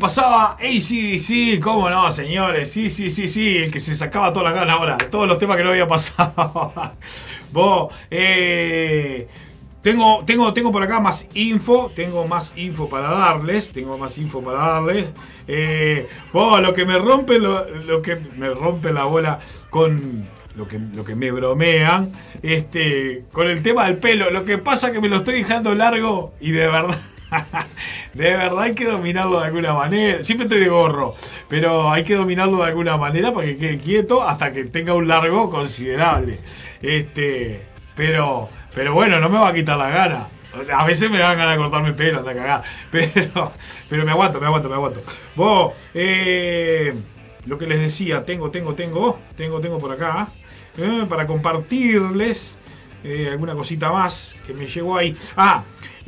Pasaba 0.00 0.54
ACDC, 0.54 1.60
cómo 1.62 1.88
no, 1.88 2.10
señores. 2.10 2.72
Sí, 2.72 2.90
sí, 2.90 3.10
sí, 3.10 3.28
sí. 3.28 3.58
El 3.58 3.70
que 3.70 3.78
se 3.78 3.94
sacaba 3.94 4.32
todas 4.32 4.50
las 4.50 4.60
ganas 4.60 4.74
ahora. 4.74 4.96
Todos 4.96 5.28
los 5.28 5.38
temas 5.38 5.56
que 5.56 5.62
no 5.62 5.70
había 5.70 5.86
pasado. 5.86 6.72
Eh, 8.10 9.26
tengo, 9.82 10.22
tengo, 10.24 10.52
tengo 10.52 10.70
por 10.72 10.82
acá 10.82 11.00
más 11.00 11.28
info. 11.34 11.92
Tengo 11.94 12.26
más 12.26 12.52
info 12.56 12.88
para 12.88 13.10
darles. 13.10 13.72
Tengo 13.72 13.96
más 13.98 14.18
info 14.18 14.42
para 14.42 14.58
darles. 14.58 15.12
Eh, 15.46 16.08
lo 16.32 16.74
que 16.74 16.84
me 16.84 16.98
rompe, 16.98 17.38
lo, 17.38 18.02
que 18.02 18.16
me 18.36 18.50
rompe 18.50 18.92
la 18.92 19.04
bola 19.04 19.40
con 19.68 20.28
lo 20.56 20.66
que, 20.66 20.78
lo 20.78 21.04
que 21.04 21.14
me 21.14 21.30
bromean, 21.30 22.12
este, 22.42 23.24
con 23.32 23.48
el 23.48 23.62
tema 23.62 23.86
del 23.86 23.98
pelo. 23.98 24.30
Lo 24.30 24.44
que 24.44 24.58
pasa 24.58 24.92
que 24.92 25.00
me 25.00 25.08
lo 25.08 25.16
estoy 25.16 25.34
dejando 25.34 25.74
largo 25.74 26.34
y 26.40 26.52
de 26.52 26.66
verdad. 26.66 26.98
De 28.14 28.36
verdad 28.36 28.60
hay 28.60 28.74
que 28.74 28.84
dominarlo 28.84 29.40
de 29.40 29.46
alguna 29.46 29.74
manera. 29.74 30.22
Siempre 30.22 30.46
estoy 30.46 30.60
de 30.60 30.68
gorro, 30.68 31.14
pero 31.48 31.90
hay 31.90 32.04
que 32.04 32.14
dominarlo 32.14 32.58
de 32.58 32.68
alguna 32.68 32.96
manera 32.96 33.32
para 33.32 33.46
que 33.46 33.56
quede 33.56 33.78
quieto 33.78 34.22
hasta 34.22 34.52
que 34.52 34.64
tenga 34.64 34.94
un 34.94 35.08
largo 35.08 35.50
considerable. 35.50 36.38
Este, 36.82 37.66
pero, 37.94 38.48
pero 38.74 38.94
bueno, 38.94 39.20
no 39.20 39.28
me 39.28 39.38
va 39.38 39.48
a 39.48 39.54
quitar 39.54 39.78
la 39.78 39.90
gana. 39.90 40.28
A 40.76 40.84
veces 40.84 41.10
me 41.10 41.18
dan 41.18 41.38
ganas 41.38 41.54
de 41.54 41.58
cortarme 41.62 41.88
el 41.90 41.94
pelo, 41.94 42.18
anda 42.18 42.32
a 42.32 42.34
cagar. 42.34 42.62
Pero, 42.90 43.52
pero 43.88 44.04
me 44.04 44.10
aguanto, 44.10 44.40
me 44.40 44.46
aguanto, 44.46 44.68
me 44.68 44.74
aguanto. 44.74 45.00
Vos, 45.36 45.74
eh, 45.94 46.92
lo 47.46 47.56
que 47.56 47.68
les 47.68 47.80
decía, 47.80 48.24
tengo, 48.24 48.50
tengo, 48.50 48.74
tengo, 48.74 49.20
tengo, 49.36 49.60
tengo 49.60 49.78
por 49.78 49.92
acá, 49.92 50.28
eh, 50.76 51.06
para 51.08 51.24
compartirles 51.26 52.58
eh, 53.04 53.28
alguna 53.30 53.54
cosita 53.54 53.92
más 53.92 54.34
que 54.46 54.52
me 54.52 54.66
llegó 54.66 54.96
ahí. 54.96 55.16
Ah, 55.36 55.62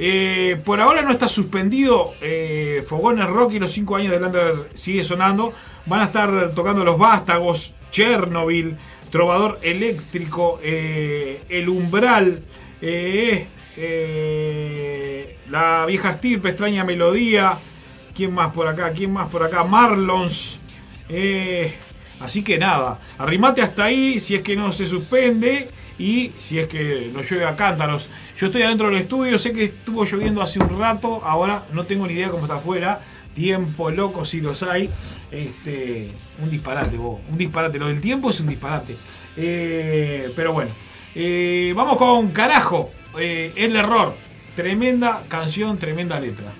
eh, 0.04 0.60
por 0.64 0.80
ahora 0.80 1.02
no 1.02 1.12
está 1.12 1.28
suspendido 1.28 2.14
eh, 2.20 2.82
Fogones 2.84 3.28
Rock 3.28 3.52
y 3.52 3.60
los 3.60 3.70
5 3.70 3.94
años 3.94 4.10
de 4.10 4.18
Lander 4.18 4.68
sigue 4.74 5.04
sonando. 5.04 5.52
Van 5.86 6.00
a 6.00 6.06
estar 6.06 6.52
tocando 6.56 6.84
Los 6.84 6.98
Vástagos, 6.98 7.76
Chernobyl, 7.92 8.76
Trovador 9.12 9.60
Eléctrico, 9.62 10.58
eh, 10.60 11.42
El 11.48 11.68
Umbral, 11.68 12.42
La 15.48 15.86
Vieja 15.86 16.10
Estirpe, 16.10 16.48
Extraña 16.48 16.82
Melodía. 16.82 17.60
¿Quién 18.12 18.34
más 18.34 18.52
por 18.52 18.66
acá? 18.66 18.90
¿Quién 18.90 19.12
más 19.12 19.28
por 19.28 19.44
acá? 19.44 19.62
Marlons. 19.62 20.58
Así 22.22 22.42
que 22.44 22.56
nada, 22.58 23.00
arrimate 23.18 23.62
hasta 23.62 23.84
ahí 23.84 24.20
si 24.20 24.34
es 24.36 24.42
que 24.42 24.54
no 24.56 24.72
se 24.72 24.86
suspende 24.86 25.68
y 25.98 26.32
si 26.38 26.58
es 26.58 26.68
que 26.68 27.10
no 27.12 27.20
llueve 27.22 27.44
a 27.46 27.56
cántaros. 27.56 28.08
Yo 28.36 28.46
estoy 28.46 28.62
adentro 28.62 28.88
del 28.88 28.98
estudio, 28.98 29.38
sé 29.38 29.52
que 29.52 29.64
estuvo 29.64 30.04
lloviendo 30.04 30.40
hace 30.42 30.58
un 30.60 30.78
rato, 30.78 31.20
ahora 31.24 31.64
no 31.72 31.84
tengo 31.84 32.06
ni 32.06 32.14
idea 32.14 32.30
cómo 32.30 32.44
está 32.44 32.56
afuera. 32.56 33.00
Tiempo 33.34 33.90
loco 33.90 34.24
si 34.26 34.40
los 34.42 34.62
hay. 34.62 34.90
Este, 35.30 36.10
un 36.42 36.50
disparate, 36.50 36.96
vos, 36.98 37.18
un 37.30 37.38
disparate. 37.38 37.78
Lo 37.78 37.86
del 37.88 38.00
tiempo 38.00 38.30
es 38.30 38.38
un 38.40 38.46
disparate. 38.48 38.96
Eh, 39.36 40.32
pero 40.36 40.52
bueno, 40.52 40.70
Eh, 41.14 41.72
vamos 41.76 41.96
con 41.98 42.30
carajo. 42.30 42.90
eh, 43.18 43.52
el 43.56 43.74
error. 43.76 44.14
Tremenda 44.56 45.22
canción, 45.28 45.78
tremenda 45.78 46.18
letra. 46.20 46.52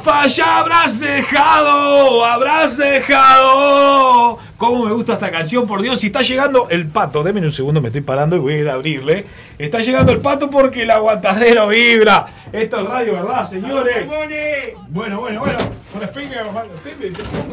Falla 0.00 0.58
habrás 0.58 0.98
dejado, 0.98 2.24
habrás 2.24 2.76
dejado. 2.76 4.38
¿Cómo 4.56 4.84
me 4.84 4.92
gusta 4.92 5.14
esta 5.14 5.30
canción? 5.30 5.66
Por 5.66 5.82
Dios, 5.82 6.00
si 6.00 6.08
está 6.08 6.22
llegando 6.22 6.68
el 6.70 6.86
pato, 6.88 7.22
déme 7.22 7.40
un 7.40 7.52
segundo, 7.52 7.80
me 7.80 7.88
estoy 7.88 8.00
parando 8.02 8.36
y 8.36 8.38
voy 8.38 8.54
a 8.54 8.58
ir 8.58 8.68
a 8.68 8.74
abrirle. 8.74 9.26
Está 9.58 9.78
llegando 9.80 10.12
el 10.12 10.20
pato 10.20 10.50
porque 10.50 10.82
el 10.82 10.90
aguantadero 10.90 11.68
vibra. 11.68 12.26
Esto 12.52 12.80
es 12.80 12.86
radio, 12.86 13.12
¿verdad, 13.12 13.46
señores? 13.46 14.08
Bueno, 14.88 15.20
bueno, 15.20 15.40
bueno. 15.40 15.58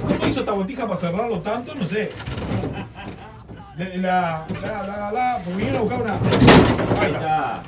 ¿Cómo 0.07 0.27
hizo 0.27 0.39
esta 0.39 0.51
botija 0.51 0.83
para 0.83 0.95
cerrarlo 0.95 1.39
tanto? 1.41 1.75
No 1.75 1.85
sé. 1.85 2.11
La, 3.77 4.43
la, 4.61 4.83
la, 4.87 5.11
la, 5.11 5.39
porque 5.43 5.57
vinieron 5.57 5.77
a 5.77 5.81
buscar 5.81 6.01
una. 6.01 6.13
Ahí 6.99 7.11
está. 7.11 7.63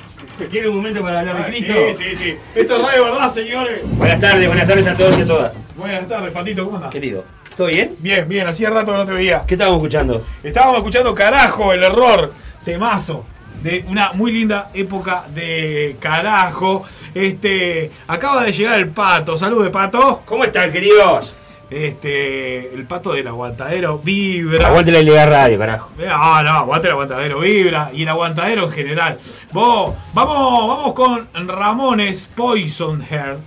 ¿Quiere 0.48 0.68
un 0.68 0.76
momento 0.76 1.02
para 1.02 1.20
hablar 1.20 1.36
de 1.36 1.42
Ah, 1.42 1.46
Cristo? 1.46 1.74
Sí, 1.96 2.04
sí, 2.04 2.16
sí. 2.16 2.36
Esto 2.54 2.76
es 2.76 2.82
radio, 2.82 3.04
¿verdad, 3.04 3.30
señores? 3.32 3.80
Buenas 3.84 4.20
tardes, 4.20 4.46
buenas 4.46 4.66
tardes 4.66 4.86
a 4.86 4.94
todos 4.94 5.18
y 5.18 5.22
a 5.22 5.26
todas. 5.26 5.56
Buenas 5.76 6.08
tardes, 6.08 6.32
Patito, 6.32 6.64
¿cómo 6.64 6.76
andás? 6.76 6.90
Querido, 6.90 7.24
¿todo 7.56 7.66
bien? 7.68 7.96
Bien, 7.98 8.28
bien, 8.28 8.46
hacía 8.48 8.70
rato 8.70 8.92
que 8.92 8.98
no 8.98 9.04
te 9.06 9.12
veía. 9.12 9.42
¿Qué 9.46 9.54
estábamos 9.54 9.78
escuchando? 9.78 10.24
Estábamos 10.42 10.78
escuchando 10.78 11.14
Carajo, 11.14 11.72
el 11.72 11.82
error, 11.82 12.32
temazo. 12.64 13.24
De 13.62 13.84
una 13.88 14.12
muy 14.14 14.32
linda 14.32 14.70
época 14.72 15.24
de 15.34 15.96
carajo. 16.00 16.82
Este. 17.14 17.90
Acaba 18.06 18.42
de 18.44 18.52
llegar 18.52 18.78
el 18.78 18.88
pato. 18.88 19.36
Salude, 19.36 19.68
pato. 19.68 20.22
¿Cómo 20.24 20.44
están, 20.44 20.72
queridos? 20.72 21.34
Este. 21.70 22.74
El 22.74 22.84
pato 22.86 23.12
del 23.12 23.28
aguantadero 23.28 23.98
vibra. 23.98 24.68
Aguante 24.68 24.92
la 24.92 25.02
Liga 25.02 25.24
Radio, 25.24 25.58
carajo. 25.58 25.90
Ah, 26.08 26.42
no, 26.44 26.50
aguante 26.50 26.88
el 26.88 26.92
aguantadero 26.92 27.40
vibra 27.40 27.90
y 27.94 28.02
el 28.02 28.08
aguantadero 28.08 28.64
en 28.64 28.70
general. 28.70 29.18
Vos, 29.52 29.94
vamos, 30.12 30.68
vamos 30.68 30.92
con 30.94 31.28
Ramones 31.48 32.28
Poison 32.34 33.00
Heart, 33.02 33.42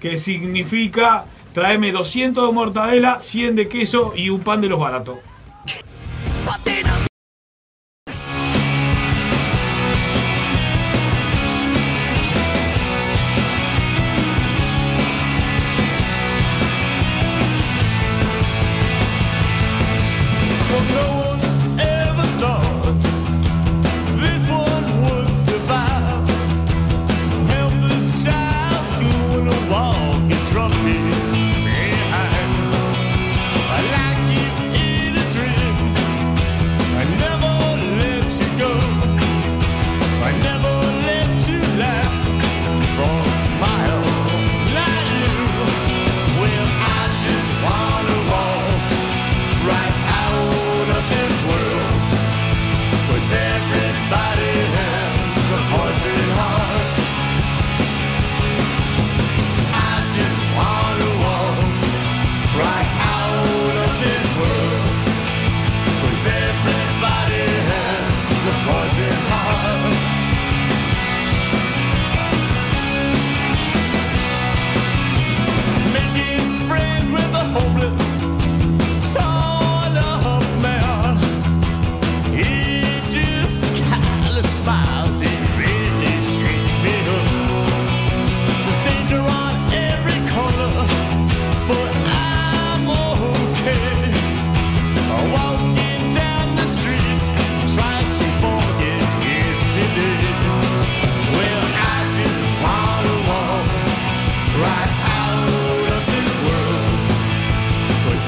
que 0.00 0.16
significa 0.16 1.24
tráeme 1.52 1.90
200 1.90 2.48
de 2.48 2.52
mortadela, 2.52 3.18
100 3.22 3.56
de 3.56 3.68
queso 3.68 4.12
y 4.14 4.28
un 4.28 4.40
pan 4.40 4.60
de 4.60 4.68
los 4.68 4.78
baratos. 4.78 5.16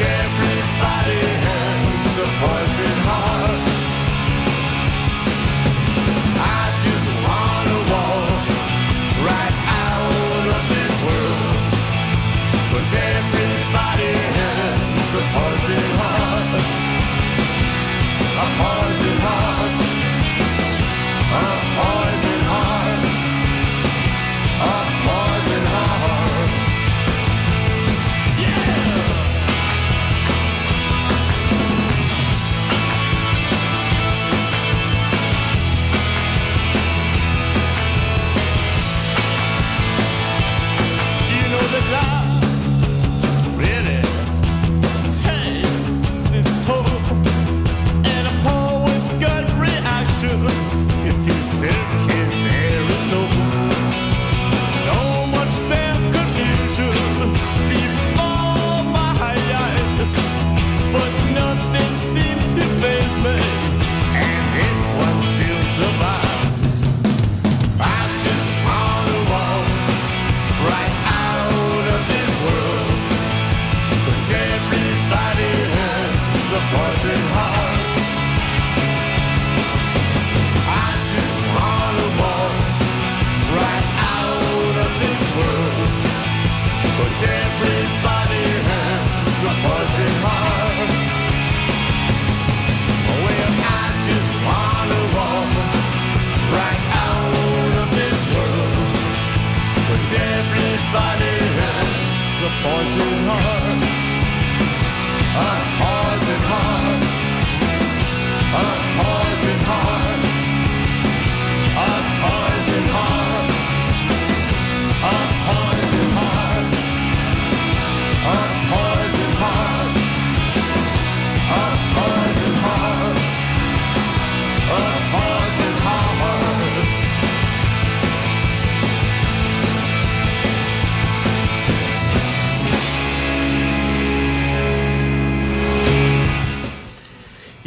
every 0.01 0.48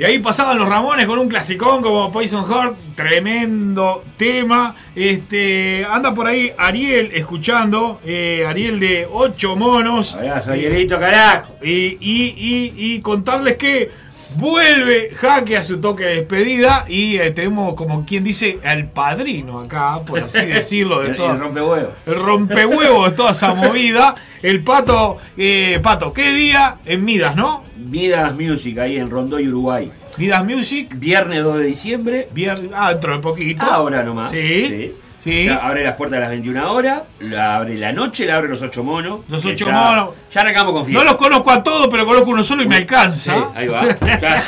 Y 0.01 0.03
ahí 0.03 0.17
pasaban 0.17 0.57
los 0.57 0.67
Ramones 0.67 1.05
con 1.05 1.19
un 1.19 1.29
clasicón 1.29 1.83
como 1.83 2.11
Poison 2.11 2.43
Heart, 2.51 2.75
tremendo 2.95 4.03
tema. 4.17 4.73
Este, 4.95 5.85
anda 5.87 6.11
por 6.11 6.25
ahí 6.25 6.51
Ariel 6.57 7.11
escuchando, 7.13 8.01
eh, 8.03 8.43
Ariel 8.47 8.79
de 8.79 9.07
8 9.11 9.55
monos. 9.55 10.15
Abrazo, 10.15 10.53
Arielito, 10.53 10.99
carajo. 10.99 11.53
Y, 11.61 11.97
y, 12.01 12.33
y, 12.35 12.73
y 12.95 13.01
contarles 13.01 13.57
que 13.57 13.91
vuelve 14.37 15.11
Jaque 15.13 15.55
a 15.57 15.61
su 15.61 15.79
toque 15.79 16.03
de 16.05 16.15
despedida 16.15 16.85
y 16.87 17.17
eh, 17.17 17.29
tenemos 17.29 17.75
como 17.75 18.03
quien 18.03 18.23
dice 18.23 18.57
al 18.63 18.87
padrino 18.87 19.59
acá, 19.59 19.99
por 20.03 20.21
así 20.21 20.43
decirlo, 20.47 21.01
de 21.01 21.09
El- 21.09 21.15
toda, 21.15 21.33
el 21.33 21.39
rompehuevo. 21.41 21.91
el 22.07 22.15
rompehuevo 22.15 23.07
de 23.07 23.15
toda 23.15 23.31
esa 23.31 23.53
movida. 23.53 24.15
El 24.41 24.63
pato, 24.63 25.17
eh, 25.37 25.79
pato, 25.83 26.11
¿qué 26.11 26.31
día? 26.31 26.77
En 26.87 27.05
Midas, 27.05 27.35
¿no? 27.35 27.69
Midas 27.91 28.33
Music 28.33 28.77
ahí 28.79 28.97
en 28.97 29.09
Rondoy, 29.11 29.47
Uruguay. 29.49 29.91
Midas 30.17 30.45
Music. 30.45 30.95
Viernes 30.97 31.43
2 31.43 31.57
de 31.59 31.63
diciembre. 31.65 32.27
Viernes, 32.31 32.71
ah, 32.73 32.89
dentro 32.91 33.13
de 33.15 33.19
poquito. 33.19 33.63
Ahora 33.65 34.01
nomás. 34.01 34.31
Sí. 34.31 34.93
Sí. 35.21 35.43
Ya 35.45 35.57
abre 35.57 35.83
las 35.83 35.95
puertas 35.97 36.17
a 36.17 36.21
las 36.21 36.29
21 36.31 36.71
horas, 36.73 37.03
la 37.19 37.57
abre 37.57 37.77
la 37.77 37.91
noche, 37.91 38.25
la 38.25 38.37
abre 38.37 38.49
los 38.49 38.59
8 38.63 38.83
monos. 38.83 39.19
Los 39.29 39.45
ocho 39.45 39.67
ya- 39.67 39.71
monos. 39.71 40.09
Ya 40.33 40.41
arrancamos 40.41 40.71
con 40.73 40.81
No 40.81 40.85
fiesta. 40.87 41.03
los 41.03 41.15
conozco 41.15 41.51
a 41.51 41.61
todos, 41.61 41.89
pero 41.91 42.07
conozco 42.07 42.31
uno 42.31 42.41
solo 42.41 42.63
y 42.63 42.67
me 42.67 42.77
alcanza. 42.77 43.35
Sí, 43.35 43.43
ahí 43.53 43.67
va. 43.67 43.83
Claro. 44.19 44.43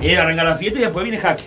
y 0.00 0.14
arranca 0.14 0.42
la 0.42 0.56
fiesta 0.56 0.78
y 0.80 0.82
después 0.82 1.04
viene 1.04 1.18
Jaque. 1.18 1.44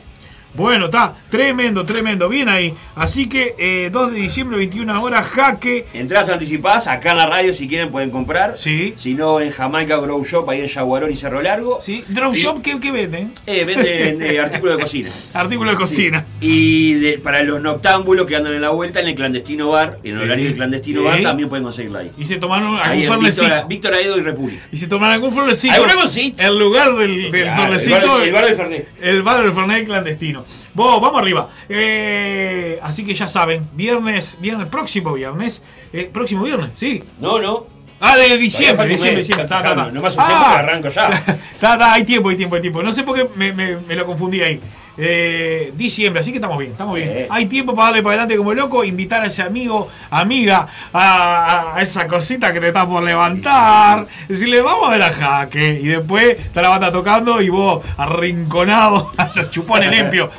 Bueno, 0.57 0.85
está 0.85 1.13
tremendo, 1.29 1.85
tremendo. 1.85 2.27
Bien 2.27 2.49
ahí. 2.49 2.73
Así 2.95 3.29
que 3.29 3.53
eh, 3.59 3.89
2 3.91 4.11
de 4.11 4.19
diciembre, 4.21 4.57
21 4.57 5.01
horas, 5.03 5.23
jaque. 5.27 5.85
Entradas 5.93 6.29
anticipadas, 6.29 6.87
acá 6.87 7.11
en 7.11 7.17
la 7.17 7.27
radio 7.27 7.53
si 7.53 7.67
quieren 7.67 7.91
pueden 7.91 8.09
comprar. 8.09 8.55
Sí. 8.57 8.95
Si 8.97 9.13
no, 9.13 9.39
en 9.39 9.51
Jamaica 9.51 9.97
Grow 9.97 10.23
Shop, 10.25 10.49
ahí 10.49 10.61
en 10.61 10.67
Yaguarón 10.67 11.11
y 11.11 11.15
Cerro 11.15 11.43
Largo. 11.43 11.79
Sí. 11.83 12.03
Y- 12.09 12.35
Shop, 12.37 12.61
¿qué, 12.63 12.79
qué 12.79 12.91
venden? 12.91 13.33
Eh, 13.45 13.63
venden 13.65 14.19
eh, 14.23 14.39
artículos 14.41 14.77
de 14.77 14.81
cocina. 14.83 15.09
Artículos 15.33 15.73
de 15.73 15.77
cocina. 15.77 16.25
Y 16.41 16.93
de- 16.95 17.17
para 17.19 17.43
los 17.43 17.61
noctámbulos 17.61 18.25
que 18.25 18.35
andan 18.35 18.53
en 18.53 18.61
la 18.61 18.69
vuelta, 18.71 18.99
en 18.99 19.07
el 19.09 19.15
clandestino 19.15 19.69
bar, 19.69 19.99
en 20.03 20.17
Sí. 20.17 20.23
horario 20.23 20.45
del 20.45 20.55
clandestino 20.55 21.01
Sí. 21.01 21.05
bar, 21.05 21.21
también 21.21 21.49
pueden 21.49 21.63
conseguirla 21.65 21.99
ahí. 21.99 22.11
Y 22.17 22.25
se 22.25 22.37
tomaron 22.37 22.77
algún 22.77 23.25
en 23.27 23.67
Víctor, 23.67 23.93
Aedo 23.93 24.17
y 24.17 24.21
República. 24.21 24.63
Y 24.71 24.77
se 24.77 24.87
tomaron 24.87 25.13
algún 25.13 25.31
fernecito. 25.33 25.75
¿Alguna 25.75 25.93
cosita? 25.95 26.47
El 26.47 26.57
lugar 26.57 26.95
del, 26.95 27.31
del 27.31 27.43
Claro, 27.43 27.61
fernecito. 27.61 27.95
el 27.97 28.07
bar- 28.09 28.23
el 28.23 28.31
bar 28.33 28.45
del 28.45 28.55
Fernet. 28.55 28.87
El 29.01 29.21
bar 29.21 29.43
del 29.43 29.53
Fernet 29.53 29.85
clandestino. 29.85 30.46
Vamos 30.73 31.19
arriba. 31.19 31.49
Eh, 31.69 32.77
así 32.81 33.03
que 33.05 33.13
ya 33.13 33.27
saben, 33.27 33.67
viernes, 33.73 34.37
viernes, 34.39 34.67
próximo 34.67 35.13
viernes. 35.13 35.63
eh, 35.93 36.09
próximo 36.11 36.43
viernes, 36.43 36.71
sí. 36.75 37.03
No, 37.19 37.39
no. 37.41 37.65
Ah, 37.99 38.15
de 38.15 38.37
diciembre, 38.37 38.85
un 38.85 38.91
diciembre, 38.91 39.21
diciembre. 39.21 39.47
Ta, 39.47 39.63
ta, 39.63 39.75
ta. 39.75 39.91
No 39.91 40.01
más 40.01 40.15
un 40.15 40.23
tiempo 40.27 40.43
que 40.45 40.55
arranco 40.55 40.89
ya. 40.89 41.09
Ta, 41.59 41.77
ta, 41.79 41.93
hay 41.93 42.03
tiempo, 42.03 42.29
hay 42.29 42.35
tiempo, 42.37 42.55
hay 42.55 42.61
tiempo. 42.61 42.83
No 42.83 42.91
sé 42.91 43.01
por 43.01 43.15
qué 43.15 43.27
me, 43.35 43.51
me- 43.53 43.77
me 43.77 43.95
lo 43.95 44.05
confundí 44.05 44.39
ahí. 44.41 44.61
Eh, 44.99 45.73
diciembre, 45.75 46.21
así 46.21 46.31
que 46.31 46.37
estamos 46.37 46.57
bien, 46.57 46.71
estamos 46.71 46.95
bien. 46.95 47.11
Sí. 47.15 47.25
Hay 47.29 47.45
tiempo 47.45 47.75
para 47.75 47.89
darle 47.89 48.01
para 48.01 48.13
adelante 48.13 48.35
como 48.37 48.53
loco, 48.53 48.83
invitar 48.83 49.21
a 49.21 49.27
ese 49.27 49.43
amigo, 49.43 49.89
amiga, 50.09 50.67
a, 50.91 51.75
a 51.75 51.81
esa 51.81 52.07
cosita 52.07 52.51
que 52.51 52.59
te 52.59 52.67
está 52.69 52.87
por 52.87 53.03
levantar, 53.03 54.07
decirle, 54.27 54.61
vamos 54.61 54.87
a 54.87 54.91
ver 54.93 55.03
a 55.03 55.11
Jaque, 55.13 55.79
y 55.81 55.87
después 55.87 56.37
está 56.39 56.61
la 56.63 56.69
banda 56.69 56.91
tocando 56.91 57.41
y 57.41 57.49
vos 57.49 57.85
arrinconado 57.97 59.11
a 59.17 59.31
los 59.35 59.49
chupones 59.51 59.91
limpios. 59.91 60.29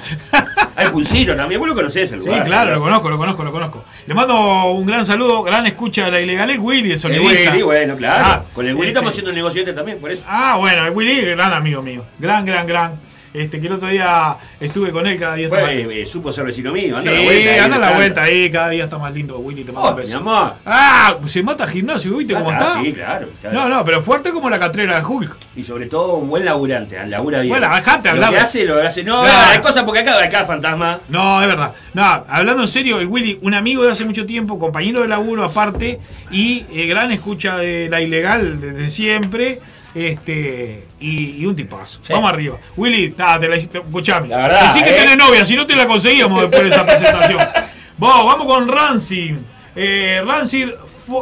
Hay 0.74 0.88
pulsito 0.88 1.34
también, 1.36 1.60
vos 1.60 1.68
lo 1.68 1.74
conocés 1.74 2.10
el 2.12 2.20
Sí, 2.20 2.26
lugar. 2.26 2.44
claro, 2.44 2.74
lo 2.74 2.80
conozco, 2.80 3.10
lo 3.10 3.18
conozco, 3.18 3.44
lo 3.44 3.52
conozco. 3.52 3.84
Le 4.06 4.14
mando 4.14 4.70
un 4.72 4.86
gran 4.86 5.04
saludo, 5.06 5.42
gran 5.42 5.66
escucha 5.66 6.06
de 6.06 6.10
la 6.10 6.20
ilegal, 6.20 6.50
el 6.50 6.58
Willy, 6.58 6.92
el 6.92 6.98
sonidista. 6.98 7.50
Willy, 7.52 7.62
bueno, 7.62 7.96
claro. 7.96 8.24
Ah, 8.26 8.42
Con 8.54 8.66
el 8.66 8.74
Willy 8.74 8.88
este, 8.88 8.90
estamos 8.90 9.10
haciendo 9.12 9.30
el 9.30 9.36
negocio 9.36 9.60
este 9.60 9.72
también, 9.72 9.98
por 10.00 10.10
eso. 10.10 10.22
Ah, 10.26 10.56
bueno, 10.58 10.84
el 10.86 10.92
Willy, 10.92 11.20
gran 11.26 11.52
amigo 11.52 11.80
mío. 11.82 12.04
Gran, 12.18 12.44
gran, 12.44 12.66
gran. 12.66 13.07
Este, 13.34 13.60
que 13.60 13.66
el 13.66 13.74
otro 13.74 13.88
día 13.88 14.36
estuve 14.58 14.90
con 14.90 15.06
él 15.06 15.18
cada 15.18 15.34
día. 15.34 15.46
está 15.46 15.72
eh, 15.72 16.06
supo 16.06 16.32
ser 16.32 16.44
vecino 16.46 16.72
mío, 16.72 16.96
anda 16.96 17.10
Sí, 17.10 17.16
la 17.16 17.22
vuelta. 17.24 17.50
ahí, 17.52 17.58
anda 17.58 17.78
la 17.78 17.92
vuelta 17.92 18.22
ahí, 18.22 18.50
cada 18.50 18.68
día 18.70 18.84
está 18.84 18.98
más 18.98 19.12
lindo 19.12 19.38
Willy, 19.38 19.64
te 19.64 19.72
mando 19.72 19.88
Oh, 19.88 19.90
un 19.90 19.96
mi 19.96 20.00
beso. 20.02 20.18
amor. 20.18 20.54
Ah, 20.64 21.16
se 21.26 21.42
mata 21.42 21.66
gimnasio, 21.66 22.16
¿viste 22.16 22.34
cómo 22.34 22.50
está? 22.50 22.80
Sí, 22.82 22.92
claro, 22.92 23.28
claro. 23.40 23.54
No, 23.58 23.68
no, 23.68 23.84
pero 23.84 24.02
fuerte 24.02 24.30
como 24.32 24.48
la 24.50 24.58
catrera 24.58 24.98
de 24.98 25.04
Hulk. 25.04 25.36
Y 25.56 25.64
sobre 25.64 25.86
todo 25.86 26.14
un 26.14 26.28
buen 26.28 26.44
laburante, 26.44 26.96
¿eh? 26.96 27.06
labura 27.06 27.40
bien. 27.40 27.50
Bueno, 27.58 27.74
dejate 27.74 28.08
hablar. 28.08 28.30
Lo 28.30 28.36
que 28.38 28.42
hace, 28.42 28.64
lo 28.64 28.80
hace. 28.82 29.04
No, 29.04 29.22
Claro. 29.22 29.50
hay 29.52 29.58
cosas 29.60 29.82
porque 29.84 30.00
acá, 30.00 30.22
acá 30.22 30.44
fantasma. 30.44 31.00
No, 31.08 31.40
es 31.42 31.48
verdad. 31.48 31.72
No, 31.94 32.02
hablando 32.28 32.62
en 32.62 32.68
serio, 32.68 32.98
Willy, 32.98 33.38
un 33.42 33.54
amigo 33.54 33.84
de 33.84 33.92
hace 33.92 34.04
mucho 34.04 34.24
tiempo, 34.26 34.58
compañero 34.58 35.02
de 35.02 35.08
laburo 35.08 35.44
aparte, 35.44 36.00
y 36.30 36.64
eh, 36.72 36.86
gran 36.86 37.12
escucha 37.12 37.56
de 37.58 37.88
la 37.90 38.00
ilegal 38.00 38.60
desde 38.60 38.88
siempre. 38.88 39.60
Este, 39.94 40.86
y, 41.00 41.42
y 41.42 41.46
un 41.46 41.56
tipazo. 41.56 42.00
Vamos 42.08 42.30
arriba. 42.30 42.58
Willy, 42.76 43.10
ta, 43.10 43.38
te 43.40 43.48
la 43.48 43.56
hiciste. 43.56 43.78
Escuchame. 43.78 44.28
La 44.28 44.38
verdad, 44.38 44.72
Decí 44.72 44.84
que 44.84 44.90
eh. 44.90 44.98
tenés 45.00 45.16
novia, 45.16 45.44
si 45.44 45.56
no 45.56 45.66
te 45.66 45.74
la 45.74 45.86
conseguíamos 45.86 46.42
después 46.42 46.62
de 46.62 46.68
esa 46.68 46.86
presentación. 46.86 47.38
Vos, 47.98 48.24
vamos 48.24 48.46
con 48.46 48.68
Rancid. 48.68 49.36
Eh, 49.74 50.22
Rancid 50.24 50.70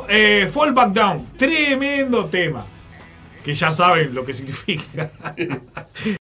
eh, 0.08 0.50
Fall 0.52 0.72
Back 0.72 0.92
Down. 0.92 1.26
Tremendo 1.36 2.26
tema. 2.26 2.66
Que 3.44 3.54
ya 3.54 3.70
saben 3.70 4.14
lo 4.14 4.24
que 4.24 4.32
significa. 4.32 5.10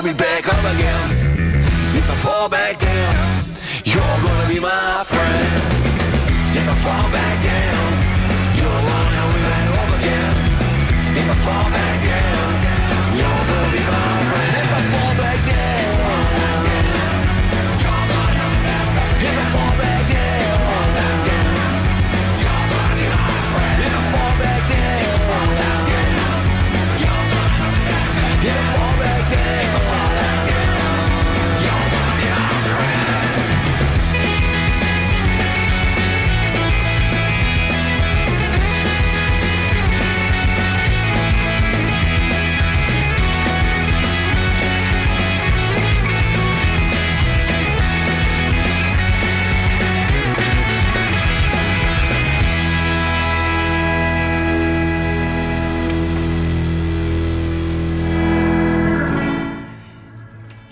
help 0.00 0.12
me 0.12 0.18
back 0.18 0.48
up 0.48 0.64
again. 0.74 1.10
If 1.94 2.08
I 2.08 2.14
fall 2.24 2.48
back 2.48 2.78
down, 2.78 3.44
you're 3.84 4.00
gonna 4.24 4.48
be 4.48 4.58
my 4.58 5.04
friend. 5.04 5.52
If 6.56 6.66
I 6.66 6.74
fall 6.86 7.08
back 7.12 7.36
down, 7.44 7.90
you're 8.56 8.82
gonna 8.88 9.16
help 9.18 9.34
me 9.34 9.40
back 9.50 9.68
up 9.80 9.90
again. 10.00 10.36
If 11.20 11.26
I 11.28 11.36
fall 11.44 11.68
back 11.76 11.96
down, 12.12 12.69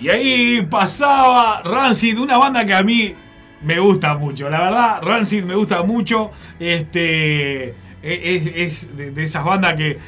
Y 0.09 0.11
ahí 0.11 0.63
pasaba 0.63 1.61
Rancid, 1.63 2.19
una 2.19 2.39
banda 2.39 2.65
que 2.65 2.73
a 2.73 2.83
mí 2.83 3.15
me 3.61 3.79
gusta 3.79 4.15
mucho. 4.15 4.49
La 4.49 4.63
verdad, 4.63 5.03
Rancid 5.03 5.45
me 5.45 5.55
gusta 5.55 5.83
mucho. 5.83 6.31
Este 6.59 7.75
es, 8.01 8.47
es 8.47 8.97
de 8.97 9.23
esas 9.23 9.45
bandas 9.45 9.75
que 9.75 9.99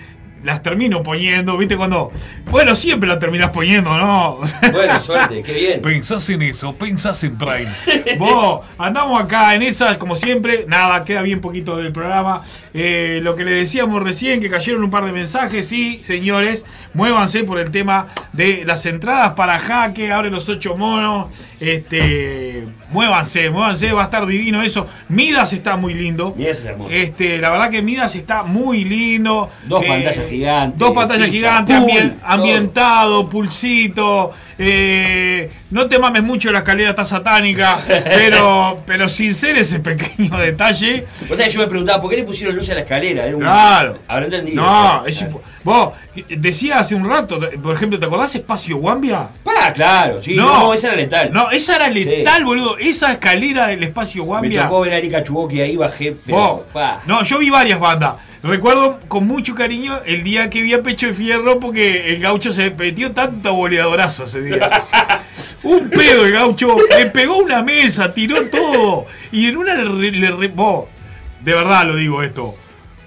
las 0.42 0.62
termino 0.62 1.02
poniendo, 1.02 1.56
¿viste? 1.56 1.76
Cuando. 1.76 2.12
Bueno, 2.50 2.74
siempre 2.74 3.08
las 3.08 3.18
terminás 3.18 3.50
poniendo, 3.50 3.96
¿no? 3.96 4.40
Bueno, 4.72 5.00
suerte, 5.06 5.42
qué 5.42 5.52
bien. 5.52 5.82
Pensás 5.82 6.28
en 6.30 6.42
eso, 6.42 6.74
pensás 6.74 7.22
en 7.24 7.36
Prime. 7.36 7.72
Vos, 8.18 8.64
andamos 8.78 9.20
acá 9.22 9.54
en 9.54 9.62
esas, 9.62 9.98
como 9.98 10.16
siempre. 10.16 10.64
Nada, 10.68 11.04
queda 11.04 11.22
bien 11.22 11.40
poquito 11.40 11.76
del 11.76 11.92
programa. 11.92 12.42
Eh, 12.74 13.20
lo 13.22 13.36
que 13.36 13.44
le 13.44 13.52
decíamos 13.52 14.02
recién, 14.02 14.40
que 14.40 14.48
cayeron 14.48 14.82
un 14.82 14.90
par 14.90 15.04
de 15.04 15.12
mensajes. 15.12 15.68
Sí, 15.68 16.00
señores, 16.04 16.66
muévanse 16.94 17.44
por 17.44 17.58
el 17.58 17.70
tema 17.70 18.08
de 18.32 18.64
las 18.64 18.86
entradas 18.86 19.32
para 19.32 19.58
Jaque. 19.58 20.12
Abre 20.12 20.30
los 20.30 20.48
ocho 20.48 20.76
monos. 20.76 21.28
Este, 21.60 22.66
muévanse, 22.90 23.50
muévanse, 23.50 23.92
va 23.92 24.02
a 24.02 24.04
estar 24.04 24.26
divino 24.26 24.62
eso. 24.62 24.86
Midas 25.08 25.52
está 25.52 25.76
muy 25.76 25.94
lindo. 25.94 26.34
Midas 26.36 26.58
es 26.58 26.64
hermoso. 26.66 26.90
Este, 26.90 27.38
la 27.38 27.50
verdad 27.50 27.70
que 27.70 27.82
Midas 27.82 28.14
está 28.16 28.42
muy 28.42 28.84
lindo. 28.84 29.50
Dos 29.64 29.82
Eh, 29.84 29.88
pantallas 29.88 30.26
gigantes. 30.28 30.78
Dos 30.78 30.92
pantallas 30.92 31.30
pista, 31.30 31.36
gigantes, 31.36 31.76
pool, 31.78 31.90
ambien- 31.90 32.16
ambientado, 32.22 33.28
pulsito. 33.28 34.32
eh, 34.62 35.50
no 35.70 35.86
te 35.88 35.98
mames 35.98 36.22
mucho, 36.22 36.50
la 36.52 36.58
escalera 36.58 36.90
está 36.90 37.04
satánica, 37.04 37.80
pero, 38.04 38.82
pero 38.86 39.08
sin 39.08 39.32
ser 39.34 39.56
ese 39.56 39.78
pequeño 39.80 40.36
detalle. 40.36 41.06
O 41.30 41.36
sea, 41.36 41.48
yo 41.48 41.60
me 41.60 41.66
preguntaba, 41.66 42.00
¿por 42.00 42.10
qué 42.10 42.16
le 42.16 42.24
pusieron 42.24 42.54
luz 42.56 42.68
a 42.70 42.74
la 42.74 42.80
escalera? 42.80 43.24
Era 43.26 43.36
un- 43.36 43.42
Claro. 43.42 43.98
Habrá 44.08 44.24
entendido. 44.26 44.62
No, 44.62 45.06
es 45.06 45.22
impo- 45.22 45.40
vos 45.64 45.92
decías 46.28 46.80
hace 46.80 46.94
un 46.94 47.08
rato, 47.08 47.38
por 47.62 47.74
ejemplo, 47.74 47.98
¿te 47.98 48.06
acordás 48.06 48.34
Espacio 48.34 48.76
Guambia? 48.78 49.28
Ah, 49.46 49.72
claro, 49.72 50.20
sí, 50.22 50.34
no, 50.34 50.74
esa 50.74 50.88
era 50.88 50.96
letal. 50.96 51.30
No, 51.32 51.50
esa 51.50 51.76
era 51.76 51.88
letal, 51.88 52.44
boludo. 52.44 52.78
Esa 52.80 53.12
escalera 53.12 53.68
del 53.68 53.82
Espacio 53.82 54.22
Me 54.22 54.26
Guambia. 54.26 54.64
tocó 54.64 54.80
ver 54.80 54.94
a 54.94 54.98
Erika 54.98 55.22
Chuboki 55.22 55.60
ahí, 55.60 55.76
bajé, 55.76 56.16
pero. 56.24 56.66
No, 57.06 57.22
yo 57.22 57.38
vi 57.38 57.50
varias 57.50 57.78
bandas. 57.78 58.14
Recuerdo 58.42 59.00
con 59.06 59.26
mucho 59.26 59.54
cariño 59.54 60.00
el 60.06 60.24
día 60.24 60.48
que 60.48 60.62
vi 60.62 60.72
a 60.72 60.82
Pecho 60.82 61.08
de 61.08 61.12
Fierro 61.12 61.60
porque 61.60 62.14
el 62.14 62.20
gaucho 62.22 62.52
se 62.52 62.70
metió 62.70 63.12
tanto 63.12 63.52
boleadorazo 63.52 64.24
ese 64.24 64.42
día. 64.42 64.86
Un 65.62 65.90
pedo 65.90 66.24
el 66.24 66.32
gaucho, 66.32 66.74
le 66.88 67.06
pegó 67.06 67.36
una 67.36 67.62
mesa, 67.62 68.14
tiró 68.14 68.48
todo. 68.48 69.04
Y 69.30 69.46
en 69.48 69.58
una 69.58 69.74
le, 69.74 70.10
de 70.10 71.54
verdad 71.54 71.84
lo 71.84 71.96
digo 71.96 72.22
esto. 72.22 72.54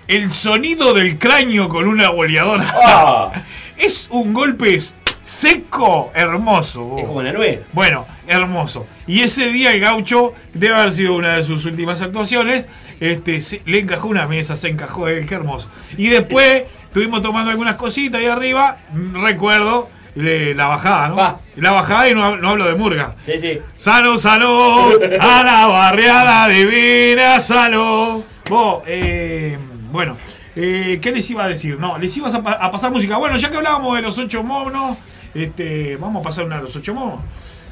El 0.08 0.32
sonido 0.32 0.94
del 0.94 1.18
cráneo 1.18 1.68
con 1.68 1.88
una 1.88 2.10
boleadora. 2.10 2.66
Ah. 2.86 3.32
Es 3.76 4.08
un 4.12 4.34
golpe 4.34 4.80
seco, 5.24 6.12
hermoso. 6.14 6.96
Es 6.98 7.06
como 7.06 7.24
la 7.24 7.34
nuez. 7.34 7.62
Bueno, 7.74 8.06
hermoso. 8.28 8.86
Y 9.08 9.22
ese 9.22 9.50
día 9.50 9.72
el 9.74 9.80
gaucho, 9.80 10.34
debe 10.54 10.76
haber 10.76 10.92
sido 10.92 11.16
una 11.16 11.36
de 11.36 11.44
sus 11.44 11.66
últimas 11.66 12.02
actuaciones, 12.02 12.68
este, 13.00 13.42
se- 13.42 13.62
le 13.66 13.80
encajó 13.80 14.08
una 14.08 14.28
mesa, 14.28 14.56
se 14.56 14.70
encajó 14.70 15.08
él, 15.08 15.26
qué 15.26 15.36
hermoso. 15.36 15.70
Y 15.98 16.08
después 16.08 16.64
estuvimos 16.86 17.22
tomando 17.22 17.52
algunas 17.52 17.76
cositas 17.76 18.20
ahí 18.22 18.28
arriba, 18.28 18.78
mm, 18.94 19.24
recuerdo 19.24 19.90
eh, 20.16 20.54
la 20.56 20.68
bajada, 20.68 21.08
¿no? 21.10 21.40
La 21.56 21.72
bajada 21.72 22.08
y 22.08 22.14
no, 22.14 22.24
hab- 22.24 22.40
no 22.40 22.50
hablo 22.50 22.66
de 22.68 22.76
murga. 22.76 23.16
Sí, 23.26 23.32
sí. 23.42 23.60
Sano, 23.76 24.16
sano, 24.18 24.90
a 25.20 25.44
la 25.44 25.66
barriada 25.66 26.48
divina, 26.50 27.40
sano. 27.40 28.24
Vos, 28.48 28.84
eh, 28.86 29.58
bueno, 29.92 30.16
eh, 30.56 31.00
¿qué 31.02 31.12
les 31.12 31.28
iba 31.32 31.44
a 31.46 31.48
decir? 31.48 31.80
No, 31.80 31.98
les 31.98 32.16
ibas 32.16 32.36
a 32.36 32.44
pasar 32.72 32.92
música. 32.92 33.18
Bueno, 33.18 33.38
ya 33.38 33.50
que 33.50 33.58
hablábamos 33.58 33.96
de 33.96 34.04
los 34.04 34.16
ocho 34.20 34.44
monos, 34.44 35.00
este, 35.34 35.96
vamos 35.96 36.22
a 36.22 36.24
pasar 36.24 36.46
una 36.46 36.58
de 36.58 36.62
los 36.62 36.76
ocho 36.76 36.94
monos. 36.94 37.20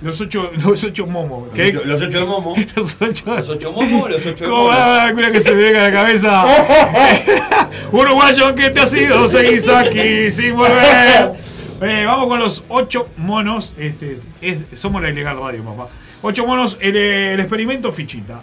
Los 0.02 0.20
ocho, 0.20 0.52
los 0.66 0.84
ocho 0.84 1.06
momos. 1.06 1.50
¿Qué? 1.54 1.72
Los 1.74 2.02
ocho 2.02 2.20
de 2.20 2.26
Momo. 2.26 2.56
Los 2.76 2.98
ocho, 3.00 3.24
Los 3.38 3.50
ocho 3.50 3.72
Momo, 3.72 4.08
los 4.08 4.26
ocho 4.26 4.46
¿Cómo 4.46 4.66
va? 4.66 5.04
Alguna 5.04 5.32
que 5.32 5.40
se 5.42 5.54
me 5.54 5.62
venga 5.62 5.82
a 5.86 5.90
la 5.90 5.92
cabeza. 5.92 6.44
Uruguayo 7.92 8.56
que 8.56 8.70
te 8.72 8.80
ha 8.80 8.86
sido, 8.86 9.28
seguís 9.28 9.68
aquí 9.70 10.32
sin 10.32 10.56
volver. 10.56 11.34
Eh, 11.82 12.04
vamos 12.06 12.28
con 12.28 12.40
los 12.40 12.64
ocho 12.70 13.10
monos. 13.18 13.74
Este, 13.78 14.18
es- 14.42 14.60
somos 14.80 15.02
la 15.02 15.10
ilegal 15.10 15.38
radio, 15.40 15.64
papá. 15.64 15.90
Ocho 16.22 16.46
monos, 16.46 16.78
el, 16.82 16.96
el 16.96 17.40
experimento 17.40 17.92
fichita. 17.92 18.42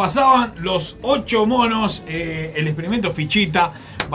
Pasaban 0.00 0.54
los 0.56 0.96
ocho 1.02 1.44
monos, 1.44 2.02
eh, 2.08 2.54
el 2.56 2.66
experimento 2.68 3.10
fichita, 3.10 3.70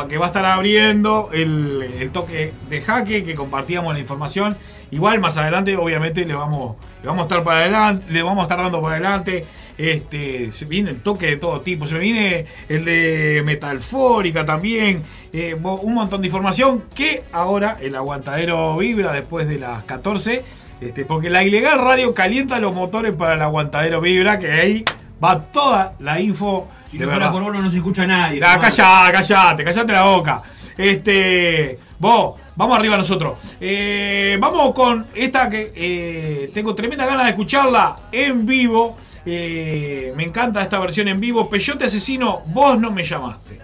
que 0.10 0.18
va 0.18 0.26
a 0.26 0.28
estar 0.30 0.44
abriendo 0.44 1.30
el, 1.32 2.10
toque 2.12 2.52
de 2.68 2.82
jaque 2.82 3.24
que 3.24 3.36
compartíamos 3.36 3.94
la 3.94 3.99
información. 3.99 4.57
Igual 4.90 5.20
más 5.20 5.38
adelante, 5.38 5.78
obviamente, 5.78 6.26
le 6.26 6.34
vamos, 6.34 6.78
le 7.03 7.07
vamos 7.07 7.22
a 7.22 7.28
estar 7.28 7.44
para 7.44 7.60
adelante, 7.60 8.06
le 8.10 8.24
vamos 8.24 8.40
a 8.40 8.44
estar 8.45 8.57
dando 8.57 8.82
para 8.82 8.95
adelante. 8.95 9.45
Este, 9.78 10.52
se 10.52 10.66
viene 10.66 10.90
el 10.90 11.02
toque 11.02 11.28
de 11.28 11.38
todo 11.38 11.62
tipo, 11.62 11.86
se 11.86 11.99
viene 11.99 12.48
el 12.68 12.84
de 12.84 13.44
metalfórica 13.45 14.44
también, 14.44 15.03
eh, 15.34 15.53
un 15.53 15.94
montón 15.94 16.22
de 16.22 16.28
información 16.28 16.86
que 16.95 17.26
ahora 17.32 17.78
el 17.80 17.94
aguantadero 17.94 18.76
vibra 18.78 19.14
después 19.14 19.48
de 19.48 19.60
las 19.60 19.84
14. 19.84 20.44
Este, 20.82 21.06
porque 21.06 21.30
la 21.30 21.44
ilegal 21.44 21.80
radio 21.80 22.16
calienta 22.16 22.60
los 22.60 22.74
motores 22.74 23.14
para 23.14 23.36
el 23.36 23.41
aguantadero 23.44 24.02
vibra, 24.02 24.40
que 24.40 24.52
ahí 24.52 24.86
va 25.24 25.42
toda 25.42 25.94
la 26.00 26.20
info 26.20 26.68
Si 26.92 26.98
de 26.98 27.06
no 27.06 27.12
fuera 27.12 27.28
verdad. 27.28 27.40
por 27.42 27.52
uno 27.52 27.62
no 27.62 27.70
se 27.70 27.78
escucha 27.78 28.06
nadie. 28.06 28.42
Ah, 28.44 28.58
callá, 28.60 29.12
callate, 29.12 29.64
callate 29.64 29.92
la 29.94 30.04
boca. 30.04 30.44
Este, 30.78 31.80
vos, 32.00 32.36
vamos 32.56 32.78
arriba 32.78 32.98
nosotros. 32.98 33.40
Eh, 33.60 34.38
vamos 34.40 34.74
con 34.74 35.08
esta 35.16 35.50
que 35.50 35.72
eh, 35.76 36.52
tengo 36.54 36.76
tremenda 36.76 37.06
ganas 37.06 37.26
de 37.26 37.30
escucharla 37.32 37.96
en 38.12 38.46
vivo. 38.46 38.98
Eh, 39.26 40.14
me 40.16 40.24
encanta 40.24 40.62
esta 40.62 40.80
versión 40.80 41.08
en 41.08 41.20
vivo. 41.20 41.50
Peyote 41.50 41.86
asesino, 41.86 42.44
vos 42.48 42.80
no 42.80 42.92
me 42.92 43.04
llamaste. 43.04 43.60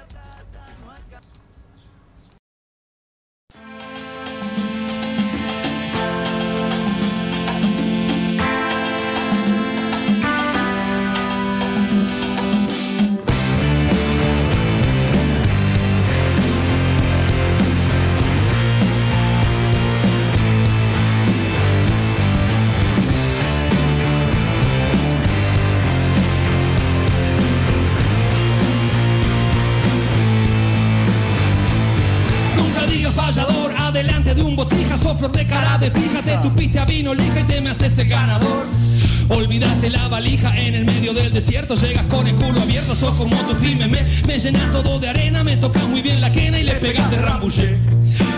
Como 43.10 43.36
firme, 43.56 43.88
me, 43.88 44.03
me 44.28 44.38
llenas 44.38 44.72
todo 44.72 44.99
de 44.99 45.10
arena, 45.10 45.44
me 45.44 45.57
tocas 45.57 45.84
muy 45.86 46.03
bien 46.03 46.22
la 46.22 46.32
quena 46.32 46.60
y 46.60 46.64
le 46.64 46.73
pegas 46.73 47.10
de 47.10 47.18
rambullé. 47.18 47.80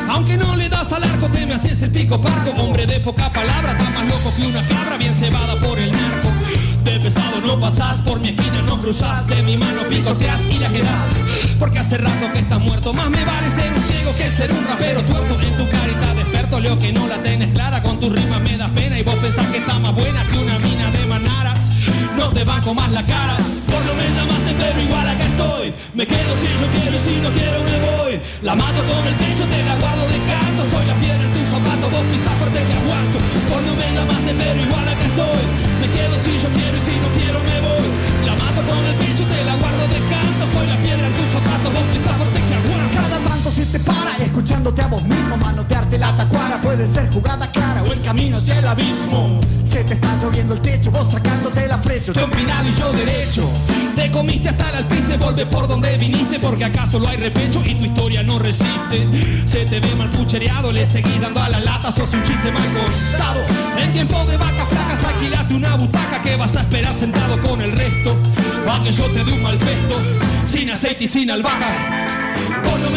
Aunque 0.10 0.38
no 0.38 0.56
le 0.56 0.70
das 0.70 0.92
al 0.94 1.04
arco, 1.04 1.28
te 1.28 1.46
me 1.46 1.54
haces 1.54 1.82
el 1.82 1.92
pico 1.92 2.22
parco, 2.22 2.52
hombre 2.52 2.86
de 2.86 3.02
poca 3.02 3.32
palabra, 3.34 3.74
está 3.74 3.90
más 3.90 4.08
loco 4.08 4.34
que 4.38 4.48
una 4.48 4.66
cabra 4.68 4.96
bien 4.98 5.14
cebada 5.16 5.60
por 5.60 5.78
el 5.78 5.92
narco. 5.92 6.30
De 6.82 6.98
pesado 6.98 7.42
no 7.46 7.60
pasás, 7.60 7.98
por 7.98 8.22
mi 8.22 8.30
esquina 8.30 8.62
no 8.66 8.78
cruzás, 8.82 9.28
de 9.28 9.44
mi 9.44 9.58
mano 9.58 9.82
picoteas 9.90 10.42
y 10.50 10.58
la 10.58 10.70
quedás. 10.70 11.10
Porque 11.60 11.80
hace 11.80 11.98
rato 11.98 12.32
que 12.32 12.40
estás 12.40 12.60
muerto, 12.62 12.94
más 12.94 13.10
me 13.10 13.26
vale 13.26 13.52
ser 13.52 13.74
un 13.74 13.82
ciego 13.82 14.16
que 14.16 14.32
ser 14.32 14.50
un 14.50 14.66
rapero 14.66 15.02
tuerto. 15.02 15.42
En 15.42 15.58
tu 15.58 15.68
carita 15.68 16.14
de 16.14 16.22
experto 16.22 16.60
leo 16.62 16.80
que 16.80 16.94
no 16.94 17.06
la 17.08 17.18
tenés 17.18 17.52
clara, 17.54 17.84
con 17.84 18.00
tu 18.00 18.10
rima 18.10 18.40
me 18.40 18.56
da 18.56 18.70
pena 18.70 18.98
y 18.98 19.04
vos 19.04 19.16
pensás 19.16 19.46
que 19.50 19.58
está 19.58 19.78
más 19.78 19.94
buena 19.94 20.24
que 20.32 20.38
una 20.38 20.58
mina 20.60 20.90
de 20.92 21.06
manara. 21.06 21.23
No 22.18 22.30
te 22.30 22.44
banco 22.44 22.74
más 22.74 22.92
la 22.92 23.04
cara, 23.04 23.38
por 23.66 23.84
lo 23.86 23.94
me 23.96 24.08
llamaste 24.16 24.54
pero 24.58 24.80
igual 24.82 25.08
acá 25.10 25.26
estoy. 25.26 25.74
Me 25.94 26.06
quedo 26.06 26.32
si 26.42 26.48
yo 26.62 26.68
quiero 26.70 26.96
y 26.98 27.04
si 27.08 27.16
no 27.22 27.30
quiero 27.32 27.58
me 27.64 27.78
voy. 27.88 28.22
La 28.42 28.56
mato 28.56 28.82
con 28.86 29.02
el 29.08 29.16
pecho, 29.16 29.44
te 29.50 29.64
la 29.64 29.76
guardo 29.82 30.06
de 30.08 30.20
canto. 30.30 30.62
Soy 30.72 30.86
la 30.86 30.96
piedra 31.02 31.24
en 31.24 31.34
tu 31.34 31.42
zapato, 31.50 31.90
vos 31.90 32.06
pisás 32.14 32.36
fuerte 32.38 32.60
que 32.62 32.74
aguanto. 32.74 33.18
Por 33.50 33.62
no 33.66 33.74
me 33.74 33.88
llamaste 33.96 34.32
pero 34.38 34.60
igual 34.62 34.88
acá 34.88 35.06
estoy. 35.10 35.44
Me 35.82 35.88
quedo 35.90 36.16
si 36.22 36.32
yo 36.38 36.50
quiero 36.54 36.76
y 36.78 36.84
si 36.86 36.96
no 37.02 37.10
quiero 37.18 37.38
me 37.50 37.58
voy. 37.66 37.88
La 38.30 38.34
mato 38.38 38.62
con 38.62 38.82
el 38.86 38.96
pecho, 39.02 39.24
te 39.26 39.40
la 39.44 39.56
guardo 39.58 39.84
de 39.90 40.00
canto. 40.06 40.44
Soy 40.54 40.66
la 40.70 40.78
piedra 40.86 41.06
en 41.08 41.14
tu 41.18 41.24
zapato, 41.34 41.68
vos 41.74 41.86
pisás 41.94 42.16
fuerte 42.18 42.40
aguanto. 42.40 42.83
Cada 42.94 43.20
tanto 43.20 43.52
si 43.52 43.66
te 43.66 43.80
para 43.80 44.16
escuchándote 44.18 44.82
a 44.82 44.88
vos 44.88 45.04
mismo 45.04 45.38
manotearte 45.38 45.98
la 45.98 46.16
tacuara 46.16 46.58
puede 46.62 46.92
ser 46.94 47.12
jugada 47.12 47.50
clara 47.52 47.84
o 47.84 47.92
el 47.92 48.02
camino 48.02 48.38
hacia 48.38 48.60
el 48.60 48.68
abismo 48.68 49.40
se 49.74 49.84
te 49.84 49.94
está 49.96 50.16
lloviendo 50.22 50.54
el 50.54 50.62
techo 50.62 50.92
vos 50.92 51.10
sacándote 51.10 51.68
la 51.68 51.80
flecha 51.80 52.14
Tú 52.14 52.20
empinado 52.20 52.70
y 52.70 52.74
yo 52.74 52.92
derecho. 52.92 53.50
Te 53.96 54.12
comiste 54.12 54.50
hasta 54.50 54.70
el 54.70 54.76
alpiste, 54.76 55.18
volve 55.18 55.48
por 55.48 55.68
donde 55.68 55.98
viniste, 55.98 56.38
porque 56.38 56.66
acaso 56.66 57.00
lo 57.00 57.08
hay 57.08 57.18
repecho 57.18 57.60
y 57.66 57.74
tu 57.74 57.86
historia 57.86 58.22
no 58.22 58.38
resiste. 58.38 59.08
Se 59.48 59.66
te 59.66 59.80
ve 59.80 59.96
mal 59.96 60.10
puchereado, 60.10 60.72
le 60.72 60.86
seguís 60.86 61.20
dando 61.20 61.42
a 61.42 61.50
la 61.50 61.60
lata, 61.60 61.92
sos 61.92 62.14
un 62.14 62.22
chiste 62.22 62.52
mal 62.52 62.68
contado. 62.72 63.42
En 63.80 63.94
tiempo 63.94 64.24
de 64.26 64.38
vacas 64.38 64.68
flacas, 64.70 65.04
alquilate 65.04 65.56
una 65.56 65.76
butaca 65.76 66.22
que 66.22 66.36
vas 66.36 66.56
a 66.56 66.62
esperar 66.62 66.94
sentado 66.94 67.42
con 67.42 67.60
el 67.60 67.72
resto. 67.72 68.16
Pa' 68.68 68.84
que 68.84 68.92
yo 68.92 69.06
te 69.12 69.24
dé 69.24 69.32
un 69.32 69.42
mal 69.42 69.58
pesto, 69.58 69.96
sin 70.46 70.70
aceite 70.70 71.06
y 71.06 71.08
sin 71.08 71.32
albahaca. 71.32 72.53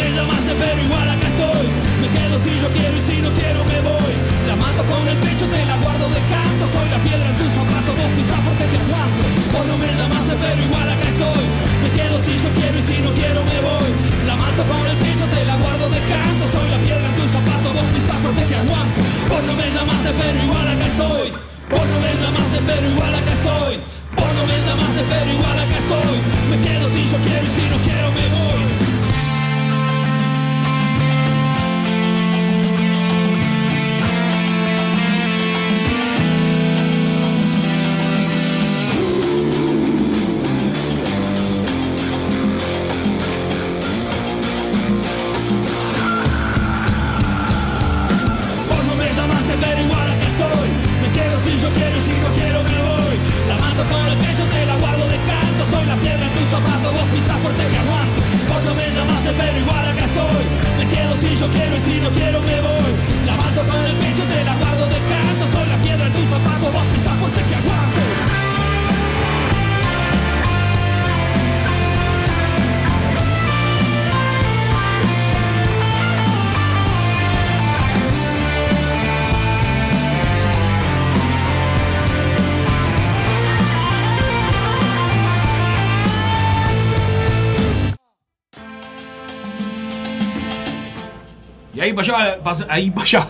No 0.07 0.13
me 0.13 0.19
llamaste, 0.23 0.53
pero 0.55 0.79
igual 0.87 1.09
acá 1.09 1.27
estoy. 1.27 1.67
Me 1.99 2.07
quedo 2.15 2.39
si 2.39 2.51
yo 2.63 2.69
quiero 2.71 2.95
y 2.95 3.03
si 3.03 3.19
no 3.19 3.27
quiero 3.35 3.59
me 3.67 3.79
voy. 3.83 4.13
La 4.47 4.55
mato 4.55 4.81
con 4.87 5.03
el 5.03 5.17
pecho, 5.19 5.45
te 5.51 5.65
la 5.67 5.75
guardo 5.83 6.07
de 6.07 6.21
canto. 6.31 6.63
Soy 6.71 6.87
la 6.95 6.99
piedra 7.03 7.27
en 7.27 7.35
tu 7.35 7.43
zapato, 7.51 7.91
vos 7.91 8.11
pisás 8.15 8.39
fuerte 8.39 8.65
te 8.71 8.77
aguanto. 8.87 9.23
Vos 9.51 9.65
no 9.67 9.75
me 9.75 9.91
llamaste, 9.99 10.33
pero 10.39 10.59
igual 10.63 10.87
acá 10.87 11.07
estoy. 11.11 11.43
Me 11.83 11.89
quedo 11.91 12.15
si 12.23 12.33
yo 12.39 12.49
quiero 12.55 12.75
y 12.79 12.83
si 12.87 12.97
no 13.03 13.11
quiero 13.19 13.39
me 13.51 13.57
voy. 13.67 13.89
La 14.23 14.35
mato 14.39 14.63
con 14.63 14.83
el 14.87 14.95
pecho, 14.95 15.25
te 15.27 15.41
la 15.43 15.55
guardo 15.59 15.85
de 15.91 15.99
canto. 16.07 16.43
Soy 16.55 16.67
la 16.71 16.79
piedra 16.87 17.07
en 17.11 17.15
tu 17.19 17.25
zapato, 17.27 17.67
vos 17.75 17.87
pisás 17.91 18.19
fuerte 18.23 18.43
te 18.47 18.55
aguanto. 18.63 18.99
Vos 19.27 19.43
no 19.43 19.53
me 19.59 19.67
llamaste, 19.75 20.09
pero 20.15 20.37
igual 20.39 20.67
acá 20.71 20.87
estoy. 20.87 21.27
Vos 21.67 21.83
no 21.83 21.97
me 21.99 22.11
llamaste, 22.15 22.57
pero 22.63 22.83
igual 22.95 23.11
acá 23.11 23.33
estoy. 23.43 23.75
Vos 24.15 24.31
no 24.39 24.43
me 24.47 24.55
llamaste, 24.55 25.01
pero 25.11 25.27
igual 25.35 25.57
acá 25.67 25.77
estoy. 25.83 26.37
zapatos, 27.17 28.76
payaba, 91.97 92.37
pas- 92.43 92.65
ahí 92.69 92.89
payaba, 92.91 93.27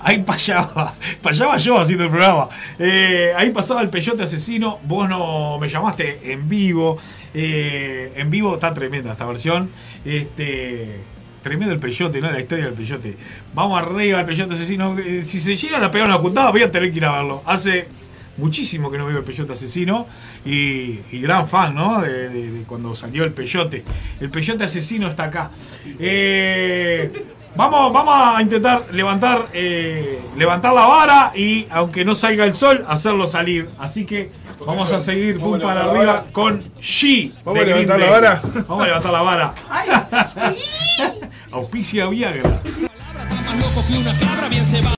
ahí 0.00 0.18
payaba, 0.24 0.94
payaba 1.22 1.56
yo 1.58 1.78
haciendo 1.78 2.04
el 2.04 2.10
programa. 2.10 2.48
Eh, 2.78 3.32
ahí 3.36 3.50
pasaba 3.50 3.82
el 3.82 3.88
peyote 3.90 4.22
asesino, 4.24 4.80
vos 4.84 5.08
no 5.08 5.58
me 5.60 5.68
llamaste 5.68 6.32
en 6.32 6.48
vivo. 6.48 6.98
Eh, 7.34 8.12
en 8.16 8.30
vivo 8.30 8.54
está 8.54 8.74
tremenda 8.74 9.12
esta 9.12 9.26
versión. 9.26 9.70
Este, 10.04 10.96
tremendo 11.42 11.72
el 11.72 11.78
peyote, 11.80 12.20
¿no? 12.20 12.30
La 12.30 12.40
historia 12.40 12.64
del 12.64 12.74
peyote. 12.74 13.16
Vamos 13.54 13.80
arriba 13.80 14.18
el 14.20 14.26
peyote 14.26 14.54
asesino. 14.54 14.98
Eh, 14.98 15.22
si 15.22 15.38
se 15.38 15.54
llegan 15.54 15.84
a 15.84 15.90
pegar 15.90 16.08
una 16.08 16.18
juntada, 16.18 16.50
voy 16.50 16.62
a 16.62 16.70
tener 16.70 16.90
que 16.90 16.96
ir 16.96 17.04
a 17.04 17.12
verlo. 17.12 17.42
Hace 17.46 17.86
muchísimo 18.38 18.88
que 18.90 18.98
no 18.98 19.06
veo 19.06 19.18
el 19.18 19.24
peyote 19.24 19.52
asesino 19.52 20.06
y, 20.44 20.98
gran 21.20 21.48
fan, 21.48 21.74
¿no? 21.74 22.00
De, 22.00 22.28
de- 22.28 22.50
de 22.52 22.62
cuando 22.62 22.94
salió 22.96 23.24
el 23.24 23.32
peyote. 23.32 23.84
El 24.20 24.30
peyote 24.30 24.64
asesino 24.64 25.08
está 25.08 25.24
acá. 25.24 25.50
Eh, 25.98 27.10
vamos, 27.56 27.92
vamos 27.92 28.14
a 28.36 28.42
intentar 28.42 28.86
levantar, 28.92 29.48
eh, 29.52 30.20
levantar 30.36 30.74
la 30.74 30.86
vara 30.86 31.32
y 31.34 31.66
aunque 31.70 32.04
no 32.04 32.14
salga 32.14 32.44
el 32.44 32.54
sol, 32.54 32.84
hacerlo 32.88 33.26
salir. 33.26 33.68
Así 33.78 34.04
que 34.04 34.30
vamos 34.64 34.90
a 34.92 35.00
seguir 35.00 35.38
pum 35.38 35.52
Vamos 35.52 35.64
a 35.64 35.66
para 35.66 35.90
arriba 35.90 36.24
con 36.32 36.64
She. 36.80 37.32
¿Vamos 37.44 37.64
de 37.64 37.72
a 37.72 37.74
Green 37.74 37.88
levantar 37.88 38.00
la 38.00 38.10
vara? 38.10 38.42
Vamos 38.68 38.82
a 38.82 38.86
levantar 38.86 39.12
la 39.12 39.22
vara. 39.22 39.54
Auspicia 41.52 42.06
Viagra. 42.06 42.60
Más 43.46 43.58
loco 43.58 43.84
que 43.86 43.98
una 43.98 44.18
cabra, 44.18 44.48
bien 44.48 44.66
se 44.66 44.82
va. 44.82 44.97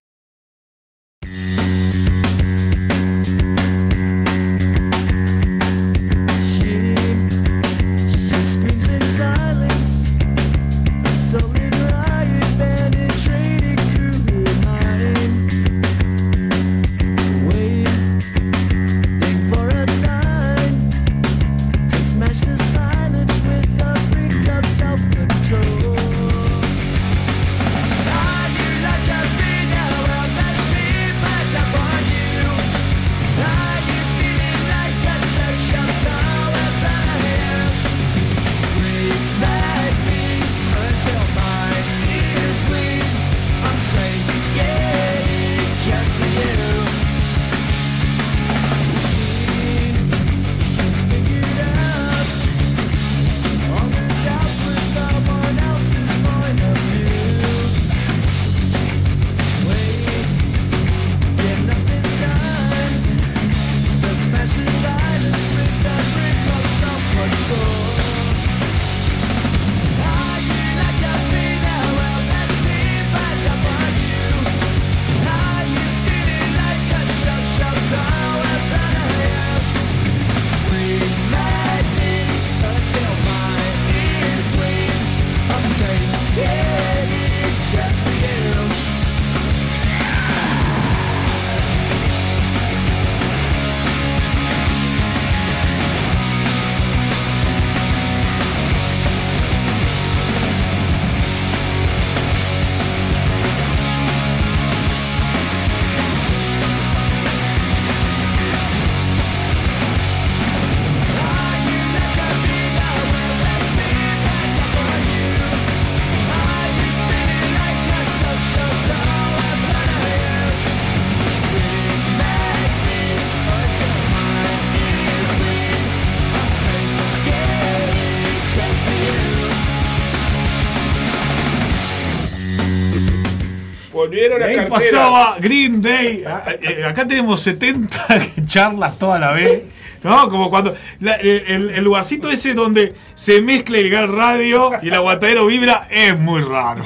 Volvieron 134.11 134.43
a 134.43 134.47
ahí 134.47 134.55
cartera. 134.57 134.75
pasaba 134.77 135.37
Green 135.41 135.81
Day. 135.83 136.25
Ah, 136.27 136.45
eh, 136.61 136.85
Acá 136.85 137.07
tenemos 137.07 137.41
70 137.43 137.99
charlas 138.47 138.99
toda 138.99 139.19
la 139.19 139.33
vez. 139.33 139.63
¿No? 140.03 140.31
Como 140.31 140.49
cuando. 140.49 140.75
la- 141.01 141.17
el, 141.17 141.71
el- 141.75 141.85
lugarcito 141.85 142.31
ese 142.31 142.55
donde 142.55 142.95
se 143.15 143.43
mezcla 143.43 143.77
el 143.79 143.91
gal 143.91 144.09
radio 144.11 144.71
y 144.81 144.89
el 144.89 144.95
aguatadero 144.95 145.45
vibra 145.47 145.87
es 145.91 146.19
muy 146.19 146.41
raro. 146.43 146.85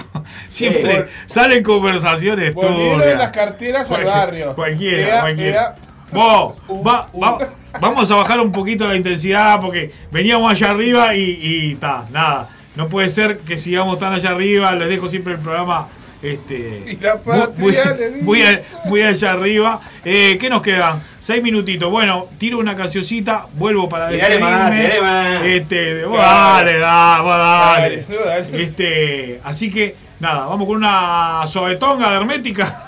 Siempre 0.48 1.06
salen 1.26 1.62
conversaciones 1.62 2.52
turbias. 2.54 3.16
las 3.18 3.30
carteras 3.30 3.88
al 3.90 4.02
Cual- 4.02 4.16
barrio. 4.18 4.54
Cualquiera, 4.54 5.20
cualquiera. 5.20 5.74
Vos, 6.10 6.54
va- 6.84 7.08
va- 7.20 7.48
vamos 7.80 8.10
a 8.10 8.16
bajar 8.16 8.40
un 8.40 8.50
poquito 8.52 8.86
la 8.88 8.96
intensidad 8.96 9.60
porque 9.60 9.92
veníamos 10.10 10.50
allá 10.50 10.70
arriba 10.70 11.14
y, 11.14 11.76
ta, 11.80 12.06
nada. 12.12 12.48
No 12.74 12.88
puede 12.88 13.08
ser 13.08 13.38
que 13.38 13.56
sigamos 13.58 14.00
tan 14.00 14.12
allá 14.12 14.30
arriba. 14.30 14.72
Les 14.74 14.88
dejo 14.88 15.08
siempre 15.08 15.34
el 15.34 15.38
programa. 15.38 15.88
Este, 16.24 16.82
Y 16.86 16.96
la 16.96 17.16
muy- 17.24 17.34
muy, 17.58 17.72
patria 17.74 17.94
le 17.96 18.10
muy 18.22 18.42
a- 18.42 18.50
dice. 18.50 18.74
muy 18.86 19.02
allá 19.02 19.32
arriba. 19.32 19.80
Eh, 20.04 20.36
¿Qué 20.40 20.48
nos 20.50 20.62
quedan? 20.62 21.02
Seis 21.20 21.42
minutitos. 21.42 21.90
Bueno, 21.90 22.28
tiro 22.38 22.58
una 22.58 22.74
cancioncita, 22.76 23.46
vuelvo 23.54 23.88
para 23.88 24.06
más, 24.06 24.12
despedirme. 24.12 25.00
más. 25.00 25.42
Este, 25.44 26.04
vos 26.06 26.18
Dale. 26.18 26.78
dale, 26.78 26.78
dale, 26.78 27.22
vos 27.22 27.36
dale. 27.36 27.82
Dale, 27.82 28.06
vos 28.08 28.26
dale. 28.26 28.62
Este, 28.62 29.40
así 29.44 29.70
que, 29.70 29.94
nada, 30.20 30.46
vamos 30.46 30.66
con 30.66 30.76
una 30.76 31.44
suavetonga 31.46 32.10
de 32.10 32.16
hermética. 32.16 32.84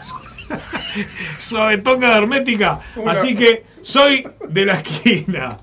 suavetonga 1.38 2.10
de 2.10 2.16
hermética. 2.16 2.80
Una- 2.96 3.12
Así 3.12 3.34
que 3.34 3.64
soy 3.82 4.26
de 4.48 4.66
la 4.66 4.74
esquina. 4.74 5.56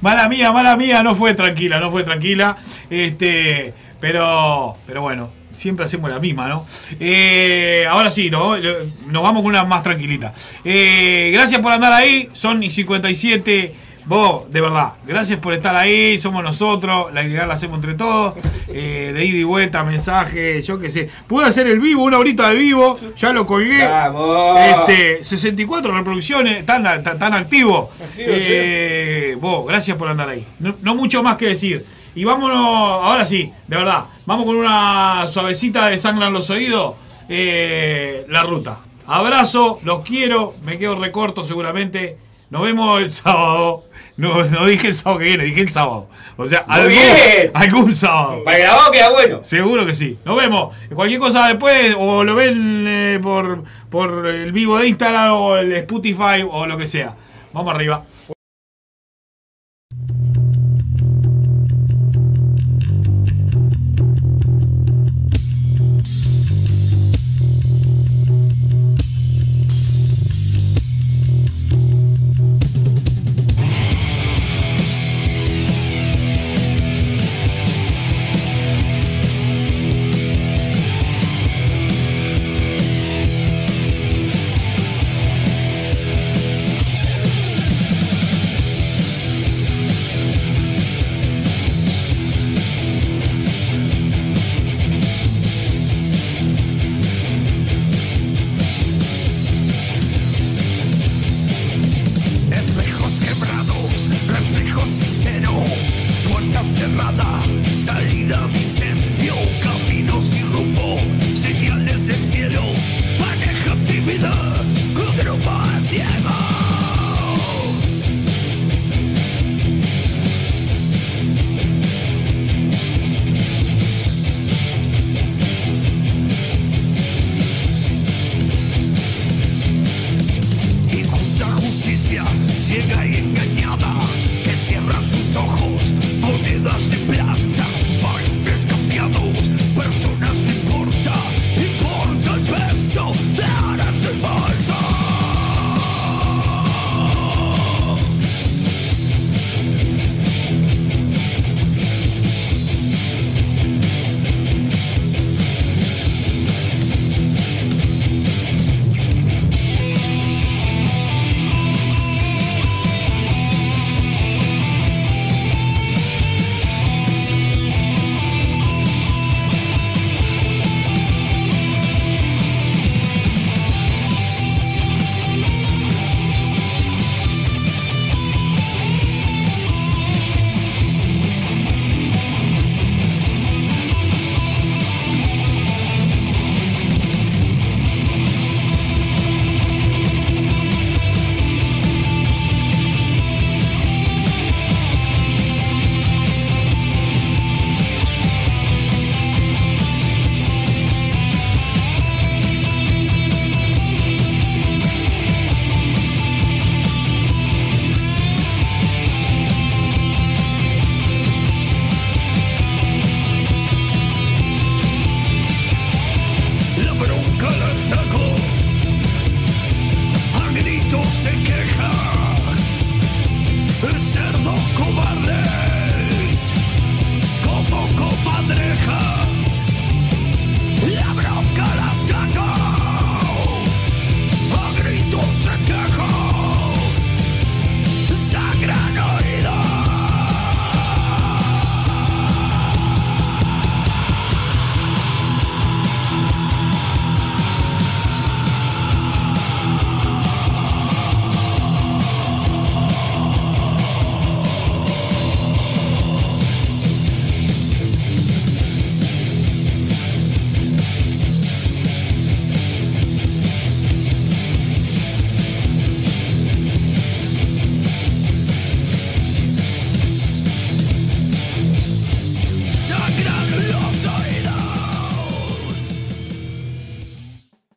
Mala 0.00 0.28
mía. 0.28 0.50
Mala 0.52 0.76
mía, 0.76 1.02
no 1.02 1.14
fue 1.14 1.34
tranquila, 1.34 1.78
no 1.78 1.90
fue 1.90 2.02
tranquila. 2.02 2.56
Este, 2.90 3.72
pero, 4.00 4.76
pero 4.86 5.02
bueno, 5.02 5.30
siempre 5.54 5.84
hacemos 5.84 6.10
la 6.10 6.18
misma, 6.18 6.48
¿no? 6.48 6.66
Eh, 6.98 7.86
ahora 7.88 8.10
sí, 8.10 8.30
¿no? 8.30 8.56
nos 8.58 9.22
vamos 9.22 9.42
con 9.42 9.50
una 9.50 9.64
más 9.64 9.82
tranquilita. 9.82 10.32
Eh, 10.64 11.30
gracias 11.32 11.60
por 11.60 11.72
andar 11.72 11.92
ahí, 11.92 12.28
son 12.32 12.62
y 12.62 12.70
57. 12.70 13.74
Vos, 14.04 14.50
de 14.50 14.60
verdad, 14.60 14.94
gracias 15.06 15.38
por 15.38 15.52
estar 15.52 15.76
ahí, 15.76 16.18
somos 16.18 16.42
nosotros, 16.42 17.12
la 17.14 17.22
idea 17.22 17.46
la 17.46 17.54
hacemos 17.54 17.76
entre 17.76 17.94
todos, 17.94 18.34
eh, 18.68 19.12
de 19.14 19.24
ida 19.24 19.38
y 19.38 19.44
vuelta, 19.44 19.84
mensajes, 19.84 20.66
yo 20.66 20.80
qué 20.80 20.90
sé. 20.90 21.08
Pude 21.28 21.46
hacer 21.46 21.68
el 21.68 21.78
vivo, 21.78 22.02
una 22.02 22.18
horita 22.18 22.48
de 22.50 22.56
vivo, 22.56 22.98
ya 23.16 23.32
lo 23.32 23.46
colgué. 23.46 23.86
Vamos. 23.86 24.58
Este, 24.58 25.22
64 25.22 25.92
reproducciones, 25.92 26.66
tan, 26.66 26.82
tan, 26.82 27.18
tan 27.18 27.32
activo. 27.32 27.90
Eh, 28.16 29.36
vos, 29.40 29.66
gracias 29.68 29.96
por 29.96 30.08
andar 30.08 30.28
ahí. 30.30 30.44
No, 30.58 30.74
no 30.82 30.94
mucho 30.94 31.22
más 31.22 31.36
que 31.36 31.46
decir. 31.46 31.84
Y 32.14 32.24
vámonos, 32.24 32.58
ahora 32.58 33.24
sí, 33.24 33.52
de 33.68 33.76
verdad, 33.76 34.04
vamos 34.26 34.46
con 34.46 34.56
una 34.56 35.26
suavecita 35.28 35.88
de 35.88 35.96
sangran 35.98 36.32
los 36.32 36.50
oídos. 36.50 36.94
eh, 37.28 38.26
la 38.28 38.42
ruta. 38.42 38.80
Abrazo, 39.06 39.78
los 39.84 40.00
quiero, 40.02 40.54
me 40.64 40.76
quedo 40.78 40.96
recorto 40.96 41.44
seguramente. 41.44 42.18
Nos 42.50 42.62
vemos 42.62 43.00
el 43.00 43.10
sábado. 43.10 43.84
No, 44.22 44.44
no 44.44 44.66
dije 44.66 44.86
el 44.86 44.94
sábado 44.94 45.18
que 45.18 45.24
viene, 45.24 45.44
dije 45.44 45.62
el 45.62 45.70
sábado. 45.70 46.08
O 46.36 46.46
sea, 46.46 46.64
Muy 46.68 46.76
algún, 46.76 46.90
bien. 46.90 47.50
algún 47.54 47.92
sábado. 47.92 48.44
Para 48.44 48.56
el 48.56 48.62
grabado 48.62 48.92
queda 48.92 49.10
bueno. 49.10 49.40
Seguro 49.42 49.84
que 49.84 49.94
sí. 49.94 50.16
Nos 50.24 50.36
vemos. 50.36 50.74
Cualquier 50.94 51.18
cosa 51.18 51.48
después, 51.48 51.94
o 51.98 52.22
lo 52.22 52.36
ven 52.36 52.84
eh, 52.86 53.18
por, 53.20 53.64
por 53.90 54.26
el 54.28 54.52
vivo 54.52 54.78
de 54.78 54.86
Instagram 54.86 55.32
o 55.32 55.56
el 55.56 55.72
Spotify 55.72 56.44
o 56.48 56.66
lo 56.66 56.78
que 56.78 56.86
sea. 56.86 57.16
Vamos 57.52 57.74
arriba. 57.74 58.04